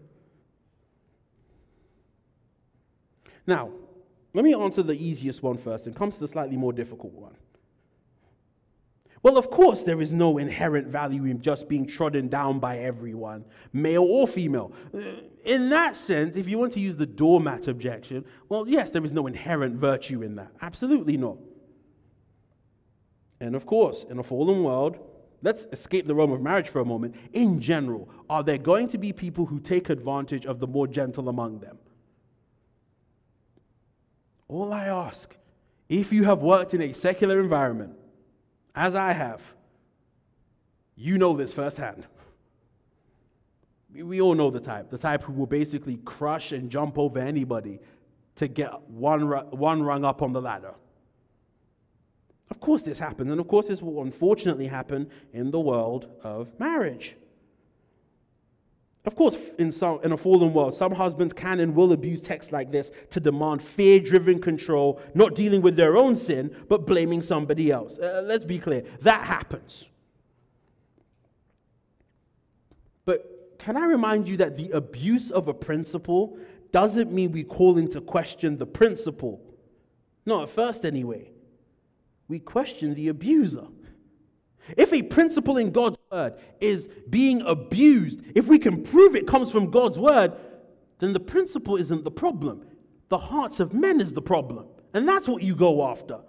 now, 3.46 3.70
let 4.32 4.44
me 4.44 4.54
answer 4.54 4.82
the 4.82 4.94
easiest 4.94 5.42
one 5.42 5.58
first 5.58 5.86
and 5.86 5.96
come 5.96 6.12
to 6.12 6.20
the 6.20 6.28
slightly 6.28 6.56
more 6.56 6.72
difficult 6.72 7.12
one. 7.12 7.34
Well, 9.22 9.38
of 9.38 9.50
course, 9.50 9.82
there 9.82 10.00
is 10.00 10.12
no 10.12 10.38
inherent 10.38 10.88
value 10.88 11.24
in 11.24 11.40
just 11.40 11.68
being 11.68 11.86
trodden 11.86 12.28
down 12.28 12.60
by 12.60 12.78
everyone, 12.78 13.44
male 13.72 14.04
or 14.04 14.28
female. 14.28 14.72
Uh, 14.94 15.00
in 15.44 15.70
that 15.70 15.96
sense, 15.96 16.36
if 16.36 16.48
you 16.48 16.58
want 16.58 16.72
to 16.74 16.80
use 16.80 16.96
the 16.96 17.06
doormat 17.06 17.68
objection, 17.68 18.24
well, 18.48 18.68
yes, 18.68 18.90
there 18.90 19.04
is 19.04 19.12
no 19.12 19.26
inherent 19.26 19.76
virtue 19.76 20.22
in 20.22 20.36
that. 20.36 20.52
Absolutely 20.60 21.16
not. 21.16 21.38
And 23.40 23.54
of 23.54 23.66
course, 23.66 24.04
in 24.08 24.18
a 24.18 24.22
fallen 24.22 24.62
world, 24.62 24.98
let's 25.42 25.66
escape 25.72 26.06
the 26.06 26.14
realm 26.14 26.32
of 26.32 26.40
marriage 26.40 26.68
for 26.68 26.80
a 26.80 26.84
moment. 26.84 27.14
In 27.32 27.60
general, 27.60 28.08
are 28.30 28.42
there 28.42 28.58
going 28.58 28.88
to 28.88 28.98
be 28.98 29.12
people 29.12 29.46
who 29.46 29.60
take 29.60 29.90
advantage 29.90 30.46
of 30.46 30.60
the 30.60 30.66
more 30.66 30.86
gentle 30.86 31.28
among 31.28 31.60
them? 31.60 31.78
All 34.48 34.72
I 34.72 34.86
ask, 34.86 35.36
if 35.88 36.12
you 36.12 36.24
have 36.24 36.42
worked 36.42 36.74
in 36.74 36.82
a 36.82 36.92
secular 36.92 37.40
environment, 37.40 37.94
as 38.76 38.94
I 38.94 39.12
have, 39.12 39.40
you 40.94 41.18
know 41.18 41.36
this 41.36 41.52
firsthand. 41.52 42.06
We 43.92 44.20
all 44.20 44.34
know 44.34 44.50
the 44.50 44.60
type, 44.60 44.90
the 44.90 44.98
type 44.98 45.22
who 45.22 45.32
will 45.32 45.46
basically 45.46 45.96
crush 46.04 46.52
and 46.52 46.70
jump 46.70 46.98
over 46.98 47.18
anybody 47.18 47.80
to 48.36 48.46
get 48.46 48.82
one, 48.88 49.22
one 49.50 49.82
rung 49.82 50.04
up 50.04 50.20
on 50.20 50.34
the 50.34 50.42
ladder. 50.42 50.74
Of 52.50 52.60
course, 52.60 52.82
this 52.82 52.98
happens, 52.98 53.30
and 53.30 53.40
of 53.40 53.48
course, 53.48 53.66
this 53.66 53.82
will 53.82 54.02
unfortunately 54.02 54.66
happen 54.66 55.10
in 55.32 55.50
the 55.50 55.58
world 55.58 56.08
of 56.22 56.58
marriage. 56.60 57.16
Of 59.06 59.14
course, 59.14 59.36
in, 59.56 59.70
some, 59.70 60.00
in 60.02 60.10
a 60.10 60.16
fallen 60.16 60.52
world, 60.52 60.74
some 60.74 60.92
husbands 60.92 61.32
can 61.32 61.60
and 61.60 61.76
will 61.76 61.92
abuse 61.92 62.20
texts 62.20 62.50
like 62.50 62.72
this 62.72 62.90
to 63.10 63.20
demand 63.20 63.62
fear 63.62 64.00
driven 64.00 64.40
control, 64.40 65.00
not 65.14 65.36
dealing 65.36 65.62
with 65.62 65.76
their 65.76 65.96
own 65.96 66.16
sin, 66.16 66.54
but 66.68 66.86
blaming 66.86 67.22
somebody 67.22 67.70
else. 67.70 67.98
Uh, 67.98 68.22
let's 68.24 68.44
be 68.44 68.58
clear 68.58 68.82
that 69.02 69.24
happens. 69.24 69.84
But 73.04 73.58
can 73.60 73.76
I 73.76 73.86
remind 73.86 74.28
you 74.28 74.36
that 74.38 74.56
the 74.56 74.70
abuse 74.72 75.30
of 75.30 75.46
a 75.46 75.54
principle 75.54 76.36
doesn't 76.72 77.12
mean 77.12 77.30
we 77.30 77.44
call 77.44 77.78
into 77.78 78.00
question 78.00 78.58
the 78.58 78.66
principle? 78.66 79.40
Not 80.26 80.42
at 80.42 80.50
first, 80.50 80.84
anyway. 80.84 81.30
We 82.26 82.40
question 82.40 82.94
the 82.94 83.06
abuser. 83.06 83.68
If 84.76 84.92
a 84.92 85.02
principle 85.02 85.58
in 85.58 85.70
God's 85.70 85.98
word 86.10 86.34
is 86.60 86.88
being 87.08 87.42
abused, 87.42 88.20
if 88.34 88.46
we 88.48 88.58
can 88.58 88.82
prove 88.82 89.14
it 89.14 89.26
comes 89.26 89.50
from 89.50 89.70
God's 89.70 89.98
word, 89.98 90.32
then 90.98 91.12
the 91.12 91.20
principle 91.20 91.76
isn't 91.76 92.04
the 92.04 92.10
problem. 92.10 92.64
The 93.08 93.18
hearts 93.18 93.60
of 93.60 93.72
men 93.72 94.00
is 94.00 94.12
the 94.12 94.22
problem. 94.22 94.66
And 94.92 95.08
that's 95.08 95.28
what 95.28 95.42
you 95.42 95.54
go 95.54 95.88
after. 95.88 96.20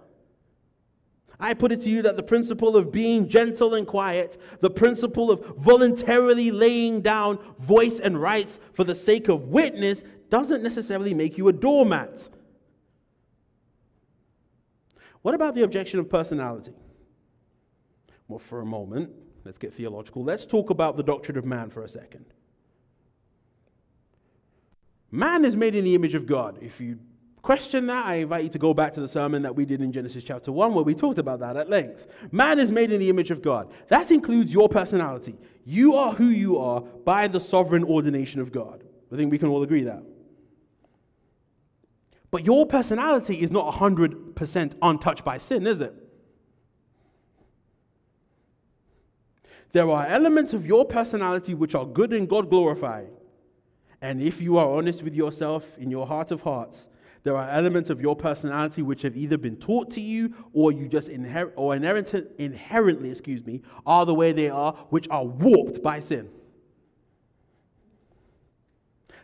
I 1.39 1.53
put 1.53 1.71
it 1.71 1.81
to 1.81 1.89
you 1.89 2.01
that 2.01 2.17
the 2.17 2.23
principle 2.23 2.75
of 2.75 2.91
being 2.91 3.29
gentle 3.29 3.75
and 3.75 3.85
quiet, 3.85 4.41
the 4.59 4.69
principle 4.69 5.29
of 5.29 5.45
voluntarily 5.57 6.51
laying 6.51 7.01
down 7.01 7.37
voice 7.59 7.99
and 7.99 8.19
rights 8.19 8.59
for 8.73 8.83
the 8.83 8.95
sake 8.95 9.27
of 9.27 9.47
witness, 9.47 10.03
doesn't 10.29 10.63
necessarily 10.63 11.13
make 11.13 11.37
you 11.37 11.47
a 11.47 11.53
doormat. 11.53 12.27
What 15.21 15.35
about 15.35 15.55
the 15.55 15.63
objection 15.63 15.99
of 15.99 16.09
personality? 16.09 16.73
Well, 18.27 18.39
for 18.39 18.61
a 18.61 18.65
moment, 18.65 19.11
let's 19.45 19.57
get 19.57 19.73
theological. 19.73 20.23
Let's 20.23 20.45
talk 20.45 20.69
about 20.69 20.97
the 20.97 21.03
doctrine 21.03 21.37
of 21.37 21.45
man 21.45 21.69
for 21.69 21.83
a 21.83 21.89
second. 21.89 22.25
Man 25.11 25.45
is 25.45 25.55
made 25.55 25.75
in 25.75 25.85
the 25.85 25.95
image 25.95 26.15
of 26.15 26.25
God. 26.25 26.59
If 26.61 26.81
you 26.81 26.99
question 27.41 27.87
that, 27.87 28.05
I 28.05 28.15
invite 28.15 28.43
you 28.43 28.49
to 28.49 28.59
go 28.59 28.73
back 28.73 28.93
to 28.95 29.01
the 29.01 29.07
sermon 29.07 29.43
that 29.43 29.55
we 29.55 29.63
did 29.63 29.81
in 29.81 29.93
Genesis 29.93 30.21
chapter 30.23 30.51
1, 30.51 30.73
where 30.73 30.83
we 30.83 30.93
talked 30.93 31.17
about 31.17 31.39
that 31.39 31.55
at 31.55 31.69
length. 31.69 32.05
Man 32.31 32.59
is 32.59 32.71
made 32.71 32.91
in 32.91 32.99
the 32.99 33.09
image 33.09 33.31
of 33.31 33.41
God. 33.41 33.71
That 33.87 34.11
includes 34.11 34.51
your 34.51 34.67
personality. 34.67 35.37
You 35.63 35.95
are 35.95 36.13
who 36.13 36.27
you 36.27 36.57
are 36.57 36.81
by 36.81 37.27
the 37.27 37.39
sovereign 37.39 37.85
ordination 37.85 38.41
of 38.41 38.51
God. 38.51 38.83
I 39.11 39.15
think 39.15 39.31
we 39.31 39.37
can 39.37 39.47
all 39.47 39.63
agree 39.63 39.83
that. 39.83 40.03
But 42.29 42.45
your 42.45 42.65
personality 42.65 43.41
is 43.41 43.51
not 43.51 43.73
100% 43.75 44.73
untouched 44.81 45.23
by 45.23 45.37
sin, 45.37 45.65
is 45.65 45.79
it? 45.79 45.93
There 49.71 49.89
are 49.89 50.05
elements 50.05 50.53
of 50.53 50.65
your 50.65 50.85
personality 50.85 51.53
which 51.53 51.75
are 51.75 51.85
good 51.85 52.13
and 52.13 52.27
God 52.27 52.49
glorifying. 52.49 53.09
And 54.01 54.21
if 54.21 54.39
you 54.39 54.57
are 54.57 54.67
honest 54.69 55.03
with 55.03 55.13
yourself 55.13 55.77
in 55.77 55.89
your 55.89 56.07
heart 56.07 56.31
of 56.31 56.41
hearts, 56.41 56.87
there 57.23 57.35
are 57.35 57.49
elements 57.49 57.89
of 57.89 57.99
your 57.99 58.15
personality 58.15 58.81
which 58.81 59.01
have 59.01 59.17
either 59.17 59.37
been 59.37 59.57
taught 59.57 59.91
to 59.91 60.01
you 60.01 60.33
or 60.53 60.71
you 60.71 60.87
just 60.87 61.09
inherit 61.09 61.53
or 61.57 61.75
inherent, 61.75 62.13
inherently, 62.37 63.09
excuse 63.09 63.45
me, 63.45 63.61
are 63.85 64.05
the 64.05 64.13
way 64.13 64.31
they 64.31 64.49
are, 64.49 64.73
which 64.89 65.09
are 65.09 65.25
warped 65.25 65.81
by 65.83 65.99
sin. 65.99 66.29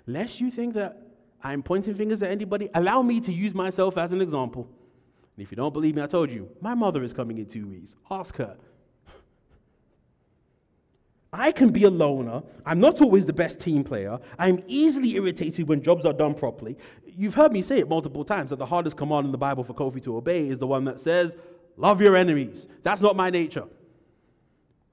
Lest 0.06 0.42
you 0.42 0.52
think 0.52 0.74
that 0.74 1.02
I'm 1.42 1.64
pointing 1.64 1.96
fingers 1.96 2.22
at 2.22 2.32
anybody, 2.32 2.70
allow 2.74 3.02
me 3.02 3.22
to 3.22 3.32
use 3.32 3.54
myself 3.54 3.98
as 3.98 4.12
an 4.12 4.22
example. 4.22 4.68
And 5.38 5.44
if 5.44 5.52
you 5.52 5.56
don't 5.56 5.74
believe 5.74 5.96
me, 5.96 6.02
I 6.02 6.08
told 6.08 6.30
you, 6.30 6.50
my 6.62 6.74
mother 6.74 7.04
is 7.04 7.14
coming 7.14 7.38
in 7.38 7.46
two 7.46 7.68
weeks. 7.68 7.96
Ask 8.12 8.36
her. 8.38 8.58
I 11.34 11.52
can 11.52 11.70
be 11.70 11.84
a 11.84 11.90
loner. 11.90 12.44
I'm 12.64 12.80
not 12.80 13.02
always 13.02 13.26
the 13.26 13.34
best 13.34 13.60
team 13.60 13.84
player. 13.84 14.20
I'm 14.38 14.64
easily 14.68 15.16
irritated 15.16 15.68
when 15.68 15.82
jobs 15.82 16.06
are 16.06 16.14
done 16.14 16.36
properly. 16.36 16.78
You've 17.06 17.34
heard 17.34 17.52
me 17.52 17.64
say 17.64 17.80
it 17.80 17.90
multiple 17.90 18.24
times 18.24 18.52
that 18.52 18.60
the 18.60 18.68
hardest 18.68 18.96
command 18.96 19.26
in 19.26 19.32
the 19.32 19.38
Bible 19.38 19.64
for 19.64 19.74
Kofi 19.74 20.02
to 20.04 20.16
obey 20.16 20.48
is 20.48 20.60
the 20.60 20.68
one 20.68 20.86
that 20.86 21.00
says, 21.00 21.36
Love 21.76 22.02
your 22.02 22.16
enemies. 22.16 22.68
That's 22.84 23.02
not 23.02 23.16
my 23.16 23.32
nature. 23.32 23.66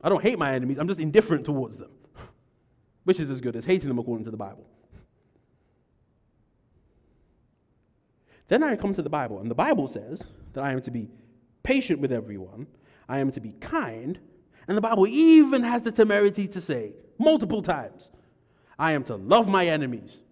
I 0.03 0.09
don't 0.09 0.23
hate 0.23 0.39
my 0.39 0.55
enemies, 0.55 0.79
I'm 0.79 0.89
just 0.89 0.99
indifferent 0.99 1.45
towards 1.45 1.77
them, 1.77 1.91
which 3.05 3.21
is 3.21 3.31
as 3.31 3.43
good 3.43 3.55
as 3.55 3.67
hating 3.67 3.89
them 3.89 3.99
according 3.99 4.25
to 4.25 4.31
the 4.31 4.39
Bible. 4.39 4.65
Then 8.49 8.63
I 8.63 8.77
come 8.77 8.95
to 8.95 9.03
the 9.03 9.11
Bible, 9.11 9.41
and 9.41 9.51
the 9.51 9.55
Bible 9.55 9.89
says 9.89 10.23
that 10.55 10.65
I 10.65 10.73
am 10.73 10.81
to 10.83 10.91
be 10.91 11.11
patient 11.63 12.01
with 12.01 12.13
everyone, 12.13 12.67
I 13.11 13.19
am 13.19 13.31
to 13.33 13.41
be 13.41 13.53
kind, 13.61 14.19
and 14.71 14.77
the 14.77 14.81
Bible 14.81 15.05
even 15.09 15.65
has 15.65 15.83
the 15.83 15.91
temerity 15.91 16.47
to 16.47 16.61
say 16.61 16.93
multiple 17.19 17.61
times, 17.61 18.13
I 18.79 18.93
am 18.93 19.03
to 19.05 19.17
love 19.17 19.49
my 19.49 19.67
enemies, 19.67 20.23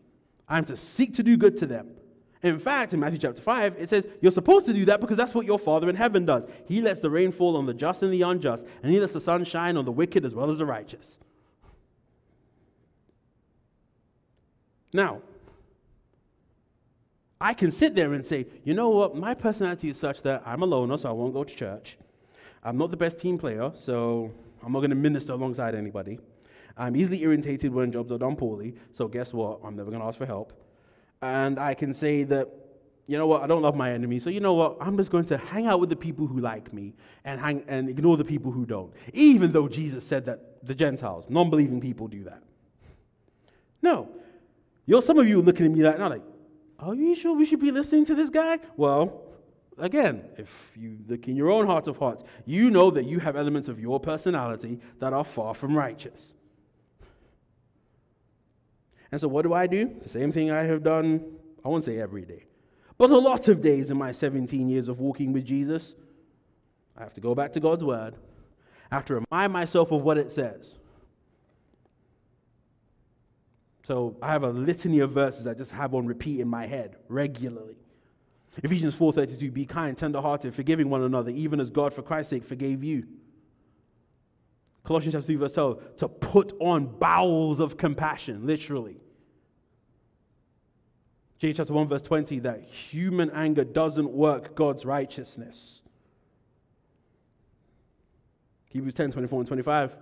I 0.48 0.58
am 0.58 0.64
to 0.66 0.76
seek 0.76 1.14
to 1.14 1.24
do 1.24 1.36
good 1.36 1.56
to 1.56 1.66
them. 1.66 1.88
In 2.44 2.56
fact, 2.60 2.94
in 2.94 3.00
Matthew 3.00 3.18
chapter 3.18 3.42
5, 3.42 3.74
it 3.80 3.88
says 3.88 4.06
you're 4.20 4.30
supposed 4.30 4.66
to 4.66 4.72
do 4.72 4.84
that 4.84 5.00
because 5.00 5.16
that's 5.16 5.34
what 5.34 5.44
your 5.44 5.58
Father 5.58 5.90
in 5.90 5.96
heaven 5.96 6.24
does. 6.24 6.44
He 6.68 6.80
lets 6.80 7.00
the 7.00 7.10
rain 7.10 7.32
fall 7.32 7.56
on 7.56 7.66
the 7.66 7.74
just 7.74 8.04
and 8.04 8.12
the 8.12 8.22
unjust, 8.22 8.64
and 8.80 8.92
He 8.92 9.00
lets 9.00 9.12
the 9.12 9.20
sun 9.20 9.44
shine 9.44 9.76
on 9.76 9.84
the 9.84 9.90
wicked 9.90 10.24
as 10.24 10.36
well 10.36 10.48
as 10.52 10.58
the 10.58 10.66
righteous. 10.66 11.18
Now, 14.92 15.20
I 17.40 17.54
can 17.54 17.72
sit 17.72 17.96
there 17.96 18.12
and 18.12 18.24
say, 18.24 18.46
you 18.62 18.72
know 18.72 18.90
what, 18.90 19.16
my 19.16 19.34
personality 19.34 19.88
is 19.88 19.98
such 19.98 20.22
that 20.22 20.44
I'm 20.46 20.62
a 20.62 20.66
loner, 20.66 20.96
so 20.96 21.08
I 21.08 21.12
won't 21.12 21.34
go 21.34 21.42
to 21.42 21.54
church. 21.56 21.98
I'm 22.62 22.76
not 22.76 22.90
the 22.90 22.96
best 22.96 23.18
team 23.18 23.38
player, 23.38 23.72
so 23.74 24.32
I'm 24.64 24.72
not 24.72 24.80
going 24.80 24.90
to 24.90 24.96
minister 24.96 25.32
alongside 25.32 25.74
anybody. 25.74 26.18
I'm 26.76 26.96
easily 26.96 27.22
irritated 27.22 27.72
when 27.72 27.90
jobs 27.90 28.12
are 28.12 28.18
done 28.18 28.36
poorly, 28.36 28.74
so 28.92 29.08
guess 29.08 29.32
what? 29.32 29.60
I'm 29.64 29.76
never 29.76 29.90
going 29.90 30.00
to 30.00 30.06
ask 30.06 30.18
for 30.18 30.26
help. 30.26 30.52
And 31.20 31.58
I 31.58 31.74
can 31.74 31.92
say 31.92 32.22
that, 32.24 32.48
you 33.06 33.18
know 33.18 33.26
what, 33.26 33.42
I 33.42 33.46
don't 33.46 33.62
love 33.62 33.74
my 33.74 33.92
enemies, 33.92 34.22
so 34.22 34.30
you 34.30 34.40
know 34.40 34.54
what, 34.54 34.76
I'm 34.80 34.96
just 34.96 35.10
going 35.10 35.24
to 35.26 35.38
hang 35.38 35.66
out 35.66 35.80
with 35.80 35.88
the 35.88 35.96
people 35.96 36.26
who 36.26 36.38
like 36.38 36.72
me 36.72 36.94
and, 37.24 37.40
hang, 37.40 37.64
and 37.66 37.88
ignore 37.88 38.16
the 38.16 38.24
people 38.24 38.52
who 38.52 38.64
don't. 38.64 38.92
Even 39.12 39.50
though 39.50 39.66
Jesus 39.66 40.06
said 40.06 40.24
that 40.26 40.64
the 40.64 40.74
Gentiles, 40.74 41.26
non 41.28 41.50
believing 41.50 41.80
people, 41.80 42.06
do 42.06 42.24
that. 42.24 42.42
No. 43.82 44.08
You 44.86 44.94
know, 44.94 45.00
some 45.00 45.18
of 45.18 45.28
you 45.28 45.40
are 45.40 45.42
looking 45.42 45.66
at 45.66 45.72
me 45.72 45.80
now, 45.80 46.08
like, 46.08 46.22
are 46.78 46.94
you 46.94 47.14
sure 47.14 47.36
we 47.36 47.44
should 47.44 47.60
be 47.60 47.72
listening 47.72 48.04
to 48.06 48.14
this 48.14 48.30
guy? 48.30 48.60
Well, 48.76 49.22
again, 49.78 50.24
if 50.36 50.48
you 50.76 50.98
look 51.06 51.28
in 51.28 51.36
your 51.36 51.50
own 51.50 51.66
heart 51.66 51.86
of 51.86 51.98
hearts, 51.98 52.22
you 52.44 52.70
know 52.70 52.90
that 52.90 53.04
you 53.04 53.18
have 53.20 53.36
elements 53.36 53.68
of 53.68 53.80
your 53.80 54.00
personality 54.00 54.80
that 54.98 55.12
are 55.12 55.24
far 55.24 55.54
from 55.54 55.76
righteous. 55.76 56.34
And 59.10 59.20
so, 59.20 59.28
what 59.28 59.42
do 59.42 59.54
I 59.54 59.66
do? 59.66 59.94
The 60.02 60.08
same 60.08 60.32
thing 60.32 60.50
I 60.50 60.64
have 60.64 60.82
done, 60.82 61.24
I 61.64 61.68
won't 61.68 61.84
say 61.84 61.98
every 61.98 62.24
day, 62.24 62.44
but 62.98 63.10
a 63.10 63.18
lot 63.18 63.48
of 63.48 63.62
days 63.62 63.90
in 63.90 63.96
my 63.96 64.12
17 64.12 64.68
years 64.68 64.88
of 64.88 65.00
walking 65.00 65.32
with 65.32 65.44
Jesus. 65.44 65.94
I 66.96 67.02
have 67.02 67.14
to 67.14 67.20
go 67.20 67.34
back 67.34 67.52
to 67.52 67.60
God's 67.60 67.84
word. 67.84 68.16
I 68.90 68.96
have 68.96 69.04
to 69.06 69.22
remind 69.30 69.52
myself 69.52 69.92
of 69.92 70.02
what 70.02 70.18
it 70.18 70.32
says. 70.32 70.74
So 73.84 74.16
I 74.20 74.32
have 74.32 74.42
a 74.42 74.50
litany 74.50 74.98
of 74.98 75.12
verses 75.12 75.46
I 75.46 75.54
just 75.54 75.70
have 75.70 75.94
on 75.94 76.06
repeat 76.06 76.40
in 76.40 76.48
my 76.48 76.66
head 76.66 76.96
regularly. 77.08 77.76
Ephesians 78.62 78.94
4:32 78.94 79.52
be 79.52 79.64
kind, 79.64 79.96
tender-hearted, 79.96 80.54
forgiving 80.54 80.90
one 80.90 81.02
another, 81.02 81.30
even 81.30 81.60
as 81.60 81.70
God 81.70 81.94
for 81.94 82.02
Christ's 82.02 82.30
sake 82.30 82.44
forgave 82.44 82.82
you. 82.82 83.06
Colossians 84.84 85.14
chapter 85.14 85.26
3 85.26 85.36
verse 85.36 85.52
12 85.52 85.96
to 85.98 86.08
put 86.08 86.54
on 86.60 86.86
bowels 86.86 87.60
of 87.60 87.76
compassion, 87.76 88.46
literally. 88.46 89.00
James 91.38 91.56
chapter 91.56 91.72
1 91.72 91.88
verse 91.88 92.02
20 92.02 92.40
that 92.40 92.62
human 92.62 93.30
anger 93.30 93.64
doesn't 93.64 94.10
work 94.10 94.54
God's 94.54 94.84
righteousness. 94.84 95.82
Hebrews 98.70 98.94
10 98.94 99.12
24 99.12 99.40
and 99.40 99.46
25 99.46 99.96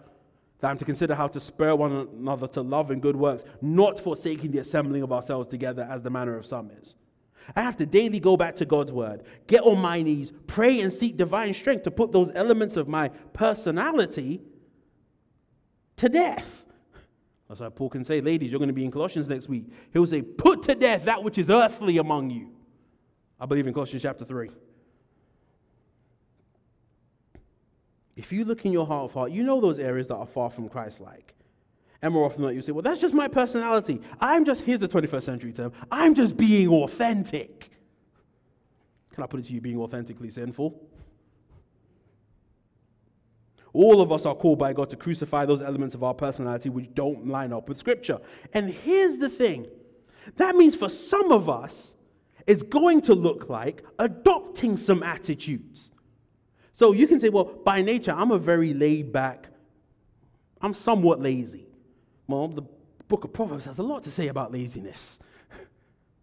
that 0.60 0.70
I'm 0.70 0.78
to 0.78 0.84
consider 0.86 1.14
how 1.14 1.28
to 1.28 1.38
spur 1.38 1.74
one 1.74 1.92
another 1.92 2.48
to 2.48 2.62
love 2.62 2.90
and 2.90 3.02
good 3.02 3.16
works, 3.16 3.44
not 3.60 4.00
forsaking 4.00 4.52
the 4.52 4.58
assembling 4.58 5.02
of 5.02 5.12
ourselves 5.12 5.48
together 5.48 5.86
as 5.90 6.00
the 6.00 6.08
manner 6.08 6.36
of 6.36 6.46
some 6.46 6.70
is. 6.70 6.96
I 7.54 7.62
have 7.62 7.76
to 7.76 7.86
daily 7.86 8.18
go 8.18 8.36
back 8.36 8.56
to 8.56 8.64
God's 8.64 8.92
word, 8.92 9.22
get 9.46 9.62
on 9.62 9.78
my 9.78 10.02
knees, 10.02 10.32
pray 10.46 10.80
and 10.80 10.92
seek 10.92 11.16
divine 11.16 11.54
strength 11.54 11.84
to 11.84 11.90
put 11.90 12.10
those 12.12 12.32
elements 12.34 12.76
of 12.76 12.88
my 12.88 13.08
personality 13.32 14.40
to 15.96 16.08
death. 16.08 16.64
That's 17.48 17.60
why 17.60 17.68
Paul 17.68 17.90
can 17.90 18.04
say, 18.04 18.20
ladies, 18.20 18.50
you're 18.50 18.58
going 18.58 18.68
to 18.68 18.74
be 18.74 18.84
in 18.84 18.90
Colossians 18.90 19.28
next 19.28 19.48
week. 19.48 19.66
He'll 19.92 20.06
say, 20.06 20.22
put 20.22 20.62
to 20.64 20.74
death 20.74 21.04
that 21.04 21.22
which 21.22 21.38
is 21.38 21.48
earthly 21.48 21.98
among 21.98 22.30
you. 22.30 22.50
I 23.38 23.46
believe 23.46 23.66
in 23.66 23.74
Colossians 23.74 24.02
chapter 24.02 24.24
3. 24.24 24.50
If 28.16 28.32
you 28.32 28.44
look 28.44 28.64
in 28.64 28.72
your 28.72 28.86
heart 28.86 29.04
of 29.04 29.12
heart, 29.12 29.30
you 29.30 29.44
know 29.44 29.60
those 29.60 29.78
areas 29.78 30.06
that 30.08 30.16
are 30.16 30.26
far 30.26 30.50
from 30.50 30.68
Christ 30.68 31.00
like. 31.00 31.34
And 32.02 32.12
more 32.12 32.26
often 32.26 32.42
than 32.42 32.50
not, 32.50 32.54
you 32.54 32.62
say, 32.62 32.72
well, 32.72 32.82
that's 32.82 33.00
just 33.00 33.14
my 33.14 33.28
personality. 33.28 34.00
I'm 34.20 34.44
just, 34.44 34.62
here's 34.62 34.80
the 34.80 34.88
21st 34.88 35.22
century 35.22 35.52
term, 35.52 35.72
I'm 35.90 36.14
just 36.14 36.36
being 36.36 36.68
authentic. 36.68 37.70
Can 39.14 39.24
I 39.24 39.26
put 39.26 39.40
it 39.40 39.46
to 39.46 39.52
you, 39.54 39.60
being 39.60 39.80
authentically 39.80 40.28
sinful? 40.28 40.78
All 43.72 44.00
of 44.00 44.10
us 44.10 44.24
are 44.24 44.34
called 44.34 44.58
by 44.58 44.72
God 44.72 44.90
to 44.90 44.96
crucify 44.96 45.44
those 45.44 45.60
elements 45.60 45.94
of 45.94 46.02
our 46.02 46.14
personality 46.14 46.70
which 46.70 46.94
don't 46.94 47.26
line 47.26 47.52
up 47.52 47.68
with 47.68 47.78
Scripture. 47.78 48.18
And 48.52 48.70
here's 48.70 49.18
the 49.18 49.28
thing 49.28 49.66
that 50.36 50.56
means 50.56 50.74
for 50.74 50.88
some 50.88 51.30
of 51.30 51.48
us, 51.48 51.94
it's 52.46 52.62
going 52.62 53.00
to 53.02 53.14
look 53.14 53.48
like 53.48 53.84
adopting 53.98 54.76
some 54.76 55.02
attitudes. 55.02 55.90
So 56.72 56.92
you 56.92 57.06
can 57.06 57.20
say, 57.20 57.28
well, 57.28 57.44
by 57.44 57.80
nature, 57.80 58.12
I'm 58.12 58.30
a 58.30 58.38
very 58.38 58.74
laid 58.74 59.12
back, 59.12 59.48
I'm 60.60 60.74
somewhat 60.74 61.20
lazy. 61.20 61.65
Well, 62.28 62.48
the 62.48 62.62
book 63.08 63.24
of 63.24 63.32
Proverbs 63.32 63.64
has 63.66 63.78
a 63.78 63.82
lot 63.82 64.02
to 64.04 64.10
say 64.10 64.28
about 64.28 64.52
laziness. 64.52 65.18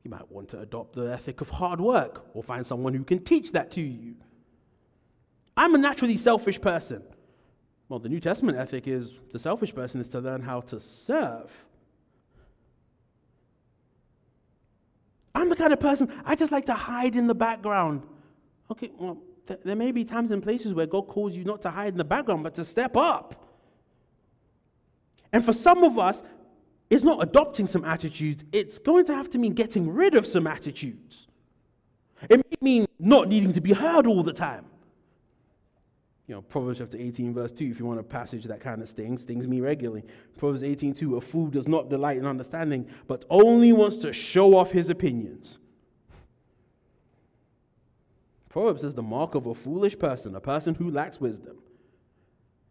You 0.04 0.12
might 0.12 0.30
want 0.30 0.50
to 0.50 0.60
adopt 0.60 0.96
the 0.96 1.14
ethic 1.14 1.40
of 1.40 1.50
hard 1.50 1.80
work 1.80 2.26
or 2.34 2.44
find 2.44 2.68
someone 2.68 2.94
who 2.94 3.06
can 3.06 3.24
teach 3.24 3.54
that 3.54 3.72
to 3.72 3.82
you. 3.82 4.16
I'm 5.56 5.74
a 5.76 5.78
naturally 5.78 6.18
selfish 6.18 6.60
person. 6.60 7.04
Well, 7.88 8.00
the 8.00 8.10
New 8.10 8.20
Testament 8.20 8.58
ethic 8.58 8.86
is 8.86 9.14
the 9.32 9.40
selfish 9.40 9.74
person 9.74 10.02
is 10.02 10.10
to 10.10 10.20
learn 10.20 10.42
how 10.42 10.60
to 10.60 10.78
serve. 10.78 11.50
I'm 15.36 15.50
the 15.50 15.56
kind 15.56 15.74
of 15.74 15.80
person, 15.80 16.12
I 16.26 16.36
just 16.36 16.52
like 16.52 16.66
to 16.68 16.74
hide 16.74 17.16
in 17.16 17.28
the 17.28 17.36
background. 17.36 18.04
Okay, 18.72 18.92
well, 18.98 19.18
th- 19.48 19.60
there 19.64 19.76
may 19.76 19.92
be 19.92 20.04
times 20.04 20.32
and 20.32 20.42
places 20.44 20.74
where 20.74 20.86
God 20.86 21.08
calls 21.08 21.34
you 21.34 21.44
not 21.44 21.62
to 21.64 21.70
hide 21.70 21.94
in 21.94 21.98
the 21.98 22.04
background, 22.04 22.44
but 22.44 22.56
to 22.56 22.66
step 22.66 22.96
up. 22.96 23.43
And 25.34 25.44
for 25.44 25.52
some 25.52 25.84
of 25.84 26.00
us, 26.00 26.24
it's 26.90 27.04
not 27.04 27.22
adopting 27.22 27.66
some 27.66 27.84
attitudes, 27.84 28.44
it's 28.54 28.78
going 28.78 29.06
to 29.08 29.16
have 29.16 29.30
to 29.32 29.40
mean 29.40 29.54
getting 29.54 29.92
rid 29.92 30.14
of 30.14 30.28
some 30.28 30.46
attitudes. 30.46 31.28
It 32.30 32.38
may 32.38 32.58
mean 32.62 32.86
not 33.00 33.28
needing 33.28 33.52
to 33.54 33.62
be 33.62 33.74
heard 33.74 34.06
all 34.06 34.24
the 34.24 34.32
time. 34.32 34.66
You 36.28 36.36
know, 36.36 36.42
Proverbs 36.42 36.80
chapter 36.80 36.98
18, 36.98 37.34
verse 37.34 37.52
2, 37.52 37.66
if 37.66 37.80
you 37.80 37.86
want 37.86 38.00
a 38.00 38.04
passage 38.04 38.46
that 38.46 38.62
kind 38.62 38.82
of 38.82 38.88
stings, 38.88 39.24
stings 39.24 39.46
me 39.46 39.60
regularly. 39.60 40.04
Proverbs 40.38 40.64
18, 40.64 40.94
2, 40.94 41.18
a 41.18 41.22
fool 41.22 41.48
does 41.48 41.68
not 41.68 41.90
delight 41.90 42.18
in 42.18 42.26
understanding, 42.26 42.88
but 43.08 43.26
only 43.30 43.74
wants 43.74 43.98
to 43.98 44.14
show 44.14 44.56
off 44.56 44.72
his 44.72 44.90
opinions. 44.90 45.58
Proverbs 48.48 48.84
is 48.84 48.94
the 48.94 49.02
mark 49.02 49.36
of 49.36 49.48
a 49.48 49.56
foolish 49.56 49.98
person, 49.98 50.36
a 50.36 50.40
person 50.40 50.76
who 50.76 50.92
lacks 50.92 51.20
wisdom, 51.20 51.58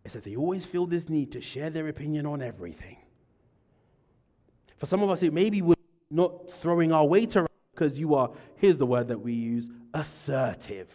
is 0.04 0.12
that 0.14 0.24
they 0.24 0.36
always 0.36 0.64
feel 0.64 0.86
this 0.86 1.08
need 1.08 1.32
to 1.32 1.40
share 1.40 1.70
their 1.70 1.88
opinion 1.88 2.26
on 2.26 2.42
everything. 2.42 2.96
For 4.78 4.86
some 4.86 5.02
of 5.02 5.10
us, 5.10 5.22
it 5.22 5.32
maybe 5.32 5.62
we're 5.62 5.74
not 6.10 6.50
throwing 6.50 6.92
our 6.92 7.06
weight 7.06 7.36
around 7.36 7.48
because 7.72 7.98
you 7.98 8.14
are, 8.14 8.30
here's 8.56 8.76
the 8.76 8.86
word 8.86 9.08
that 9.08 9.18
we 9.18 9.32
use, 9.32 9.70
assertive. 9.94 10.88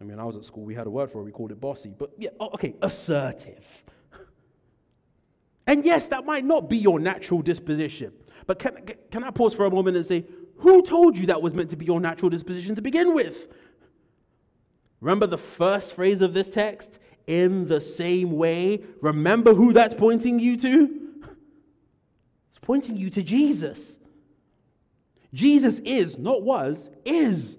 I 0.00 0.04
mean, 0.04 0.18
I 0.18 0.24
was 0.24 0.36
at 0.36 0.44
school, 0.44 0.64
we 0.64 0.74
had 0.74 0.86
a 0.86 0.90
word 0.90 1.10
for 1.10 1.20
it, 1.20 1.24
we 1.24 1.32
called 1.32 1.50
it 1.50 1.60
bossy, 1.60 1.94
but 1.96 2.10
yeah, 2.18 2.30
oh, 2.38 2.50
okay, 2.54 2.74
assertive. 2.82 3.64
And 5.66 5.84
yes, 5.84 6.08
that 6.08 6.24
might 6.24 6.44
not 6.44 6.68
be 6.68 6.78
your 6.78 6.98
natural 6.98 7.42
disposition. 7.42 8.12
But 8.46 8.58
can, 8.58 8.78
can 9.10 9.24
I 9.24 9.30
pause 9.30 9.54
for 9.54 9.66
a 9.66 9.70
moment 9.70 9.96
and 9.96 10.06
say, 10.06 10.24
who 10.56 10.82
told 10.82 11.16
you 11.16 11.26
that 11.26 11.42
was 11.42 11.52
meant 11.54 11.70
to 11.70 11.76
be 11.76 11.84
your 11.84 12.00
natural 12.00 12.30
disposition 12.30 12.74
to 12.74 12.82
begin 12.82 13.14
with? 13.14 13.48
Remember 15.00 15.26
the 15.26 15.38
first 15.38 15.94
phrase 15.94 16.22
of 16.22 16.34
this 16.34 16.50
text? 16.50 16.98
In 17.26 17.68
the 17.68 17.80
same 17.80 18.32
way. 18.32 18.82
Remember 19.00 19.54
who 19.54 19.72
that's 19.72 19.94
pointing 19.94 20.38
you 20.38 20.56
to? 20.58 20.94
It's 22.50 22.58
pointing 22.60 22.96
you 22.96 23.10
to 23.10 23.22
Jesus. 23.22 23.98
Jesus 25.34 25.80
is, 25.80 26.18
not 26.18 26.42
was, 26.42 26.88
is 27.04 27.58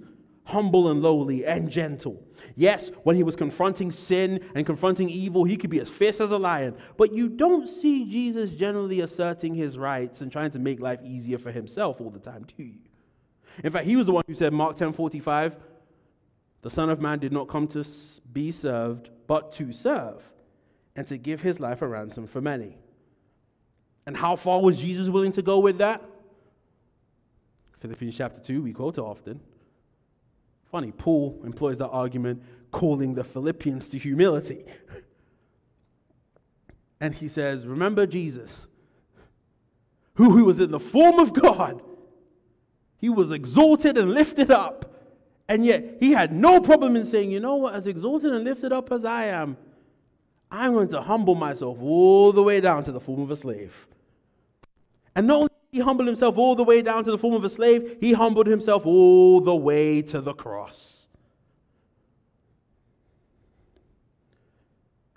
humble 0.50 0.90
and 0.90 1.02
lowly 1.02 1.46
and 1.46 1.70
gentle. 1.70 2.24
Yes, 2.56 2.90
when 3.04 3.16
he 3.16 3.24
was 3.24 3.36
confronting 3.36 3.92
sin 3.92 4.44
and 4.56 4.66
confronting 4.66 5.10
evil, 5.10 5.44
he 5.44 5.58
could 5.58 5.70
be 5.70 5.80
as 5.80 5.88
fierce 5.88 6.20
as 6.20 6.32
a 6.32 6.38
lion. 6.38 6.76
But 6.98 7.14
you 7.14 7.30
don't 7.30 7.68
see 7.68 8.06
Jesus 8.06 8.52
generally 8.52 9.02
asserting 9.02 9.54
his 9.56 9.78
rights 9.78 10.22
and 10.22 10.32
trying 10.32 10.52
to 10.52 10.60
make 10.60 10.80
life 10.80 11.00
easier 11.04 11.38
for 11.38 11.52
himself 11.52 12.02
all 12.02 12.10
the 12.10 12.20
time, 12.20 12.46
do 12.58 12.64
you? 12.64 12.76
In 13.64 13.72
fact, 13.72 13.86
he 13.86 13.96
was 13.96 14.06
the 14.06 14.12
one 14.12 14.24
who 14.28 14.34
said, 14.34 14.54
Mark 14.54 14.76
10 14.76 14.94
45, 14.94 15.56
the 16.62 16.70
Son 16.70 16.90
of 16.90 17.00
Man 17.00 17.20
did 17.20 17.32
not 17.32 17.48
come 17.48 17.68
to 17.70 17.86
be 18.32 18.52
served, 18.52 19.10
but 19.28 19.52
to 19.54 19.72
serve, 19.72 20.22
and 20.96 21.08
to 21.08 21.18
give 21.18 21.42
his 21.42 21.60
life 21.60 21.82
a 21.82 21.88
ransom 21.88 22.28
for 22.28 22.42
many. 22.42 22.78
And 24.06 24.18
how 24.18 24.36
far 24.36 24.62
was 24.62 24.80
Jesus 24.80 25.08
willing 25.08 25.32
to 25.34 25.42
go 25.42 25.60
with 25.60 25.78
that? 25.78 26.04
Philippians 27.80 28.18
chapter 28.18 28.42
2, 28.42 28.62
we 28.62 28.74
quote 28.74 28.98
often. 28.98 29.40
Funny, 30.72 30.92
Paul 30.92 31.40
employs 31.44 31.78
that 31.78 31.90
argument, 31.90 32.44
calling 32.72 33.16
the 33.16 33.24
Philippians 33.24 33.88
to 33.90 33.98
humility. 33.98 34.66
and 37.00 37.16
he 37.16 37.28
says, 37.28 37.66
Remember 37.66 38.06
Jesus, 38.06 38.68
who, 40.16 40.32
who 40.32 40.46
was 40.46 40.60
in 40.60 40.72
the 40.72 40.80
form 40.80 41.18
of 41.18 41.34
God. 41.34 41.82
He 42.98 43.08
was 43.08 43.32
exalted 43.32 43.98
and 43.98 44.12
lifted 44.12 44.52
up. 44.52 44.89
And 45.50 45.66
yet, 45.66 45.98
he 46.00 46.12
had 46.12 46.32
no 46.32 46.62
problem 46.62 46.96
in 46.96 47.04
saying, 47.04 47.32
You 47.32 47.40
know 47.40 47.56
what? 47.56 47.74
As 47.74 47.88
exalted 47.88 48.32
and 48.32 48.46
lifted 48.46 48.72
up 48.72 48.92
as 48.92 49.04
I 49.04 49.26
am, 49.26 49.58
I'm 50.52 50.74
going 50.74 50.88
to 50.90 51.02
humble 51.02 51.34
myself 51.34 51.78
all 51.82 52.32
the 52.32 52.44
way 52.44 52.62
down 52.62 52.84
to 52.84 52.92
the 52.92 53.00
form 53.00 53.22
of 53.22 53.32
a 53.32 53.36
slave. 53.36 53.88
And 55.16 55.26
not 55.26 55.36
only 55.38 55.50
he 55.72 55.80
humbled 55.80 56.08
himself 56.08 56.38
all 56.38 56.56
the 56.56 56.64
way 56.64 56.84
down 56.84 57.04
to 57.04 57.12
the 57.12 57.18
form 57.18 57.34
of 57.34 57.44
a 57.44 57.50
slave, 57.50 57.98
he 58.00 58.14
humbled 58.14 58.46
himself 58.46 58.86
all 58.86 59.42
the 59.42 59.56
way 59.56 60.04
to 60.04 60.22
the 60.22 60.34
cross. 60.34 61.08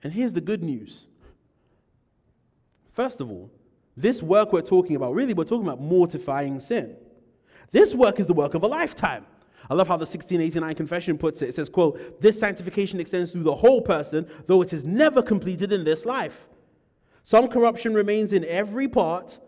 And 0.03 0.15
here's 0.15 0.33
the 0.33 0.41
good 0.41 0.63
news. 0.63 1.07
First 2.93 3.21
of 3.21 3.31
all, 3.31 3.51
this 3.97 4.23
work 4.23 4.53
we're 4.53 4.63
talking 4.63 4.97
about, 4.97 5.15
really, 5.15 5.35
we're 5.35 5.45
talking 5.45 5.67
about 5.67 5.81
mortifying 5.81 6.59
sin. 6.59 6.97
This 7.71 7.95
work 7.95 8.19
is 8.19 8.27
the 8.27 8.35
work 8.35 8.55
of 8.55 8.63
a 8.63 8.67
lifetime. 8.67 9.27
I 9.71 9.75
love 9.75 9.89
how 9.89 9.97
the 9.97 10.03
1689 10.03 10.75
confession 10.75 11.19
puts 11.19 11.43
it. 11.43 11.51
It 11.51 11.55
says, 11.55 11.69
quote, 11.69 12.21
this 12.21 12.39
sanctification 12.39 13.01
extends 13.01 13.31
through 13.31 13.45
the 13.45 13.55
whole 13.55 13.81
person, 13.81 14.29
though 14.47 14.63
it 14.63 14.73
is 14.73 14.85
never 14.85 15.23
completed 15.23 15.73
in 15.73 15.85
this 15.85 16.05
life. 16.05 16.47
Some 17.25 17.49
corruption 17.49 17.95
remains 17.95 18.33
in 18.33 18.45
every 18.45 18.89
part, 18.89 19.39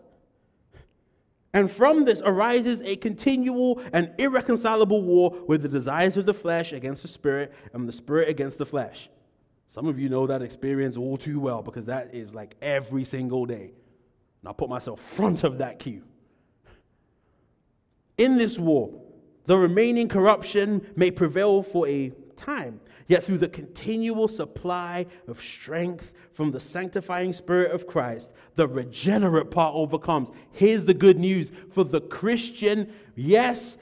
and 1.53 1.71
from 1.71 2.05
this 2.05 2.21
arises 2.25 2.81
a 2.81 2.95
continual 2.97 3.81
and 3.93 4.11
irreconcilable 4.17 5.01
war 5.01 5.35
with 5.47 5.61
the 5.61 5.69
desires 5.69 6.17
of 6.17 6.25
the 6.25 6.33
flesh 6.33 6.73
against 6.73 7.01
the 7.01 7.07
spirit 7.07 7.53
and 7.73 7.87
the 7.87 7.93
spirit 7.93 8.27
against 8.27 8.57
the 8.57 8.65
flesh. 8.65 9.09
Some 9.67 9.87
of 9.87 9.99
you 9.99 10.09
know 10.09 10.27
that 10.27 10.41
experience 10.41 10.97
all 10.97 11.17
too 11.17 11.39
well 11.39 11.61
because 11.61 11.85
that 11.85 12.13
is 12.13 12.33
like 12.33 12.55
every 12.61 13.03
single 13.03 13.45
day. 13.45 13.73
And 14.41 14.49
I 14.49 14.53
put 14.53 14.69
myself 14.69 15.01
front 15.01 15.43
of 15.43 15.57
that 15.59 15.79
queue. 15.79 16.03
In 18.17 18.37
this 18.37 18.57
war, 18.57 19.01
the 19.45 19.57
remaining 19.57 20.07
corruption 20.07 20.85
may 20.95 21.11
prevail 21.11 21.63
for 21.63 21.87
a 21.87 22.11
time, 22.35 22.79
yet 23.07 23.23
through 23.23 23.37
the 23.37 23.47
continual 23.47 24.27
supply 24.27 25.05
of 25.27 25.41
strength 25.41 26.11
from 26.33 26.51
the 26.51 26.59
sanctifying 26.59 27.31
Spirit 27.31 27.71
of 27.71 27.87
Christ, 27.87 28.31
the 28.55 28.67
regenerate 28.67 29.51
part 29.51 29.73
overcomes. 29.75 30.29
Here's 30.51 30.85
the 30.85 30.93
good 30.93 31.17
news 31.17 31.51
for 31.71 31.83
the 31.83 32.01
Christian, 32.01 32.91
yes, 33.15 33.77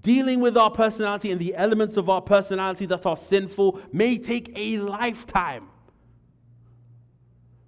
dealing 0.00 0.40
with 0.40 0.56
our 0.56 0.70
personality 0.70 1.30
and 1.30 1.40
the 1.40 1.54
elements 1.54 1.96
of 1.96 2.08
our 2.08 2.22
personality 2.22 2.86
that 2.86 3.04
are 3.04 3.16
sinful 3.16 3.80
may 3.92 4.16
take 4.16 4.52
a 4.56 4.78
lifetime. 4.78 5.68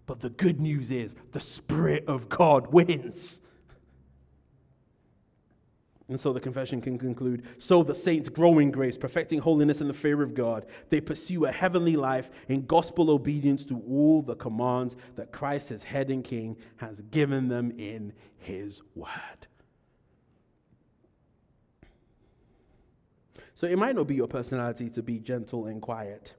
But 0.07 0.21
the 0.21 0.31
good 0.31 0.61
news 0.61 0.91
is 0.91 1.15
the 1.33 1.41
Spirit 1.41 2.05
of 2.07 2.29
God 2.29 2.73
wins. 2.73 3.41
And 6.13 6.21
so 6.21 6.35
the 6.35 6.41
confession 6.41 6.83
can 6.83 6.99
conclude 6.99 7.43
So 7.57 7.83
the 7.83 7.95
saints 7.95 8.29
grow 8.29 8.59
in 8.59 8.71
grace, 8.71 8.99
perfecting 8.99 9.39
holiness 9.39 9.81
in 9.81 9.89
the 9.89 9.95
fear 9.95 10.23
of 10.23 10.35
God. 10.35 10.67
They 10.91 11.01
pursue 11.01 11.47
a 11.47 11.53
heavenly 11.53 11.97
life 11.97 12.29
in 12.49 12.67
gospel 12.67 13.11
obedience 13.11 13.65
to 13.65 13.83
all 13.89 14.21
the 14.21 14.37
commands 14.37 14.95
that 15.17 15.33
Christ, 15.33 15.71
his 15.71 15.85
head 15.85 16.11
and 16.11 16.23
king, 16.23 16.59
has 16.77 17.01
given 17.01 17.49
them 17.49 17.73
in 17.79 18.13
his 18.37 18.83
word. 18.95 19.47
So 23.55 23.67
it 23.67 23.79
might 23.79 23.97
not 23.97 24.07
be 24.07 24.17
your 24.17 24.29
personality 24.29 24.91
to 24.91 25.03
be 25.03 25.19
gentle 25.19 25.65
and 25.65 25.81
quiet, 25.81 26.35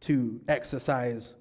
to 0.00 0.42
exercise 0.46 1.32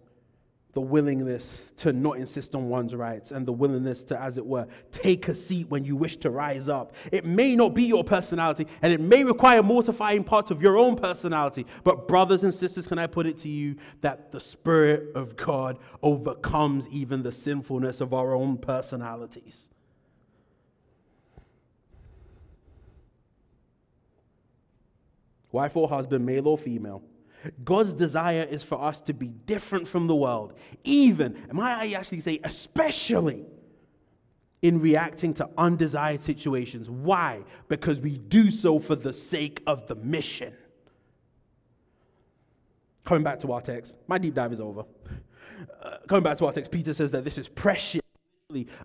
the 0.76 0.82
willingness 0.82 1.63
to 1.78 1.93
not 1.93 2.17
insist 2.17 2.53
on 2.53 2.67
one's 2.67 2.93
rights 2.93 3.32
and 3.32 3.47
the 3.47 3.51
willingness 3.53 4.03
to, 4.03 4.21
as 4.21 4.38
it 4.38 4.45
were, 4.45 4.67
take 4.91 5.30
a 5.30 5.34
seat 5.34 5.69
when 5.69 5.86
you 5.86 5.95
wish 5.95 6.17
to 6.17 6.30
rise 6.30 6.67
up. 6.67 6.93
It 7.13 7.23
may 7.23 7.55
not 7.55 7.73
be 7.73 7.84
your 7.84 8.03
personality 8.03 8.67
and 8.82 8.91
it 8.91 8.99
may 8.99 9.23
require 9.23 9.63
mortifying 9.63 10.26
parts 10.26 10.51
of 10.51 10.61
your 10.61 10.78
own 10.78 10.97
personality. 10.97 11.65
But, 11.86 12.09
brothers 12.09 12.43
and 12.43 12.53
sisters, 12.53 12.88
can 12.88 12.99
I 12.99 13.07
put 13.07 13.26
it 13.26 13.38
to 13.39 13.49
you 13.49 13.78
that 14.01 14.34
the 14.34 14.39
Spirit 14.41 15.15
of 15.15 15.38
God 15.38 15.80
overcomes 16.03 16.89
even 16.89 17.23
the 17.23 17.32
sinfulness 17.32 18.01
of 18.01 18.13
our 18.13 18.36
own 18.36 18.57
personalities? 18.57 19.69
Wife 25.53 25.78
or 25.78 25.88
husband, 25.88 26.26
male 26.26 26.49
or 26.49 26.57
female 26.57 27.01
God's 27.63 27.93
desire 27.93 28.43
is 28.49 28.63
for 28.63 28.81
us 28.81 28.99
to 29.01 29.13
be 29.13 29.27
different 29.27 29.87
from 29.87 30.07
the 30.07 30.15
world, 30.15 30.53
even, 30.83 31.37
might 31.51 31.75
I 31.75 31.91
actually 31.93 32.21
say, 32.21 32.39
especially 32.43 33.45
in 34.61 34.81
reacting 34.81 35.33
to 35.35 35.49
undesired 35.57 36.23
situations. 36.23 36.89
Why? 36.89 37.43
Because 37.67 37.99
we 37.99 38.17
do 38.17 38.49
so 38.49 38.79
for 38.79 38.95
the 38.95 39.13
sake 39.13 39.61
of 39.67 39.87
the 39.87 39.95
mission. 39.95 40.53
Coming 43.03 43.23
back 43.23 43.39
to 43.41 43.51
our 43.51 43.61
text, 43.61 43.93
my 44.07 44.17
deep 44.17 44.33
dive 44.33 44.51
is 44.51 44.59
over. 44.59 44.85
Uh, 45.81 45.97
coming 46.07 46.23
back 46.23 46.37
to 46.37 46.45
our 46.47 46.51
text, 46.51 46.71
Peter 46.71 46.93
says 46.93 47.11
that 47.11 47.23
this 47.23 47.37
is 47.37 47.47
precious, 47.47 48.01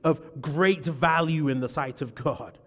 of 0.05 0.43
great 0.43 0.85
value 0.85 1.49
in 1.49 1.61
the 1.61 1.69
sight 1.69 2.03
of 2.03 2.15
God. 2.15 2.59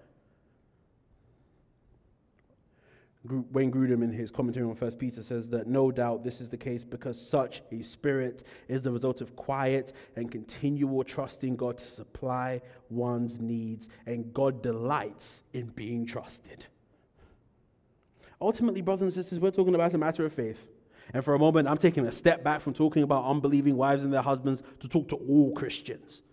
Wayne 3.26 3.72
Grudem, 3.72 4.04
in 4.04 4.12
his 4.12 4.32
commentary 4.32 4.66
on 4.66 4.76
First 4.76 5.00
Peter, 5.00 5.24
says 5.24 5.48
that 5.50 5.66
no 5.66 5.92
doubt 5.92 6.26
this 6.26 6.42
is 6.42 6.50
the 6.50 6.58
case 6.58 6.84
because 6.84 7.20
such 7.20 7.62
a 7.72 7.82
spirit 7.82 8.44
is 8.68 8.82
the 8.82 8.92
result 8.92 9.22
of 9.22 9.34
quiet 9.38 9.94
and 10.18 10.30
continual 10.30 11.06
trusting 11.06 11.56
God 11.56 11.78
to 11.78 11.86
supply 11.86 12.62
one's 12.90 13.40
needs, 13.40 13.88
and 14.06 14.34
God 14.34 14.62
delights 14.62 15.44
in 15.54 15.68
being 15.68 16.06
trusted. 16.06 16.66
Ultimately, 18.42 18.82
brothers 18.82 19.16
and 19.16 19.24
sisters, 19.24 19.40
we're 19.40 19.52
talking 19.52 19.74
about 19.74 19.94
a 19.94 19.98
matter 19.98 20.26
of 20.26 20.34
faith. 20.34 20.68
And 21.14 21.24
for 21.24 21.34
a 21.34 21.40
moment, 21.40 21.70
I'm 21.70 21.78
taking 21.78 22.06
a 22.06 22.12
step 22.12 22.44
back 22.44 22.62
from 22.62 22.74
talking 22.74 23.04
about 23.04 23.24
unbelieving 23.26 23.78
wives 23.78 24.04
and 24.04 24.14
their 24.14 24.22
husbands 24.22 24.64
to 24.82 24.90
talk 24.90 25.08
to 25.10 25.16
all 25.16 25.54
Christians. 25.54 26.24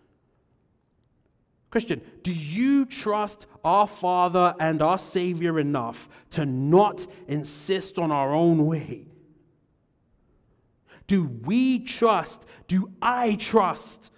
Christian, 1.70 2.02
do 2.22 2.32
you 2.32 2.84
trust 2.84 3.46
our 3.64 3.86
Father 3.86 4.54
and 4.58 4.82
our 4.82 4.98
Savior 4.98 5.60
enough 5.60 6.08
to 6.30 6.44
not 6.44 7.06
insist 7.28 7.98
on 7.98 8.10
our 8.10 8.34
own 8.34 8.66
way? 8.66 9.06
Do 11.06 11.24
we 11.24 11.80
trust, 11.80 12.44
do 12.66 12.90
I 13.00 13.36
trust 13.36 14.10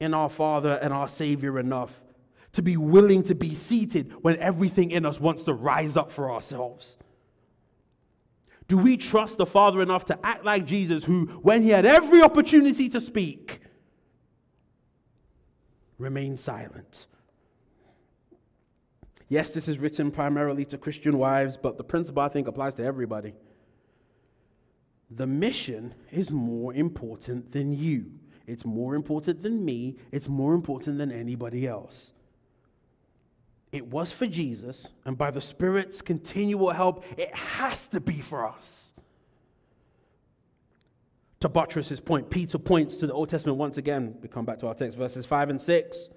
in 0.00 0.14
our 0.14 0.28
Father 0.28 0.78
and 0.82 0.92
our 0.92 1.08
Savior 1.08 1.58
enough 1.58 1.92
to 2.52 2.62
be 2.62 2.76
willing 2.76 3.22
to 3.24 3.34
be 3.34 3.54
seated 3.54 4.12
when 4.22 4.36
everything 4.38 4.90
in 4.90 5.06
us 5.06 5.18
wants 5.20 5.42
to 5.44 5.54
rise 5.54 5.96
up 5.96 6.12
for 6.12 6.30
ourselves? 6.30 6.98
Do 8.66 8.76
we 8.76 8.98
trust 8.98 9.38
the 9.38 9.46
Father 9.46 9.80
enough 9.80 10.04
to 10.06 10.18
act 10.22 10.44
like 10.44 10.66
Jesus, 10.66 11.04
who, 11.04 11.26
when 11.40 11.62
he 11.62 11.70
had 11.70 11.86
every 11.86 12.20
opportunity 12.20 12.90
to 12.90 13.00
speak, 13.00 13.60
remain 15.98 16.36
silent. 16.36 17.06
Yes, 19.28 19.50
this 19.50 19.68
is 19.68 19.78
written 19.78 20.10
primarily 20.10 20.64
to 20.66 20.78
Christian 20.78 21.18
wives, 21.18 21.56
but 21.56 21.76
the 21.76 21.84
principle 21.84 22.22
I 22.22 22.28
think 22.28 22.48
applies 22.48 22.74
to 22.74 22.84
everybody. 22.84 23.34
The 25.10 25.26
mission 25.26 25.94
is 26.10 26.30
more 26.30 26.72
important 26.72 27.52
than 27.52 27.72
you. 27.72 28.12
It's 28.46 28.64
more 28.64 28.94
important 28.94 29.42
than 29.42 29.64
me. 29.64 29.96
It's 30.12 30.28
more 30.28 30.54
important 30.54 30.96
than 30.96 31.12
anybody 31.12 31.66
else. 31.66 32.12
It 33.70 33.88
was 33.88 34.12
for 34.12 34.26
Jesus, 34.26 34.86
and 35.04 35.18
by 35.18 35.30
the 35.30 35.42
Spirit's 35.42 36.00
continual 36.00 36.70
help, 36.70 37.04
it 37.18 37.34
has 37.34 37.86
to 37.88 38.00
be 38.00 38.20
for 38.20 38.48
us. 38.48 38.87
To 41.40 41.48
buttress 41.48 41.88
his 41.88 42.00
point, 42.00 42.30
Peter 42.30 42.58
points 42.58 42.96
to 42.96 43.06
the 43.06 43.12
Old 43.12 43.28
Testament 43.28 43.58
once 43.58 43.76
again. 43.76 44.16
We 44.20 44.28
come 44.28 44.44
back 44.44 44.58
to 44.60 44.66
our 44.66 44.74
text, 44.74 44.98
verses 44.98 45.24
5 45.24 45.50
and 45.50 45.60
6. 45.60 46.08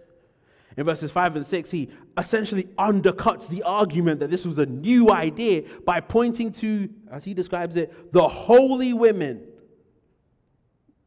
In 0.77 0.85
verses 0.85 1.11
5 1.11 1.35
and 1.35 1.45
6, 1.45 1.69
he 1.71 1.89
essentially 2.17 2.63
undercuts 2.77 3.47
the 3.47 3.61
argument 3.63 4.21
that 4.21 4.31
this 4.31 4.45
was 4.45 4.57
a 4.57 4.65
new 4.65 5.11
idea 5.11 5.63
by 5.85 5.99
pointing 5.99 6.51
to, 6.53 6.89
as 7.11 7.23
he 7.23 7.33
describes 7.33 7.75
it, 7.75 8.13
the 8.13 8.27
holy 8.27 8.93
women. 8.93 9.43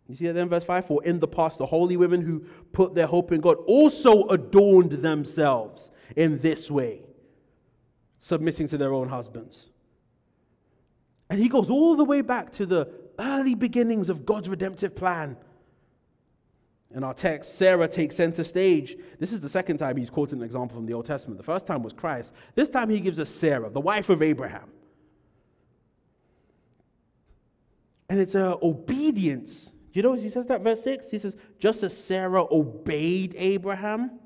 You 0.06 0.14
see 0.14 0.26
that 0.26 0.36
in 0.36 0.48
verse 0.48 0.64
5? 0.64 0.86
For 0.86 1.02
in 1.02 1.18
the 1.18 1.26
past, 1.26 1.58
the 1.58 1.66
holy 1.66 1.96
women 1.96 2.20
who 2.20 2.44
put 2.72 2.94
their 2.94 3.06
hope 3.06 3.32
in 3.32 3.40
God 3.40 3.56
also 3.66 4.28
adorned 4.28 4.92
themselves 4.92 5.90
in 6.14 6.38
this 6.40 6.70
way, 6.70 7.02
submitting 8.20 8.68
to 8.68 8.78
their 8.78 8.92
own 8.92 9.08
husbands. 9.08 9.70
And 11.30 11.40
he 11.40 11.48
goes 11.48 11.70
all 11.70 11.96
the 11.96 12.04
way 12.04 12.20
back 12.20 12.52
to 12.52 12.66
the 12.66 12.92
early 13.18 13.54
beginnings 13.54 14.08
of 14.08 14.24
God's 14.26 14.48
redemptive 14.48 14.94
plan 14.94 15.36
in 16.94 17.02
our 17.02 17.14
text, 17.14 17.56
Sarah 17.56 17.88
takes 17.88 18.14
center 18.14 18.44
stage. 18.44 18.96
This 19.18 19.32
is 19.32 19.40
the 19.40 19.48
second 19.48 19.78
time 19.78 19.96
he's 19.96 20.10
quoted 20.10 20.38
an 20.38 20.44
example 20.44 20.76
from 20.76 20.86
the 20.86 20.94
Old 20.94 21.06
Testament. 21.06 21.38
The 21.38 21.44
first 21.44 21.66
time 21.66 21.82
was 21.82 21.92
Christ. 21.92 22.32
This 22.54 22.68
time 22.68 22.88
he 22.88 23.00
gives 23.00 23.18
us 23.18 23.28
Sarah, 23.28 23.68
the 23.68 23.80
wife 23.80 24.08
of 24.10 24.22
Abraham. 24.22 24.70
And 28.08 28.20
it's 28.20 28.36
a 28.36 28.56
obedience. 28.62 29.72
You 29.92 30.02
know, 30.02 30.12
he 30.12 30.30
says 30.30 30.46
that 30.46 30.62
verse 30.62 30.82
6? 30.84 31.10
He 31.10 31.18
says, 31.18 31.36
just 31.58 31.82
as 31.82 31.96
Sarah 31.96 32.44
obeyed 32.48 33.34
Abraham, 33.36 34.20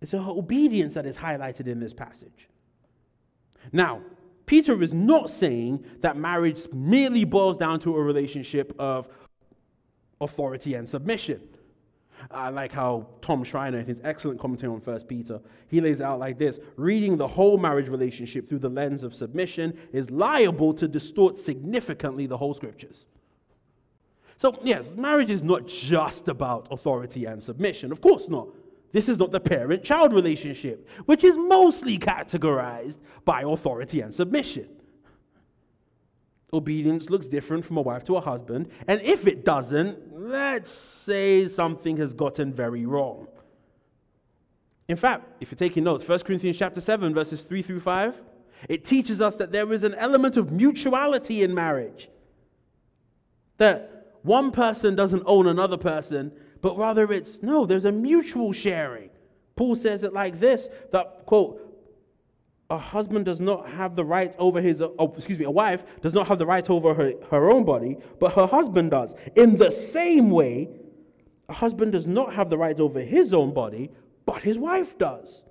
it's 0.00 0.12
her 0.12 0.18
obedience 0.18 0.94
that 0.94 1.06
is 1.06 1.16
highlighted 1.16 1.68
in 1.68 1.78
this 1.78 1.92
passage. 1.92 2.48
Now, 3.72 4.02
Peter 4.46 4.82
is 4.82 4.92
not 4.92 5.30
saying 5.30 5.84
that 6.00 6.16
marriage 6.16 6.60
merely 6.72 7.24
boils 7.24 7.56
down 7.56 7.80
to 7.80 7.96
a 7.96 8.02
relationship 8.02 8.74
of 8.78 9.08
authority 10.20 10.74
and 10.74 10.88
submission. 10.88 11.40
I 12.30 12.48
like 12.50 12.72
how 12.72 13.06
Tom 13.20 13.44
Schreiner, 13.44 13.78
in 13.78 13.86
his 13.86 14.00
excellent 14.04 14.40
commentary 14.40 14.72
on 14.72 14.80
1 14.80 15.00
Peter, 15.02 15.40
he 15.68 15.80
lays 15.80 16.00
out 16.00 16.18
like 16.18 16.38
this 16.38 16.58
reading 16.76 17.16
the 17.16 17.26
whole 17.26 17.58
marriage 17.58 17.88
relationship 17.88 18.48
through 18.48 18.60
the 18.60 18.68
lens 18.68 19.02
of 19.02 19.14
submission 19.14 19.76
is 19.92 20.10
liable 20.10 20.72
to 20.74 20.88
distort 20.88 21.36
significantly 21.36 22.26
the 22.26 22.36
whole 22.36 22.54
scriptures. 22.54 23.06
So, 24.36 24.58
yes, 24.62 24.92
marriage 24.96 25.30
is 25.30 25.42
not 25.42 25.66
just 25.66 26.28
about 26.28 26.68
authority 26.70 27.24
and 27.24 27.42
submission. 27.42 27.92
Of 27.92 28.00
course 28.00 28.28
not. 28.28 28.48
This 28.94 29.10
is 29.10 29.18
not 29.18 29.30
the 29.30 29.40
parent 29.40 29.84
child 29.84 30.14
relationship, 30.14 30.88
which 31.04 31.22
is 31.22 31.36
mostly 31.36 31.98
categorized 31.98 32.96
by 33.26 33.42
authority 33.42 34.00
and 34.00 34.14
submission 34.14 34.68
obedience 36.54 37.10
looks 37.10 37.26
different 37.26 37.64
from 37.64 37.76
a 37.76 37.82
wife 37.82 38.04
to 38.04 38.16
a 38.16 38.20
husband. 38.20 38.68
And 38.88 39.00
if 39.02 39.26
it 39.26 39.44
doesn't, 39.44 39.98
let's 40.12 40.70
say 40.70 41.48
something 41.48 41.96
has 41.98 42.14
gotten 42.14 42.52
very 42.52 42.86
wrong. 42.86 43.26
In 44.88 44.96
fact, 44.96 45.26
if 45.40 45.50
you're 45.50 45.56
taking 45.56 45.84
notes, 45.84 46.06
1 46.06 46.20
Corinthians 46.20 46.58
chapter 46.58 46.80
7, 46.80 47.12
verses 47.12 47.42
3 47.42 47.62
through 47.62 47.80
5, 47.80 48.20
it 48.68 48.84
teaches 48.84 49.20
us 49.20 49.36
that 49.36 49.52
there 49.52 49.70
is 49.72 49.82
an 49.82 49.94
element 49.94 50.36
of 50.36 50.52
mutuality 50.52 51.42
in 51.42 51.54
marriage. 51.54 52.08
That 53.58 54.14
one 54.22 54.50
person 54.50 54.94
doesn't 54.94 55.22
own 55.26 55.46
another 55.46 55.76
person, 55.76 56.32
but 56.64 56.78
rather 56.78 57.12
it's 57.12 57.42
no, 57.42 57.66
there's 57.66 57.84
a 57.84 57.92
mutual 57.92 58.50
sharing. 58.54 59.10
Paul 59.54 59.76
says 59.76 60.02
it 60.02 60.14
like 60.14 60.40
this 60.40 60.70
that, 60.92 61.26
quote, 61.26 61.60
a 62.70 62.78
husband 62.78 63.26
does 63.26 63.38
not 63.38 63.68
have 63.68 63.94
the 63.94 64.04
right 64.04 64.34
over 64.38 64.62
his, 64.62 64.80
uh, 64.80 64.88
oh, 64.98 65.12
excuse 65.14 65.38
me, 65.38 65.44
a 65.44 65.50
wife 65.50 65.84
does 66.00 66.14
not 66.14 66.26
have 66.26 66.38
the 66.38 66.46
right 66.46 66.68
over 66.70 66.94
her, 66.94 67.12
her 67.30 67.50
own 67.50 67.64
body, 67.64 67.98
but 68.18 68.32
her 68.32 68.46
husband 68.46 68.92
does. 68.92 69.14
In 69.36 69.58
the 69.58 69.70
same 69.70 70.30
way, 70.30 70.70
a 71.50 71.52
husband 71.52 71.92
does 71.92 72.06
not 72.06 72.32
have 72.32 72.48
the 72.48 72.56
right 72.56 72.80
over 72.80 73.00
his 73.02 73.34
own 73.34 73.52
body, 73.52 73.90
but 74.24 74.42
his 74.42 74.56
wife 74.56 74.96
does. 74.96 75.44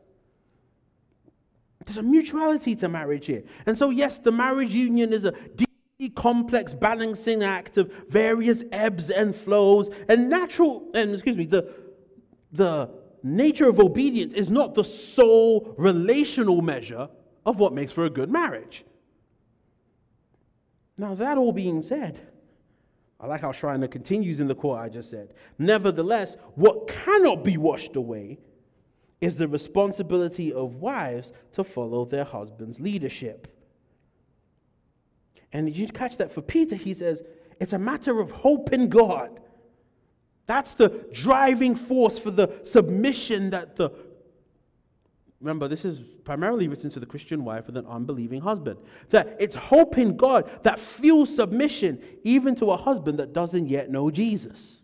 There's 1.85 1.97
a 1.97 2.01
mutuality 2.01 2.75
to 2.77 2.89
marriage 2.89 3.27
here. 3.27 3.43
And 3.67 3.77
so, 3.77 3.91
yes, 3.91 4.17
the 4.17 4.31
marriage 4.31 4.73
union 4.73 5.13
is 5.13 5.25
a 5.25 5.31
deeply 5.31 5.72
complex 6.15 6.73
balancing 6.73 7.43
act 7.43 7.77
of 7.77 7.91
various 8.09 8.63
ebbs 8.71 9.09
and 9.09 9.35
flows 9.35 9.89
and 10.09 10.29
natural, 10.29 10.89
and 10.93 11.13
excuse 11.13 11.37
me, 11.37 11.45
the, 11.45 11.73
the 12.51 12.89
nature 13.23 13.69
of 13.69 13.79
obedience 13.79 14.33
is 14.33 14.49
not 14.49 14.73
the 14.73 14.83
sole 14.83 15.73
relational 15.77 16.61
measure 16.61 17.09
of 17.45 17.59
what 17.59 17.73
makes 17.73 17.91
for 17.91 18.05
a 18.05 18.09
good 18.09 18.29
marriage. 18.29 18.83
Now, 20.97 21.15
that 21.15 21.37
all 21.37 21.51
being 21.51 21.81
said, 21.81 22.19
I 23.19 23.27
like 23.27 23.41
how 23.41 23.51
Schreiner 23.51 23.87
continues 23.87 24.39
in 24.39 24.47
the 24.47 24.55
quote 24.55 24.77
I 24.77 24.89
just 24.89 25.09
said. 25.09 25.33
Nevertheless, 25.57 26.35
what 26.55 26.87
cannot 26.87 27.43
be 27.43 27.57
washed 27.57 27.95
away 27.95 28.39
is 29.21 29.37
the 29.37 29.47
responsibility 29.47 30.51
of 30.51 30.75
wives 30.75 31.31
to 31.53 31.63
follow 31.63 32.03
their 32.03 32.25
husband's 32.25 32.81
leadership. 32.81 33.47
And 35.53 35.75
you 35.75 35.87
catch 35.87 36.17
that 36.17 36.33
for 36.33 36.41
Peter? 36.41 36.75
He 36.75 36.93
says, 36.93 37.23
it's 37.59 37.73
a 37.73 37.79
matter 37.79 38.19
of 38.19 38.31
hope 38.31 38.73
in 38.73 38.89
God 38.89 39.39
that's 40.45 40.73
the 40.73 41.07
driving 41.13 41.75
force 41.75 42.19
for 42.19 42.31
the 42.31 42.59
submission 42.63 43.51
that 43.51 43.75
the. 43.75 43.91
Remember, 45.39 45.67
this 45.67 45.83
is 45.83 45.99
primarily 46.23 46.69
written 46.69 46.89
to 46.91 47.01
the 47.01 47.05
Christian 47.05 47.43
wife 47.43 47.67
with 47.67 47.75
an 47.75 47.85
unbelieving 47.85 48.41
husband. 48.41 48.79
That 49.09 49.35
it's 49.39 49.55
hope 49.55 49.97
in 49.97 50.15
God 50.15 50.49
that 50.63 50.79
fuels 50.79 51.35
submission 51.35 52.01
even 52.23 52.55
to 52.55 52.71
a 52.71 52.77
husband 52.77 53.19
that 53.19 53.33
doesn't 53.33 53.67
yet 53.67 53.89
know 53.89 54.09
Jesus. 54.09 54.81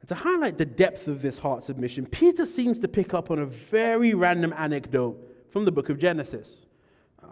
And 0.00 0.08
to 0.08 0.14
highlight 0.14 0.56
the 0.56 0.64
depth 0.64 1.08
of 1.08 1.20
this 1.20 1.36
heart 1.38 1.64
submission, 1.64 2.06
Peter 2.06 2.46
seems 2.46 2.78
to 2.78 2.88
pick 2.88 3.12
up 3.12 3.30
on 3.30 3.38
a 3.38 3.46
very 3.46 4.14
random 4.14 4.54
anecdote 4.56 5.18
from 5.50 5.66
the 5.66 5.72
book 5.72 5.90
of 5.90 5.98
Genesis. 5.98 6.63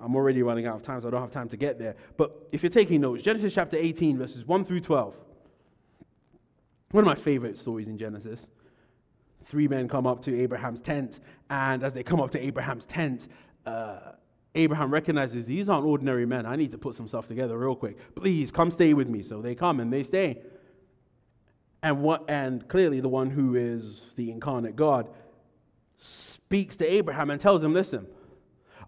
I'm 0.03 0.17
already 0.17 0.43
running 0.43 0.67
out 0.67 0.77
of 0.77 0.83
time, 0.83 1.01
so 1.01 1.09
I 1.09 1.11
don't 1.11 1.21
have 1.21 1.31
time 1.31 1.49
to 1.51 1.57
get 1.57 1.79
there. 1.79 1.95
But 2.17 2.49
if 2.51 2.63
you're 2.63 2.71
taking 2.71 3.01
notes, 3.01 3.23
Genesis 3.23 3.55
chapter 3.55 3.77
18, 3.77 4.19
verses 4.19 4.47
1 4.47 4.65
through 4.65 4.81
12. 4.81 5.15
One 6.91 7.05
of 7.05 7.09
my 7.09 7.15
favorite 7.15 7.57
stories 7.57 7.89
in 7.89 7.97
Genesis. 7.97 8.49
Three 9.45 9.69
men 9.69 9.89
come 9.89 10.07
up 10.07 10.23
to 10.25 10.39
Abraham's 10.39 10.81
tent, 10.81 11.21
and 11.49 11.83
as 11.83 11.95
they 11.95 12.03
come 12.03 12.21
up 12.21 12.31
to 12.33 12.41
Abraham's 12.41 12.85
tent, 12.85 13.29
uh, 13.65 14.13
Abraham 14.55 14.91
recognizes 14.91 15.47
these 15.47 15.69
aren't 15.69 15.87
ordinary 15.87 16.27
men. 16.27 16.47
I 16.47 16.57
need 16.57 16.73
to 16.73 16.79
put 16.79 16.95
some 16.95 17.09
stuff 17.09 17.27
together 17.27 17.57
real 17.57 17.75
quick. 17.75 17.97
Please 18.15 18.51
come 18.51 18.71
stay 18.71 18.93
with 18.93 19.09
me. 19.09 19.23
So 19.23 19.41
they 19.41 19.55
come 19.55 19.81
and 19.81 19.93
they 19.93 20.03
stay. 20.03 20.43
And 21.83 22.03
what 22.03 22.25
and 22.29 22.69
clearly 22.69 23.01
the 23.01 23.09
one 23.09 23.31
who 23.31 23.57
is 23.57 24.03
the 24.17 24.31
incarnate 24.31 24.77
God 24.77 25.09
speaks 25.97 26.77
to 26.77 26.87
Abraham 26.87 27.31
and 27.31 27.41
tells 27.41 27.63
him, 27.63 27.73
listen, 27.73 28.07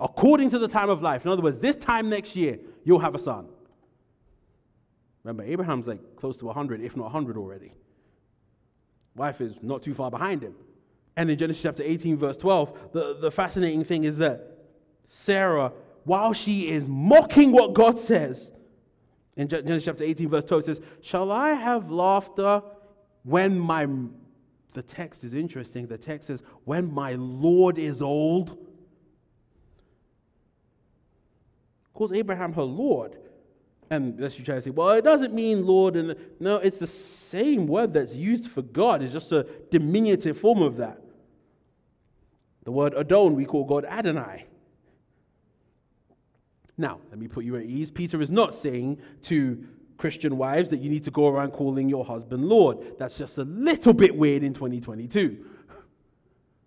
according 0.01 0.51
to 0.51 0.59
the 0.59 0.68
time 0.68 0.90
of 0.90 1.03
life, 1.03 1.24
in 1.24 1.30
other 1.30 1.42
words, 1.42 1.59
this 1.59 1.76
time 1.76 2.09
next 2.09 2.36
year, 2.36 2.59
you'll 2.84 3.01
have 3.01 3.14
a 3.14 3.18
son. 3.18 3.47
Remember, 5.22 5.42
Abraham's 5.42 5.86
like 5.86 6.16
close 6.16 6.36
to 6.38 6.47
100, 6.47 6.82
if 6.82 6.97
not 6.97 7.05
100 7.05 7.36
already. 7.36 7.72
Wife 9.16 9.40
is 9.40 9.57
not 9.62 9.82
too 9.82 9.95
far 9.95 10.11
behind 10.11 10.42
him. 10.42 10.55
And 11.16 11.30
in 11.30 11.38
Genesis 11.38 11.62
chapter 11.62 11.82
18, 11.82 12.16
verse 12.16 12.36
12, 12.36 12.90
the, 12.92 13.16
the 13.20 13.30
fascinating 13.30 13.84
thing 13.84 14.05
is 14.05 14.18
that 14.18 14.59
Sarah, 15.09 15.72
while 16.05 16.32
she 16.32 16.70
is 16.70 16.88
mocking 16.88 17.53
what 17.53 17.72
God 17.72 17.99
says, 17.99 18.51
in 19.36 19.49
Genesis 19.49 19.84
chapter 19.84 20.05
18, 20.05 20.28
verse 20.28 20.45
12, 20.45 20.64
says, 20.64 20.80
Shall 21.01 21.32
I 21.32 21.51
have 21.51 21.90
laughter 21.90 22.62
when 23.22 23.59
my. 23.59 23.86
The 24.74 24.82
text 24.82 25.22
is 25.22 25.34
interesting. 25.34 25.86
The 25.86 25.99
text 25.99 26.26
says, 26.26 26.42
When 26.64 26.92
my 26.92 27.12
Lord 27.12 27.78
is 27.78 28.03
old. 28.03 28.59
Calls 31.95 32.12
Abraham 32.12 32.53
her 32.53 32.62
Lord. 32.62 33.16
And 33.90 34.14
unless 34.16 34.38
you 34.38 34.45
try 34.45 34.57
to 34.57 34.61
say, 34.61 34.70
well, 34.70 34.90
it 34.90 35.05
doesn't 35.05 35.32
mean 35.32 35.64
Lord. 35.64 35.97
And 35.97 36.16
no, 36.40 36.57
it's 36.57 36.78
the 36.78 36.86
same 36.86 37.66
word 37.66 37.95
that's 37.95 38.14
used 38.14 38.51
for 38.51 38.62
God. 38.62 39.03
It's 39.03 39.12
just 39.12 39.32
a 39.32 39.47
diminutive 39.70 40.38
form 40.38 40.62
of 40.62 40.76
that. 40.78 41.01
The 42.64 42.72
word 42.72 42.95
Adon, 42.95 43.34
we 43.34 43.45
call 43.45 43.64
God 43.64 43.84
Adonai. 43.84 44.47
Now, 46.76 46.99
let 47.11 47.18
me 47.18 47.28
put 47.28 47.45
you 47.45 47.57
at 47.57 47.64
ease. 47.64 47.90
Peter 47.90 48.20
is 48.20 48.30
not 48.30 48.53
saying 48.53 48.99
to 49.22 49.64
Christian 49.97 50.36
wives 50.36 50.70
that 50.70 50.80
you 50.80 50.90
need 50.90 51.05
to 51.05 51.11
go 51.11 51.28
around 51.28 51.53
calling 51.53 51.88
your 51.88 52.05
husband 52.05 52.47
Lord. 52.47 52.99
That's 52.99 53.16
just 53.16 53.38
a 53.38 53.45
little 53.45 53.92
bit 53.92 54.16
weird 54.16 54.42
in 54.42 54.53
2022. 54.55 55.45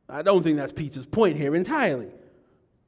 I 0.07 0.21
don't 0.21 0.43
think 0.43 0.57
that's 0.57 0.71
Peter's 0.71 1.05
point 1.05 1.36
here 1.36 1.55
entirely. 1.55 2.07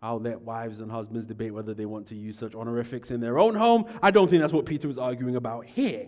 I'll 0.01 0.19
let 0.19 0.41
wives 0.41 0.79
and 0.79 0.89
husbands 0.89 1.25
debate 1.25 1.53
whether 1.53 1.73
they 1.73 1.85
want 1.85 2.07
to 2.07 2.15
use 2.15 2.37
such 2.37 2.55
honorifics 2.55 3.11
in 3.11 3.19
their 3.19 3.37
own 3.37 3.55
home. 3.55 3.85
I 4.01 4.11
don't 4.11 4.29
think 4.29 4.41
that's 4.41 4.53
what 4.53 4.65
Peter 4.65 4.87
was 4.87 4.97
arguing 4.97 5.35
about 5.35 5.65
here. 5.65 6.07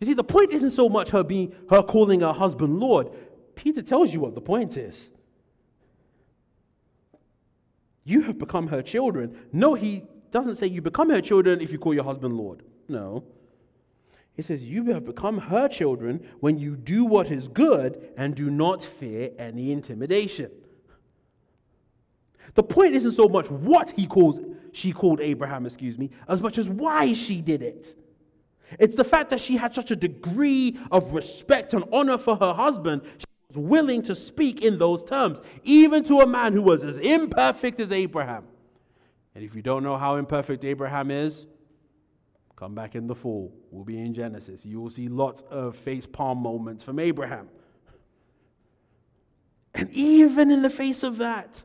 You 0.00 0.06
see, 0.06 0.14
the 0.14 0.24
point 0.24 0.52
isn't 0.52 0.70
so 0.70 0.88
much 0.88 1.10
her 1.10 1.22
being 1.22 1.54
her 1.70 1.82
calling 1.82 2.20
her 2.20 2.32
husband 2.32 2.78
Lord. 2.78 3.10
Peter 3.54 3.82
tells 3.82 4.12
you 4.12 4.20
what 4.20 4.34
the 4.34 4.40
point 4.40 4.76
is. 4.76 5.10
You 8.04 8.22
have 8.22 8.38
become 8.38 8.68
her 8.68 8.82
children. 8.82 9.36
No, 9.52 9.74
he 9.74 10.04
doesn't 10.30 10.56
say 10.56 10.66
you 10.66 10.80
become 10.80 11.10
her 11.10 11.20
children 11.20 11.60
if 11.60 11.72
you 11.72 11.78
call 11.78 11.94
your 11.94 12.04
husband 12.04 12.36
Lord. 12.36 12.62
No. 12.88 13.24
He 14.34 14.42
says, 14.42 14.64
You 14.64 14.92
have 14.92 15.04
become 15.04 15.38
her 15.38 15.66
children 15.66 16.26
when 16.40 16.58
you 16.58 16.76
do 16.76 17.04
what 17.04 17.30
is 17.30 17.48
good 17.48 18.12
and 18.16 18.34
do 18.34 18.50
not 18.50 18.82
fear 18.82 19.30
any 19.38 19.72
intimidation. 19.72 20.50
The 22.54 22.62
point 22.62 22.94
isn't 22.94 23.12
so 23.12 23.28
much 23.28 23.50
what 23.50 23.90
he 23.90 24.06
calls, 24.06 24.40
she 24.72 24.92
called 24.92 25.20
Abraham, 25.20 25.66
excuse 25.66 25.98
me, 25.98 26.10
as 26.28 26.40
much 26.40 26.58
as 26.58 26.68
why 26.68 27.12
she 27.12 27.40
did 27.40 27.62
it. 27.62 27.94
It's 28.78 28.96
the 28.96 29.04
fact 29.04 29.30
that 29.30 29.40
she 29.40 29.56
had 29.56 29.74
such 29.74 29.90
a 29.90 29.96
degree 29.96 30.78
of 30.90 31.12
respect 31.12 31.72
and 31.72 31.84
honor 31.92 32.18
for 32.18 32.36
her 32.36 32.52
husband, 32.52 33.02
she 33.18 33.24
was 33.48 33.58
willing 33.58 34.02
to 34.02 34.14
speak 34.14 34.62
in 34.62 34.78
those 34.78 35.04
terms, 35.04 35.40
even 35.62 36.02
to 36.04 36.20
a 36.20 36.26
man 36.26 36.52
who 36.52 36.62
was 36.62 36.82
as 36.82 36.98
imperfect 36.98 37.78
as 37.80 37.92
Abraham. 37.92 38.44
And 39.34 39.44
if 39.44 39.54
you 39.54 39.62
don't 39.62 39.82
know 39.82 39.98
how 39.98 40.16
imperfect 40.16 40.64
Abraham 40.64 41.10
is, 41.10 41.46
come 42.56 42.74
back 42.74 42.94
in 42.94 43.06
the 43.06 43.14
fall. 43.14 43.52
We'll 43.70 43.84
be 43.84 44.00
in 44.00 44.14
Genesis. 44.14 44.64
You 44.64 44.80
will 44.80 44.90
see 44.90 45.08
lots 45.08 45.42
of 45.50 45.76
face 45.76 46.06
palm 46.06 46.38
moments 46.38 46.82
from 46.82 46.98
Abraham. 46.98 47.48
And 49.74 49.90
even 49.90 50.50
in 50.50 50.62
the 50.62 50.70
face 50.70 51.02
of 51.02 51.18
that, 51.18 51.62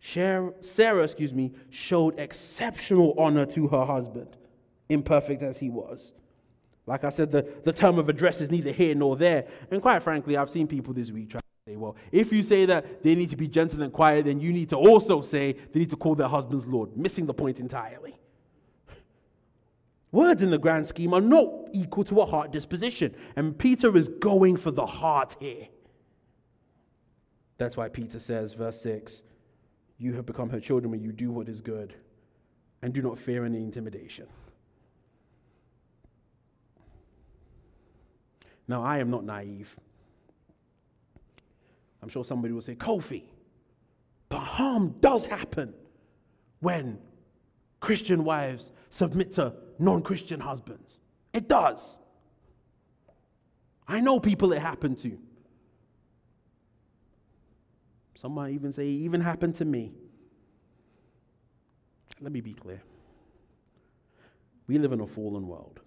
Sarah, 0.00 1.02
excuse 1.02 1.32
me, 1.32 1.52
showed 1.70 2.18
exceptional 2.18 3.14
honor 3.18 3.46
to 3.46 3.68
her 3.68 3.84
husband, 3.84 4.36
imperfect 4.88 5.42
as 5.42 5.58
he 5.58 5.70
was. 5.70 6.12
Like 6.86 7.02
I 7.02 7.08
said, 7.08 7.32
the, 7.32 7.46
the 7.64 7.72
term 7.72 7.98
of 7.98 8.08
address 8.08 8.40
is 8.40 8.50
neither 8.50 8.70
here 8.70 8.94
nor 8.94 9.16
there. 9.16 9.46
And 9.70 9.82
quite 9.82 10.02
frankly, 10.02 10.36
I've 10.36 10.50
seen 10.50 10.68
people 10.68 10.94
this 10.94 11.10
week 11.10 11.30
try 11.30 11.40
to 11.40 11.72
say, 11.72 11.76
well, 11.76 11.96
if 12.12 12.32
you 12.32 12.44
say 12.44 12.64
that 12.66 13.02
they 13.02 13.16
need 13.16 13.30
to 13.30 13.36
be 13.36 13.48
gentle 13.48 13.82
and 13.82 13.92
quiet, 13.92 14.26
then 14.26 14.38
you 14.38 14.52
need 14.52 14.68
to 14.68 14.76
also 14.76 15.20
say 15.20 15.52
they 15.72 15.80
need 15.80 15.90
to 15.90 15.96
call 15.96 16.14
their 16.14 16.28
husbands 16.28 16.66
Lord, 16.66 16.96
missing 16.96 17.26
the 17.26 17.34
point 17.34 17.58
entirely. 17.58 18.16
Words 20.12 20.42
in 20.42 20.50
the 20.50 20.58
grand 20.58 20.86
scheme 20.86 21.12
are 21.12 21.20
not 21.20 21.50
equal 21.72 22.04
to 22.04 22.20
a 22.20 22.26
heart 22.26 22.52
disposition. 22.52 23.14
And 23.34 23.58
Peter 23.58 23.96
is 23.96 24.08
going 24.08 24.56
for 24.56 24.70
the 24.70 24.86
heart 24.86 25.36
here. 25.40 25.66
That's 27.58 27.76
why 27.76 27.88
Peter 27.88 28.20
says, 28.20 28.52
verse 28.52 28.80
6 28.80 29.22
you 29.98 30.14
have 30.14 30.26
become 30.26 30.50
her 30.50 30.60
children 30.60 30.90
when 30.90 31.02
you 31.02 31.12
do 31.12 31.30
what 31.30 31.48
is 31.48 31.60
good 31.60 31.94
and 32.82 32.92
do 32.92 33.02
not 33.02 33.18
fear 33.18 33.44
any 33.44 33.62
intimidation. 33.62 34.26
Now, 38.68 38.82
I 38.82 38.98
am 38.98 39.10
not 39.10 39.24
naive. 39.24 39.74
I'm 42.02 42.08
sure 42.08 42.24
somebody 42.24 42.52
will 42.52 42.60
say, 42.60 42.74
Kofi, 42.74 43.22
but 44.28 44.40
harm 44.40 44.96
does 45.00 45.26
happen 45.26 45.72
when 46.60 46.98
Christian 47.80 48.24
wives 48.24 48.72
submit 48.90 49.32
to 49.32 49.52
non 49.78 50.02
Christian 50.02 50.40
husbands. 50.40 50.98
It 51.32 51.48
does. 51.48 51.98
I 53.86 54.00
know 54.00 54.18
people 54.18 54.52
it 54.52 54.60
happened 54.60 54.98
to. 54.98 55.18
Some 58.26 58.34
might 58.34 58.54
even 58.54 58.72
say, 58.72 58.82
it 58.88 59.02
even 59.02 59.20
happened 59.20 59.54
to 59.54 59.64
me. 59.64 59.92
Let 62.20 62.32
me 62.32 62.40
be 62.40 62.54
clear. 62.54 62.82
We 64.66 64.78
live 64.78 64.90
in 64.90 65.00
a 65.00 65.06
fallen 65.06 65.46
world. 65.46 65.78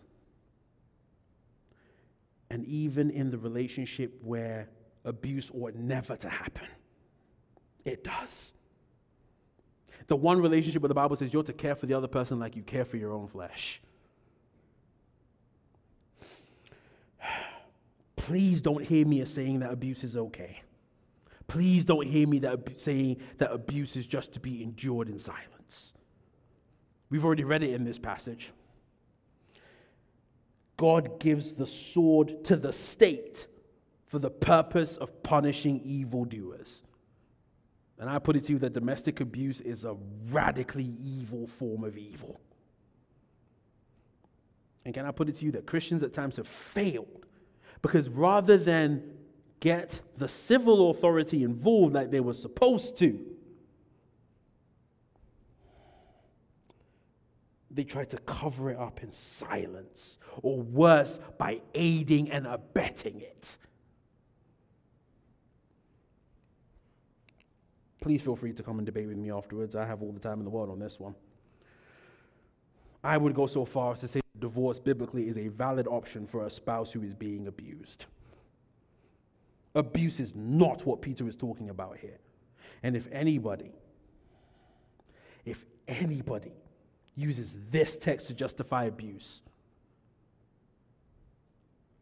And 2.49 2.63
even 2.63 3.09
in 3.09 3.29
the 3.29 3.37
relationship 3.37 4.17
where 4.23 4.69
abuse 5.03 5.51
ought 5.53 5.75
never 5.75 6.15
to 6.15 6.29
happen, 6.29 6.67
it 7.83 8.05
does. 8.05 8.53
The 10.07 10.15
one 10.15 10.41
relationship 10.41 10.81
where 10.81 10.87
the 10.87 10.93
Bible 10.93 11.17
says 11.17 11.33
you're 11.33 11.43
to 11.43 11.51
care 11.51 11.75
for 11.75 11.87
the 11.87 11.93
other 11.93 12.07
person 12.07 12.39
like 12.39 12.55
you 12.55 12.63
care 12.63 12.85
for 12.85 12.95
your 12.95 13.11
own 13.11 13.27
flesh. 13.27 13.81
Please 18.15 18.61
don't 18.61 18.85
hear 18.85 19.05
me 19.05 19.19
as 19.19 19.29
saying 19.29 19.59
that 19.59 19.73
abuse 19.73 20.05
is 20.05 20.15
okay. 20.15 20.61
Please 21.49 21.83
don't 21.83 22.05
hear 22.05 22.27
me 22.27 22.39
that, 22.39 22.79
saying 22.79 23.17
that 23.39 23.51
abuse 23.51 23.97
is 23.97 24.05
just 24.05 24.33
to 24.33 24.39
be 24.39 24.63
endured 24.63 25.09
in 25.09 25.19
silence. 25.19 25.93
We've 27.09 27.25
already 27.25 27.43
read 27.43 27.63
it 27.63 27.73
in 27.73 27.83
this 27.83 27.97
passage. 27.97 28.51
God 30.77 31.19
gives 31.19 31.53
the 31.53 31.65
sword 31.65 32.45
to 32.45 32.55
the 32.55 32.71
state 32.71 33.47
for 34.07 34.19
the 34.19 34.29
purpose 34.29 34.95
of 34.95 35.23
punishing 35.23 35.81
evildoers. 35.81 36.83
And 37.97 38.09
I 38.09 38.19
put 38.19 38.35
it 38.35 38.45
to 38.45 38.53
you 38.53 38.59
that 38.59 38.73
domestic 38.73 39.19
abuse 39.19 39.59
is 39.59 39.83
a 39.83 39.97
radically 40.29 40.95
evil 41.03 41.47
form 41.47 41.83
of 41.83 41.97
evil. 41.97 42.39
And 44.85 44.93
can 44.93 45.05
I 45.05 45.11
put 45.11 45.29
it 45.29 45.35
to 45.35 45.45
you 45.45 45.51
that 45.53 45.65
Christians 45.65 46.03
at 46.03 46.13
times 46.13 46.37
have 46.37 46.47
failed 46.47 47.25
because 47.81 48.07
rather 48.07 48.57
than 48.57 49.03
get 49.59 50.01
the 50.17 50.27
civil 50.27 50.91
authority 50.91 51.43
involved 51.43 51.93
like 51.93 52.11
they 52.11 52.19
were 52.19 52.33
supposed 52.33 52.97
to. 52.99 53.19
They 57.71 57.83
try 57.83 58.05
to 58.05 58.17
cover 58.19 58.71
it 58.71 58.77
up 58.77 59.03
in 59.03 59.11
silence, 59.11 60.17
or 60.41 60.61
worse, 60.61 61.19
by 61.37 61.61
aiding 61.75 62.31
and 62.31 62.47
abetting 62.47 63.21
it. 63.21 63.57
Please 68.01 68.21
feel 68.21 68.35
free 68.35 68.53
to 68.53 68.63
come 68.63 68.79
and 68.79 68.85
debate 68.85 69.07
with 69.07 69.17
me 69.17 69.31
afterwards. 69.31 69.75
I 69.75 69.85
have 69.85 70.01
all 70.01 70.11
the 70.11 70.19
time 70.19 70.39
in 70.39 70.45
the 70.45 70.49
world 70.49 70.69
on 70.69 70.79
this 70.79 70.99
one. 70.99 71.15
I 73.03 73.17
would 73.17 73.33
go 73.33 73.45
so 73.45 73.65
far 73.65 73.93
as 73.93 73.99
to 73.99 74.07
say 74.07 74.21
divorce 74.39 74.79
biblically 74.79 75.27
is 75.27 75.37
a 75.37 75.49
valid 75.49 75.87
option 75.87 76.25
for 76.25 76.45
a 76.45 76.49
spouse 76.49 76.91
who 76.91 77.01
is 77.03 77.13
being 77.13 77.47
abused. 77.47 78.05
Abuse 79.75 80.19
is 80.19 80.33
not 80.35 80.85
what 80.85 81.01
Peter 81.01 81.27
is 81.27 81.35
talking 81.35 81.69
about 81.69 81.97
here. 81.97 82.17
And 82.81 82.95
if 82.95 83.07
anybody, 83.11 83.71
if 85.45 85.65
anybody 85.87 86.53
uses 87.15 87.55
this 87.69 87.95
text 87.95 88.27
to 88.27 88.33
justify 88.33 88.85
abuse, 88.85 89.41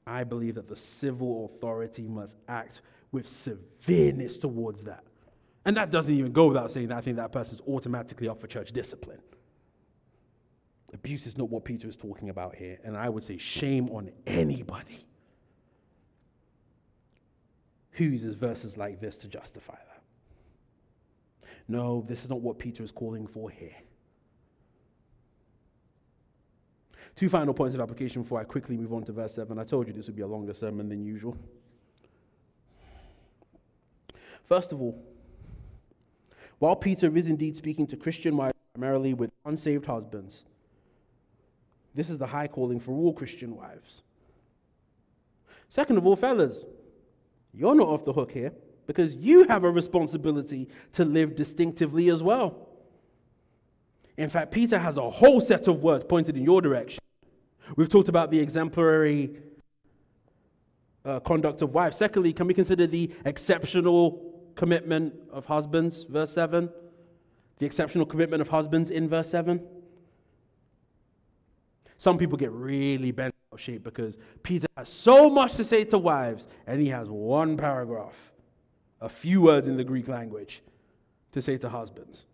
I 0.05 0.23
believe 0.23 0.55
that 0.55 0.69
the 0.69 0.75
civil 0.75 1.51
authority 1.53 2.07
must 2.07 2.37
act 2.47 2.81
with 3.11 3.27
severeness 3.27 4.37
towards 4.37 4.83
that. 4.83 5.03
And 5.65 5.75
that 5.75 5.91
doesn't 5.91 6.13
even 6.13 6.31
go 6.31 6.47
without 6.47 6.71
saying 6.71 6.87
that 6.89 6.97
I 6.97 7.01
think 7.01 7.17
that 7.17 7.33
person's 7.33 7.61
automatically 7.67 8.29
up 8.29 8.39
for 8.39 8.47
church 8.47 8.71
discipline. 8.71 9.19
Abuse 10.93 11.27
is 11.27 11.37
not 11.37 11.49
what 11.49 11.65
Peter 11.65 11.89
is 11.89 11.97
talking 11.97 12.29
about 12.29 12.55
here. 12.55 12.79
And 12.85 12.95
I 12.95 13.09
would 13.09 13.25
say 13.25 13.37
shame 13.37 13.89
on 13.89 14.11
anybody 14.25 15.06
who 17.97 18.05
uses 18.05 18.35
verses 18.35 18.77
like 18.77 19.01
this 19.01 19.17
to 19.17 19.27
justify 19.27 19.73
that. 19.73 20.01
No, 21.67 22.05
this 22.07 22.23
is 22.23 22.29
not 22.29 22.41
what 22.41 22.59
Peter 22.59 22.83
is 22.83 22.91
calling 22.91 23.27
for 23.27 23.49
here. 23.49 23.75
Two 27.15 27.27
final 27.27 27.53
points 27.53 27.73
of 27.73 27.81
application 27.81 28.21
before 28.21 28.39
I 28.39 28.43
quickly 28.43 28.77
move 28.77 28.93
on 28.93 29.03
to 29.05 29.11
verse 29.11 29.33
7. 29.33 29.57
I 29.57 29.63
told 29.63 29.87
you 29.87 29.93
this 29.93 30.05
would 30.05 30.15
be 30.15 30.21
a 30.21 30.27
longer 30.27 30.53
sermon 30.53 30.87
than 30.87 31.03
usual. 31.03 31.35
First 34.47 34.71
of 34.71 34.79
all, 34.79 35.03
while 36.59 36.75
Peter 36.75 37.15
is 37.17 37.27
indeed 37.27 37.57
speaking 37.57 37.87
to 37.87 37.97
Christian 37.97 38.37
wives 38.37 38.53
primarily 38.73 39.13
with 39.15 39.31
unsaved 39.43 39.87
husbands, 39.87 40.43
this 41.95 42.09
is 42.11 42.19
the 42.19 42.27
high 42.27 42.47
calling 42.47 42.79
for 42.79 42.91
all 42.91 43.11
Christian 43.11 43.55
wives. 43.55 44.03
Second 45.67 45.97
of 45.97 46.05
all, 46.05 46.15
fellas, 46.15 46.63
you're 47.57 47.75
not 47.75 47.87
off 47.87 48.05
the 48.05 48.13
hook 48.13 48.31
here 48.31 48.53
because 48.85 49.15
you 49.15 49.45
have 49.47 49.63
a 49.63 49.69
responsibility 49.69 50.69
to 50.93 51.03
live 51.03 51.35
distinctively 51.35 52.09
as 52.09 52.21
well. 52.21 52.69
In 54.15 54.29
fact, 54.29 54.51
Peter 54.51 54.79
has 54.79 54.97
a 54.97 55.09
whole 55.09 55.41
set 55.41 55.67
of 55.67 55.81
words 55.81 56.05
pointed 56.07 56.37
in 56.37 56.43
your 56.43 56.61
direction. 56.61 56.99
We've 57.75 57.89
talked 57.89 58.09
about 58.09 58.31
the 58.31 58.39
exemplary 58.39 59.37
uh, 61.03 61.19
conduct 61.19 61.61
of 61.61 61.73
wives. 61.73 61.97
Secondly, 61.97 62.33
can 62.33 62.47
we 62.47 62.53
consider 62.53 62.87
the 62.87 63.11
exceptional 63.25 64.45
commitment 64.55 65.13
of 65.31 65.45
husbands, 65.45 66.05
verse 66.09 66.31
7? 66.31 66.69
The 67.59 67.65
exceptional 67.65 68.05
commitment 68.05 68.41
of 68.41 68.49
husbands 68.49 68.89
in 68.89 69.09
verse 69.09 69.29
7? 69.29 69.65
Some 71.97 72.17
people 72.17 72.37
get 72.37 72.51
really 72.51 73.11
bent 73.11 73.33
of 73.57 73.63
shape 73.63 73.83
because 73.83 74.17
Peter 74.43 74.67
has 74.77 74.87
so 74.87 75.29
much 75.29 75.55
to 75.55 75.63
say 75.63 75.83
to 75.85 75.97
wives, 75.97 76.47
and 76.67 76.79
he 76.79 76.89
has 76.89 77.09
one 77.09 77.57
paragraph, 77.57 78.15
a 79.01 79.09
few 79.09 79.41
words 79.41 79.67
in 79.67 79.77
the 79.77 79.83
Greek 79.83 80.07
language 80.07 80.61
to 81.31 81.41
say 81.41 81.57
to 81.57 81.69
husbands. 81.69 82.25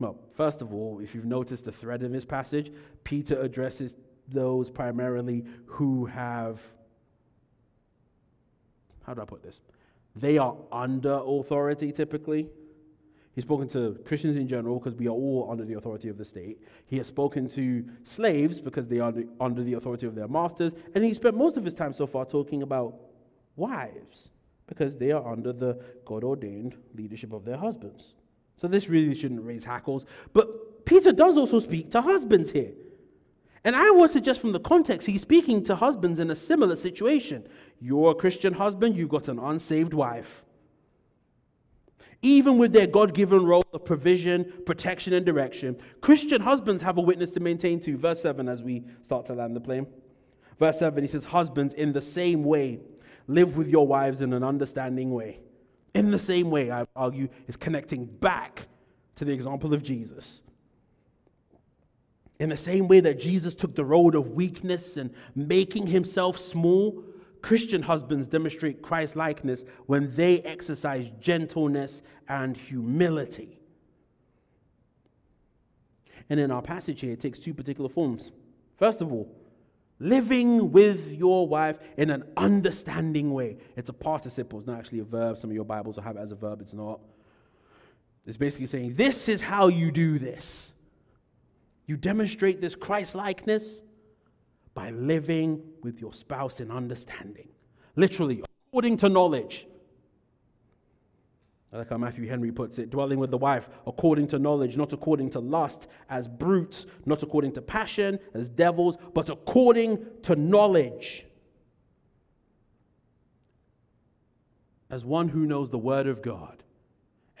Well, 0.00 0.18
first 0.36 0.60
of 0.62 0.72
all, 0.72 1.00
if 1.00 1.14
you've 1.14 1.24
noticed 1.24 1.64
the 1.66 1.72
thread 1.72 2.02
in 2.02 2.12
this 2.12 2.24
passage, 2.24 2.72
Peter 3.04 3.40
addresses 3.40 3.94
those 4.28 4.70
primarily 4.70 5.44
who 5.66 6.06
have, 6.06 6.60
how 9.06 9.14
do 9.14 9.20
I 9.20 9.24
put 9.24 9.42
this? 9.42 9.60
They 10.16 10.38
are 10.38 10.56
under 10.72 11.20
authority 11.24 11.92
typically. 11.92 12.48
He's 13.34 13.42
spoken 13.42 13.68
to 13.70 13.98
Christians 14.04 14.36
in 14.36 14.46
general 14.46 14.78
because 14.78 14.94
we 14.94 15.08
are 15.08 15.10
all 15.10 15.48
under 15.50 15.64
the 15.64 15.74
authority 15.74 16.08
of 16.08 16.16
the 16.16 16.24
state. 16.24 16.62
He 16.86 16.98
has 16.98 17.08
spoken 17.08 17.48
to 17.50 17.84
slaves 18.04 18.60
because 18.60 18.86
they 18.86 19.00
are 19.00 19.12
under 19.40 19.64
the 19.64 19.72
authority 19.72 20.06
of 20.06 20.14
their 20.14 20.28
masters. 20.28 20.72
And 20.94 21.02
he 21.02 21.12
spent 21.14 21.36
most 21.36 21.56
of 21.56 21.64
his 21.64 21.74
time 21.74 21.92
so 21.92 22.06
far 22.06 22.24
talking 22.24 22.62
about 22.62 22.94
wives 23.56 24.30
because 24.68 24.96
they 24.96 25.10
are 25.10 25.26
under 25.30 25.52
the 25.52 25.80
God 26.04 26.22
ordained 26.22 26.76
leadership 26.94 27.32
of 27.32 27.44
their 27.44 27.56
husbands. 27.56 28.14
So 28.56 28.68
this 28.68 28.88
really 28.88 29.14
shouldn't 29.16 29.42
raise 29.42 29.64
hackles. 29.64 30.06
But 30.32 30.86
Peter 30.86 31.12
does 31.12 31.36
also 31.36 31.58
speak 31.58 31.90
to 31.90 32.02
husbands 32.02 32.52
here. 32.52 32.70
And 33.64 33.74
I 33.74 33.90
would 33.90 34.10
suggest 34.10 34.40
from 34.40 34.52
the 34.52 34.60
context, 34.60 35.08
he's 35.08 35.22
speaking 35.22 35.64
to 35.64 35.74
husbands 35.74 36.20
in 36.20 36.30
a 36.30 36.36
similar 36.36 36.76
situation. 36.76 37.48
You're 37.80 38.12
a 38.12 38.14
Christian 38.14 38.52
husband, 38.52 38.94
you've 38.94 39.08
got 39.08 39.26
an 39.26 39.40
unsaved 39.40 39.92
wife 39.92 40.44
even 42.24 42.56
with 42.56 42.72
their 42.72 42.86
God 42.86 43.12
given 43.12 43.44
role 43.44 43.62
of 43.74 43.84
provision, 43.84 44.50
protection, 44.64 45.12
and 45.12 45.26
direction, 45.26 45.76
Christian 46.00 46.40
husbands 46.40 46.82
have 46.82 46.96
a 46.96 47.02
witness 47.02 47.30
to 47.32 47.40
maintain 47.40 47.78
too. 47.78 47.98
Verse 47.98 48.22
7 48.22 48.48
as 48.48 48.62
we 48.62 48.82
start 49.02 49.26
to 49.26 49.34
land 49.34 49.54
the 49.54 49.60
plane. 49.60 49.86
Verse 50.58 50.78
7, 50.78 51.04
he 51.04 51.08
says, 51.08 51.26
Husbands, 51.26 51.74
in 51.74 51.92
the 51.92 52.00
same 52.00 52.42
way, 52.42 52.80
live 53.26 53.58
with 53.58 53.68
your 53.68 53.86
wives 53.86 54.22
in 54.22 54.32
an 54.32 54.42
understanding 54.42 55.12
way. 55.12 55.40
In 55.94 56.10
the 56.10 56.18
same 56.18 56.50
way, 56.50 56.70
I 56.70 56.86
argue, 56.96 57.28
is 57.46 57.56
connecting 57.56 58.06
back 58.06 58.68
to 59.16 59.26
the 59.26 59.32
example 59.32 59.74
of 59.74 59.82
Jesus. 59.82 60.40
In 62.40 62.48
the 62.48 62.56
same 62.56 62.88
way 62.88 63.00
that 63.00 63.20
Jesus 63.20 63.54
took 63.54 63.74
the 63.74 63.84
road 63.84 64.14
of 64.14 64.30
weakness 64.30 64.96
and 64.96 65.12
making 65.34 65.88
himself 65.88 66.38
small, 66.38 67.04
Christian 67.44 67.82
husbands 67.82 68.26
demonstrate 68.26 68.80
Christ 68.80 69.16
likeness 69.16 69.66
when 69.84 70.16
they 70.16 70.40
exercise 70.40 71.10
gentleness 71.20 72.00
and 72.26 72.56
humility. 72.56 73.60
And 76.30 76.40
in 76.40 76.50
our 76.50 76.62
passage 76.62 77.02
here, 77.02 77.12
it 77.12 77.20
takes 77.20 77.38
two 77.38 77.52
particular 77.52 77.90
forms. 77.90 78.30
First 78.78 79.02
of 79.02 79.12
all, 79.12 79.30
living 79.98 80.72
with 80.72 81.12
your 81.12 81.46
wife 81.46 81.76
in 81.98 82.08
an 82.08 82.24
understanding 82.38 83.34
way. 83.34 83.58
It's 83.76 83.90
a 83.90 83.92
participle, 83.92 84.60
it's 84.60 84.66
not 84.66 84.78
actually 84.78 85.00
a 85.00 85.04
verb. 85.04 85.36
Some 85.36 85.50
of 85.50 85.54
your 85.54 85.66
Bibles 85.66 85.96
will 85.96 86.04
have 86.04 86.16
it 86.16 86.20
as 86.20 86.32
a 86.32 86.36
verb, 86.36 86.62
it's 86.62 86.72
not. 86.72 86.98
It's 88.24 88.38
basically 88.38 88.68
saying, 88.68 88.94
This 88.94 89.28
is 89.28 89.42
how 89.42 89.68
you 89.68 89.90
do 89.90 90.18
this. 90.18 90.72
You 91.84 91.98
demonstrate 91.98 92.62
this 92.62 92.74
Christ 92.74 93.14
likeness 93.14 93.82
by 94.74 94.90
living 94.90 95.62
with 95.82 96.00
your 96.00 96.12
spouse 96.12 96.60
in 96.60 96.70
understanding. 96.70 97.48
Literally, 97.96 98.42
according 98.68 98.96
to 98.98 99.08
knowledge. 99.08 99.66
Like 101.72 101.90
how 101.90 101.96
Matthew 101.96 102.28
Henry 102.28 102.52
puts 102.52 102.78
it 102.78 102.90
dwelling 102.90 103.18
with 103.18 103.32
the 103.32 103.38
wife 103.38 103.68
according 103.86 104.28
to 104.28 104.38
knowledge, 104.38 104.76
not 104.76 104.92
according 104.92 105.30
to 105.30 105.40
lust, 105.40 105.88
as 106.08 106.28
brutes, 106.28 106.86
not 107.04 107.22
according 107.22 107.52
to 107.52 107.62
passion, 107.62 108.18
as 108.32 108.48
devils, 108.48 108.96
but 109.12 109.28
according 109.28 110.04
to 110.22 110.36
knowledge. 110.36 111.26
As 114.88 115.04
one 115.04 115.28
who 115.28 115.46
knows 115.46 115.70
the 115.70 115.78
word 115.78 116.06
of 116.06 116.22
God 116.22 116.62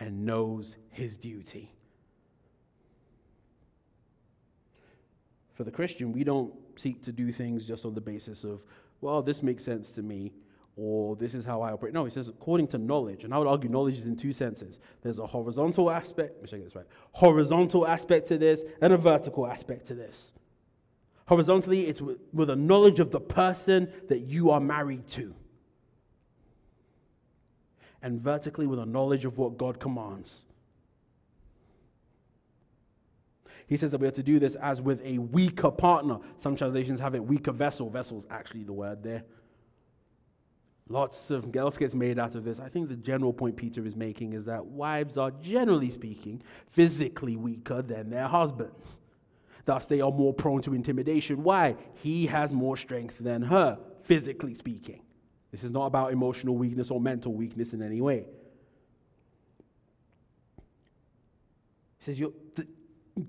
and 0.00 0.26
knows 0.26 0.74
his 0.90 1.16
duty. 1.16 1.73
For 5.54 5.64
the 5.64 5.70
Christian, 5.70 6.12
we 6.12 6.24
don't 6.24 6.52
seek 6.76 7.02
to 7.04 7.12
do 7.12 7.32
things 7.32 7.66
just 7.66 7.84
on 7.84 7.94
the 7.94 8.00
basis 8.00 8.44
of, 8.44 8.60
well, 9.00 9.22
this 9.22 9.42
makes 9.42 9.64
sense 9.64 9.92
to 9.92 10.02
me, 10.02 10.32
or 10.76 11.14
this 11.14 11.34
is 11.34 11.44
how 11.44 11.62
I 11.62 11.72
operate. 11.72 11.94
No, 11.94 12.04
he 12.04 12.10
says 12.10 12.26
according 12.26 12.66
to 12.68 12.78
knowledge. 12.78 13.22
And 13.22 13.32
I 13.32 13.38
would 13.38 13.46
argue 13.46 13.70
knowledge 13.70 13.96
is 13.96 14.06
in 14.06 14.16
two 14.16 14.32
senses. 14.32 14.80
There's 15.02 15.20
a 15.20 15.26
horizontal 15.26 15.90
aspect, 15.90 16.42
let 16.42 16.52
me 16.52 16.58
get 16.58 16.64
this 16.64 16.74
right. 16.74 16.86
Horizontal 17.12 17.86
aspect 17.86 18.26
to 18.28 18.38
this, 18.38 18.62
and 18.80 18.92
a 18.92 18.96
vertical 18.96 19.46
aspect 19.46 19.86
to 19.86 19.94
this. 19.94 20.32
Horizontally, 21.26 21.86
it's 21.86 22.02
with, 22.02 22.18
with 22.32 22.50
a 22.50 22.56
knowledge 22.56 22.98
of 22.98 23.10
the 23.12 23.20
person 23.20 23.88
that 24.08 24.20
you 24.20 24.50
are 24.50 24.60
married 24.60 25.06
to. 25.08 25.34
And 28.02 28.20
vertically, 28.20 28.66
with 28.66 28.80
a 28.80 28.84
knowledge 28.84 29.24
of 29.24 29.38
what 29.38 29.56
God 29.56 29.80
commands. 29.80 30.44
He 33.66 33.76
says 33.76 33.92
that 33.92 33.98
we 33.98 34.06
have 34.06 34.14
to 34.14 34.22
do 34.22 34.38
this 34.38 34.56
as 34.56 34.82
with 34.82 35.00
a 35.04 35.18
weaker 35.18 35.70
partner. 35.70 36.18
Some 36.36 36.56
translations 36.56 37.00
have 37.00 37.14
it 37.14 37.24
weaker 37.24 37.52
vessel. 37.52 37.88
Vessel 37.88 38.18
is 38.18 38.26
actually 38.30 38.64
the 38.64 38.72
word 38.72 39.02
there. 39.02 39.24
Lots 40.88 41.30
of 41.30 41.54
else 41.56 41.78
gets 41.78 41.94
made 41.94 42.18
out 42.18 42.34
of 42.34 42.44
this. 42.44 42.60
I 42.60 42.68
think 42.68 42.90
the 42.90 42.96
general 42.96 43.32
point 43.32 43.56
Peter 43.56 43.86
is 43.86 43.96
making 43.96 44.34
is 44.34 44.44
that 44.44 44.66
wives 44.66 45.16
are, 45.16 45.30
generally 45.30 45.88
speaking, 45.88 46.42
physically 46.68 47.36
weaker 47.36 47.80
than 47.80 48.10
their 48.10 48.28
husbands. 48.28 48.98
Thus, 49.64 49.86
they 49.86 50.02
are 50.02 50.12
more 50.12 50.34
prone 50.34 50.60
to 50.62 50.74
intimidation. 50.74 51.42
Why? 51.42 51.76
He 51.94 52.26
has 52.26 52.52
more 52.52 52.76
strength 52.76 53.14
than 53.18 53.40
her, 53.42 53.78
physically 54.02 54.52
speaking. 54.54 55.00
This 55.50 55.64
is 55.64 55.72
not 55.72 55.86
about 55.86 56.12
emotional 56.12 56.56
weakness 56.56 56.90
or 56.90 57.00
mental 57.00 57.32
weakness 57.32 57.72
in 57.72 57.80
any 57.80 58.02
way. 58.02 58.26
He 61.98 62.04
says, 62.04 62.20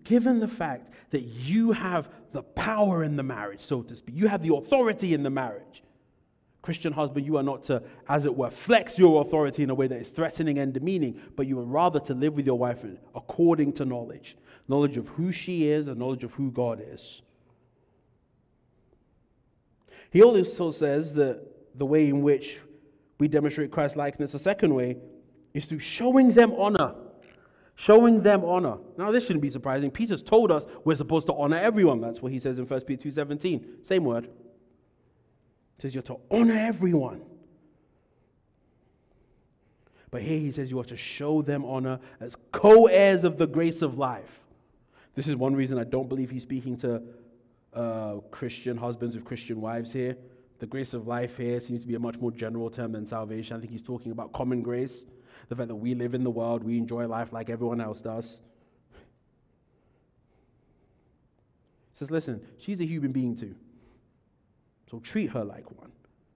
given 0.03 0.39
the 0.39 0.47
fact 0.47 0.89
that 1.11 1.21
you 1.21 1.71
have 1.71 2.09
the 2.31 2.43
power 2.43 3.03
in 3.03 3.15
the 3.15 3.23
marriage, 3.23 3.61
so 3.61 3.81
to 3.83 3.95
speak, 3.95 4.15
you 4.15 4.27
have 4.27 4.41
the 4.41 4.55
authority 4.55 5.13
in 5.13 5.23
the 5.23 5.29
marriage. 5.29 5.83
Christian 6.61 6.93
husband, 6.93 7.25
you 7.25 7.37
are 7.37 7.43
not 7.43 7.63
to, 7.65 7.83
as 8.09 8.25
it 8.25 8.35
were, 8.35 8.49
flex 8.49 8.97
your 8.97 9.21
authority 9.21 9.61
in 9.61 9.69
a 9.69 9.75
way 9.75 9.85
that 9.87 9.99
is 9.99 10.09
threatening 10.09 10.57
and 10.57 10.73
demeaning, 10.73 11.21
but 11.35 11.45
you 11.45 11.59
are 11.59 11.63
rather 11.65 11.99
to 11.99 12.15
live 12.15 12.33
with 12.33 12.47
your 12.47 12.57
wife 12.57 12.83
according 13.13 13.73
to 13.73 13.85
knowledge 13.85 14.35
knowledge 14.67 14.97
of 14.97 15.07
who 15.09 15.31
she 15.31 15.69
is 15.69 15.87
and 15.87 15.97
knowledge 15.99 16.23
of 16.23 16.33
who 16.33 16.51
God 16.51 16.81
is. 16.83 17.21
He 20.09 20.23
also 20.23 20.71
says 20.71 21.13
that 21.15 21.41
the 21.77 21.85
way 21.85 22.07
in 22.07 22.21
which 22.21 22.59
we 23.19 23.27
demonstrate 23.27 23.71
Christ 23.71 23.95
likeness, 23.95 24.31
the 24.31 24.39
second 24.39 24.73
way, 24.73 24.97
is 25.53 25.65
through 25.65 25.79
showing 25.79 26.33
them 26.33 26.53
honor 26.57 26.95
showing 27.75 28.21
them 28.21 28.43
honor. 28.43 28.77
Now, 28.97 29.11
this 29.11 29.25
shouldn't 29.25 29.41
be 29.41 29.49
surprising. 29.49 29.91
Peter's 29.91 30.21
told 30.21 30.51
us 30.51 30.65
we're 30.83 30.95
supposed 30.95 31.27
to 31.27 31.33
honor 31.33 31.57
everyone. 31.57 32.01
That's 32.01 32.21
what 32.21 32.31
he 32.31 32.39
says 32.39 32.57
in 32.57 32.65
1 32.65 32.81
Peter 32.81 33.09
2.17. 33.09 33.85
Same 33.85 34.05
word. 34.05 34.25
He 35.75 35.81
says 35.81 35.93
you're 35.93 36.03
to 36.03 36.17
honor 36.31 36.55
everyone. 36.57 37.21
But 40.09 40.21
here 40.21 40.39
he 40.39 40.51
says 40.51 40.71
you 40.71 40.79
are 40.79 40.85
to 40.85 40.95
show 40.95 41.41
them 41.41 41.65
honor 41.65 41.99
as 42.21 42.37
co 42.53 42.85
heirs 42.85 43.25
of 43.25 43.37
the 43.37 43.47
grace 43.47 43.81
of 43.81 43.97
life. 43.97 44.39
This 45.13 45.27
is 45.27 45.35
one 45.35 45.55
reason 45.55 45.77
I 45.77 45.83
don't 45.83 46.07
believe 46.07 46.29
he's 46.29 46.43
speaking 46.43 46.77
to 46.77 47.01
uh, 47.73 48.15
Christian 48.31 48.77
husbands 48.77 49.15
with 49.15 49.25
Christian 49.25 49.59
wives 49.59 49.91
here. 49.91 50.15
The 50.59 50.65
grace 50.65 50.93
of 50.93 51.05
life 51.05 51.35
here 51.35 51.59
seems 51.59 51.81
to 51.81 51.87
be 51.87 51.95
a 51.95 51.99
much 51.99 52.17
more 52.17 52.31
general 52.31 52.69
term 52.69 52.93
than 52.93 53.05
salvation. 53.05 53.57
I 53.57 53.59
think 53.59 53.71
he's 53.73 53.81
talking 53.81 54.13
about 54.13 54.31
common 54.31 54.61
grace 54.61 55.03
the 55.49 55.55
fact 55.55 55.67
that 55.67 55.75
we 55.75 55.95
live 55.95 56.13
in 56.13 56.23
the 56.23 56.29
world, 56.29 56.63
we 56.63 56.77
enjoy 56.77 57.07
life 57.07 57.31
like 57.31 57.49
everyone 57.49 57.81
else 57.81 58.01
does. 58.01 58.41
Says, 61.91 62.11
listen, 62.11 62.41
she's 62.57 62.79
a 62.81 62.85
human 62.85 63.11
being 63.11 63.35
too. 63.35 63.55
So 64.91 64.99
treat 64.99 65.31
her 65.31 65.43
like 65.43 65.69
one. 65.79 65.91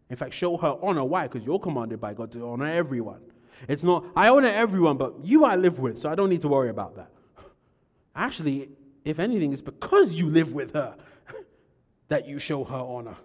In 0.10 0.16
fact, 0.16 0.34
show 0.34 0.58
her 0.58 0.78
honor. 0.82 1.04
Why? 1.04 1.28
Because 1.28 1.46
you're 1.46 1.60
commanded 1.60 2.00
by 2.00 2.14
God 2.14 2.32
to 2.32 2.50
honor 2.50 2.66
everyone. 2.66 3.22
It's 3.68 3.84
not, 3.84 4.06
I 4.16 4.30
honor 4.30 4.48
everyone, 4.48 4.98
but 4.98 5.24
you 5.24 5.44
I 5.44 5.56
live 5.56 5.80
with, 5.80 6.00
so 6.00 6.10
I 6.10 6.16
don't 6.16 6.30
need 6.30 6.42
to 6.42 6.48
worry 6.48 6.70
about 6.70 6.96
that. 6.96 7.12
Actually, 8.16 8.70
if 9.04 9.20
anything, 9.20 9.54
it's 9.54 9.62
because 9.62 10.14
you 10.14 10.30
live 10.30 10.54
with 10.54 10.74
her 10.74 10.96
that 12.08 12.28
you 12.28 12.40
show 12.40 12.64
her 12.64 12.78
honor. 12.78 13.18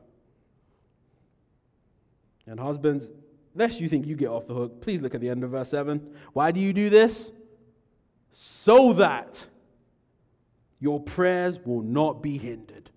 And 2.46 2.60
husbands, 2.60 3.10
lest 3.54 3.80
you 3.80 3.88
think 3.88 4.06
you 4.06 4.16
get 4.16 4.28
off 4.28 4.46
the 4.46 4.54
hook, 4.54 4.80
please 4.80 5.00
look 5.00 5.14
at 5.14 5.20
the 5.20 5.28
end 5.28 5.44
of 5.44 5.50
verse 5.50 5.70
7. 5.70 6.00
Why 6.32 6.50
do 6.50 6.60
you 6.60 6.72
do 6.72 6.90
this? 6.90 7.30
So 8.32 8.92
that 8.94 9.46
your 10.80 11.00
prayers 11.00 11.58
will 11.64 11.82
not 11.82 12.22
be 12.22 12.36
hindered. 12.38 12.90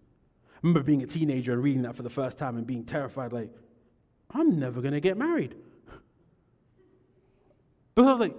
I 0.56 0.60
remember 0.64 0.84
being 0.84 1.04
a 1.04 1.08
teenager 1.08 1.54
and 1.54 1.64
reading 1.64 1.84
that 1.84 1.96
for 1.96 2.04
the 2.04 2.10
first 2.10 2.38
time 2.38 2.58
and 2.58 2.66
being 2.66 2.84
terrified, 2.84 3.32
like, 3.32 3.52
I'm 4.32 4.60
never 4.60 4.82
going 4.82 4.94
to 4.94 5.00
get 5.00 5.18
married. 5.18 5.56
Because 7.96 8.08
I 8.08 8.12
was 8.12 8.20
like, 8.20 8.36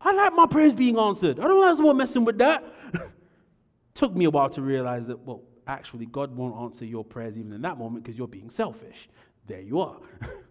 I 0.00 0.12
like 0.12 0.34
my 0.34 0.46
prayers 0.46 0.74
being 0.74 0.98
answered. 0.98 1.38
I 1.38 1.44
don't 1.44 1.76
someone 1.76 1.96
messing 1.96 2.24
with 2.24 2.38
that. 2.38 2.64
Took 3.94 4.16
me 4.16 4.24
a 4.24 4.30
while 4.30 4.50
to 4.50 4.62
realize 4.62 5.06
that, 5.06 5.20
well, 5.20 5.42
actually, 5.66 6.06
God 6.06 6.34
won't 6.34 6.56
answer 6.56 6.84
your 6.84 7.04
prayers 7.04 7.38
even 7.38 7.52
in 7.52 7.62
that 7.62 7.78
moment 7.78 8.04
because 8.04 8.18
you're 8.18 8.26
being 8.26 8.50
selfish. 8.50 9.08
There 9.46 9.60
you 9.60 9.80
are. 9.80 9.98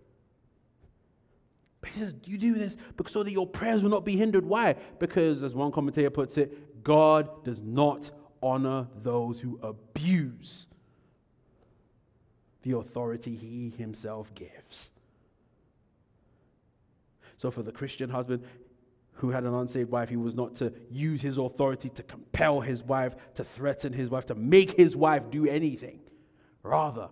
But 1.82 1.90
he 1.90 2.00
says, 2.00 2.16
You 2.26 2.38
do 2.38 2.54
this 2.54 2.78
because 2.96 3.12
so 3.12 3.24
that 3.24 3.32
your 3.32 3.48
prayers 3.48 3.84
will 3.84 3.90
not 3.90 4.06
be 4.06 4.16
hindered. 4.16 4.46
Why? 4.46 4.76
Because, 5.00 5.44
as 5.44 5.54
one 5.54 5.72
commentator 5.72 6.10
puts 6.10 6.38
it, 6.38 6.84
God 6.84 7.44
does 7.44 7.62
not 7.62 8.12
honor 8.42 8.88
those 9.02 9.40
who 9.40 9.60
abuse 9.62 10.68
the 12.64 12.78
authority 12.78 13.36
he 13.36 13.74
himself 13.78 14.34
gives. 14.36 14.92
So, 17.38 17.50
for 17.50 17.64
the 17.64 17.72
Christian 17.72 18.10
husband, 18.12 18.44
who 19.14 19.32
had 19.32 19.44
an 19.44 19.54
unsaved 19.54 19.90
wife, 19.92 20.10
he 20.10 20.16
was 20.16 20.36
not 20.36 20.56
to 20.56 20.72
use 20.90 21.22
his 21.22 21.38
authority 21.38 21.90
to 21.90 22.04
compel 22.04 22.62
his 22.62 22.84
wife, 22.84 23.16
to 23.36 23.44
threaten 23.44 23.94
his 23.94 24.10
wife, 24.10 24.28
to 24.28 24.36
make 24.36 24.78
his 24.78 24.96
wife 24.96 25.30
do 25.30 25.48
anything. 25.48 26.00
Rather, 26.64 27.10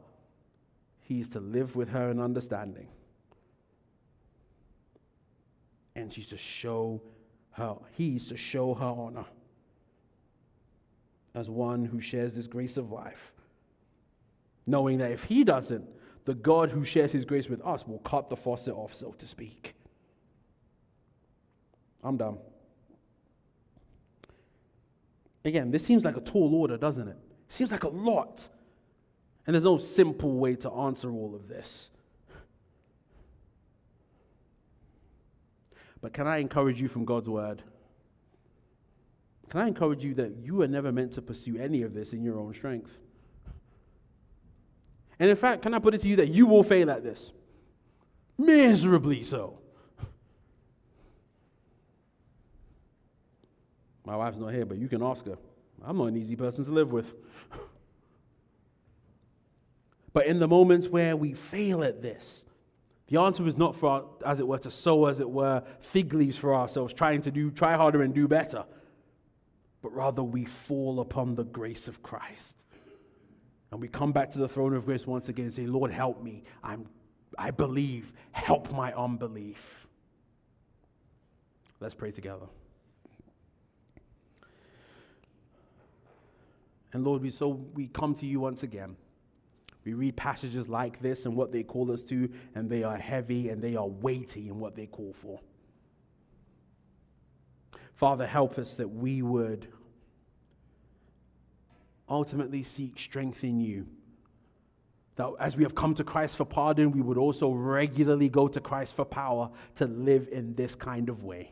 he 1.01 1.19
is 1.19 1.29
to 1.29 1.39
live 1.39 1.75
with 1.75 1.89
her 1.89 2.09
in 2.09 2.19
understanding. 2.19 2.87
And 5.99 6.13
she's 6.13 6.27
to 6.27 6.37
show 6.37 7.01
her, 7.51 7.75
he's 7.97 8.29
to 8.29 8.37
show 8.37 8.73
her 8.73 8.85
honor 8.85 9.25
as 11.35 11.49
one 11.49 11.83
who 11.83 11.99
shares 11.99 12.33
this 12.33 12.47
grace 12.47 12.77
of 12.77 12.89
life, 12.89 13.33
knowing 14.65 14.97
that 14.99 15.11
if 15.11 15.23
he 15.23 15.43
doesn't, 15.43 15.85
the 16.23 16.33
God 16.33 16.71
who 16.71 16.85
shares 16.85 17.11
his 17.11 17.25
grace 17.25 17.49
with 17.49 17.61
us 17.65 17.85
will 17.85 17.99
cut 17.99 18.29
the 18.29 18.37
faucet 18.37 18.73
off, 18.73 18.93
so 18.93 19.11
to 19.11 19.27
speak. 19.27 19.75
I'm 22.01 22.15
done. 22.15 22.37
Again, 25.43 25.69
this 25.69 25.85
seems 25.85 26.05
like 26.05 26.15
a 26.15 26.21
tall 26.21 26.55
order, 26.55 26.77
doesn't 26.77 27.09
it? 27.09 27.17
It 27.47 27.53
seems 27.53 27.71
like 27.71 27.83
a 27.83 27.89
lot. 27.89 28.47
And 29.45 29.53
there's 29.53 29.65
no 29.65 29.79
simple 29.79 30.37
way 30.37 30.55
to 30.55 30.71
answer 30.71 31.11
all 31.11 31.35
of 31.35 31.49
this. 31.49 31.89
But 36.01 36.13
can 36.13 36.27
I 36.27 36.37
encourage 36.37 36.81
you 36.81 36.87
from 36.87 37.05
God's 37.05 37.27
word? 37.27 37.61
Can 39.49 39.61
I 39.61 39.67
encourage 39.67 40.03
you 40.03 40.13
that 40.15 40.37
you 40.37 40.61
are 40.61 40.67
never 40.67 40.91
meant 40.91 41.13
to 41.13 41.21
pursue 41.21 41.57
any 41.57 41.81
of 41.81 41.93
this 41.93 42.13
in 42.13 42.23
your 42.23 42.37
own 42.37 42.53
strength? 42.53 42.91
And 45.19 45.29
in 45.29 45.35
fact, 45.35 45.63
can 45.63 45.73
I 45.73 45.79
put 45.79 45.95
it 45.95 46.01
to 46.01 46.07
you 46.07 46.15
that 46.17 46.29
you 46.29 46.45
will 46.45 46.63
fail 46.63 46.89
at 46.89 47.03
this? 47.03 47.31
Miserably 48.37 49.21
so. 49.21 49.59
My 54.05 54.15
wife's 54.15 54.37
not 54.37 54.53
here, 54.53 54.65
but 54.65 54.77
you 54.77 54.87
can 54.87 55.03
ask 55.03 55.25
her. 55.25 55.37
I'm 55.83 55.97
not 55.97 56.05
an 56.05 56.17
easy 56.17 56.35
person 56.35 56.63
to 56.63 56.71
live 56.71 56.91
with. 56.91 57.13
but 60.13 60.25
in 60.25 60.39
the 60.39 60.47
moments 60.47 60.87
where 60.87 61.17
we 61.17 61.33
fail 61.33 61.83
at 61.83 62.01
this, 62.01 62.45
the 63.09 63.19
answer 63.19 63.47
is 63.47 63.57
not 63.57 63.75
for, 63.75 64.05
as 64.23 64.39
it 64.39 64.47
were, 64.47 64.59
to 64.59 64.69
sow, 64.69 65.07
as 65.07 65.19
it 65.19 65.29
were, 65.29 65.63
fig 65.81 66.13
leaves 66.13 66.37
for 66.37 66.53
ourselves, 66.53 66.93
trying 66.93 67.21
to 67.21 67.31
do, 67.31 67.49
try 67.49 67.75
harder 67.75 68.03
and 68.03 68.13
do 68.13 68.27
better, 68.27 68.65
but 69.81 69.93
rather 69.95 70.21
we 70.21 70.45
fall 70.45 70.99
upon 70.99 71.33
the 71.33 71.43
grace 71.43 71.87
of 71.87 72.03
Christ. 72.03 72.55
And 73.71 73.81
we 73.81 73.87
come 73.87 74.11
back 74.11 74.29
to 74.31 74.39
the 74.39 74.47
throne 74.47 74.75
of 74.75 74.85
grace 74.85 75.07
once 75.07 75.27
again 75.27 75.45
and 75.45 75.53
say, 75.53 75.65
Lord, 75.65 75.91
help 75.91 76.21
me. 76.21 76.43
I'm, 76.63 76.87
I 77.37 77.49
believe. 77.51 78.13
Help 78.31 78.71
my 78.71 78.93
unbelief. 78.93 79.87
Let's 81.79 81.93
pray 81.95 82.11
together. 82.11 82.45
And 86.93 87.03
Lord, 87.03 87.21
we, 87.21 87.29
so 87.29 87.47
we 87.73 87.87
come 87.87 88.13
to 88.15 88.25
you 88.25 88.39
once 88.39 88.63
again. 88.63 88.95
We 89.85 89.93
read 89.93 90.15
passages 90.15 90.67
like 90.67 91.01
this 91.01 91.25
and 91.25 91.35
what 91.35 91.51
they 91.51 91.63
call 91.63 91.91
us 91.91 92.01
to, 92.03 92.29
and 92.53 92.69
they 92.69 92.83
are 92.83 92.97
heavy 92.97 93.49
and 93.49 93.61
they 93.61 93.75
are 93.75 93.87
weighty 93.87 94.49
in 94.49 94.59
what 94.59 94.75
they 94.75 94.85
call 94.85 95.13
for. 95.13 95.39
Father, 97.95 98.27
help 98.27 98.57
us 98.57 98.75
that 98.75 98.87
we 98.87 99.21
would 99.21 99.67
ultimately 102.07 102.63
seek 102.63 102.97
strength 102.97 103.43
in 103.43 103.59
you. 103.59 103.87
That 105.15 105.31
as 105.39 105.57
we 105.57 105.63
have 105.63 105.75
come 105.75 105.95
to 105.95 106.03
Christ 106.03 106.37
for 106.37 106.45
pardon, 106.45 106.91
we 106.91 107.01
would 107.01 107.17
also 107.17 107.51
regularly 107.51 108.29
go 108.29 108.47
to 108.47 108.61
Christ 108.61 108.95
for 108.95 109.03
power 109.05 109.49
to 109.75 109.85
live 109.85 110.29
in 110.31 110.55
this 110.55 110.75
kind 110.75 111.09
of 111.09 111.23
way. 111.23 111.51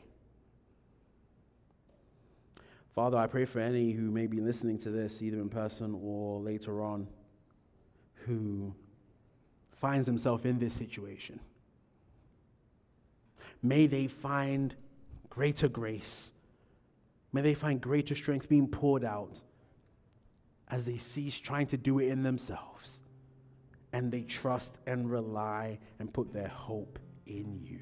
Father, 2.95 3.17
I 3.17 3.27
pray 3.27 3.45
for 3.45 3.59
any 3.59 3.91
who 3.91 4.09
may 4.09 4.25
be 4.25 4.39
listening 4.39 4.79
to 4.79 4.89
this, 4.89 5.21
either 5.21 5.37
in 5.37 5.49
person 5.49 5.99
or 6.01 6.39
later 6.39 6.81
on, 6.81 7.07
who 8.27 8.73
finds 9.79 10.05
himself 10.05 10.45
in 10.45 10.59
this 10.59 10.73
situation. 10.73 11.39
May 13.63 13.87
they 13.87 14.07
find 14.07 14.75
greater 15.29 15.67
grace. 15.67 16.31
May 17.33 17.41
they 17.41 17.53
find 17.53 17.81
greater 17.81 18.15
strength 18.15 18.47
being 18.49 18.67
poured 18.67 19.03
out 19.03 19.39
as 20.69 20.85
they 20.85 20.97
cease 20.97 21.39
trying 21.39 21.67
to 21.67 21.77
do 21.77 21.99
it 21.99 22.09
in 22.09 22.23
themselves 22.23 22.99
and 23.93 24.11
they 24.11 24.21
trust 24.21 24.77
and 24.85 25.09
rely 25.09 25.79
and 25.99 26.13
put 26.13 26.33
their 26.33 26.49
hope 26.49 26.99
in 27.25 27.59
you. 27.63 27.79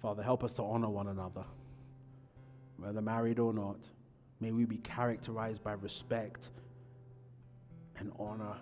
Father, 0.00 0.22
help 0.22 0.44
us 0.44 0.52
to 0.54 0.62
honor 0.62 0.88
one 0.88 1.08
another 1.08 1.44
whether 2.78 3.00
married 3.00 3.38
or 3.38 3.52
not, 3.52 3.78
may 4.40 4.52
we 4.52 4.64
be 4.64 4.78
characterized 4.78 5.62
by 5.62 5.72
respect 5.72 6.50
and 7.98 8.12
honor 8.18 8.56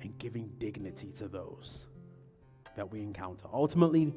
and 0.00 0.16
giving 0.18 0.50
dignity 0.58 1.12
to 1.16 1.28
those 1.28 1.86
that 2.76 2.90
we 2.90 3.00
encounter. 3.00 3.46
Ultimately, 3.52 4.12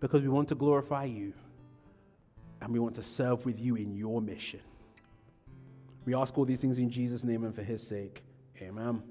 because 0.00 0.22
we 0.22 0.28
want 0.28 0.48
to 0.48 0.54
glorify 0.54 1.04
you 1.04 1.32
and 2.60 2.72
we 2.72 2.78
want 2.78 2.94
to 2.96 3.02
serve 3.02 3.44
with 3.46 3.60
you 3.60 3.76
in 3.76 3.94
your 3.94 4.20
mission. 4.20 4.60
We 6.04 6.14
ask 6.14 6.36
all 6.36 6.44
these 6.44 6.60
things 6.60 6.78
in 6.78 6.90
Jesus' 6.90 7.22
name 7.22 7.44
and 7.44 7.54
for 7.54 7.62
his 7.62 7.86
sake. 7.86 8.22
Amen. 8.60 9.02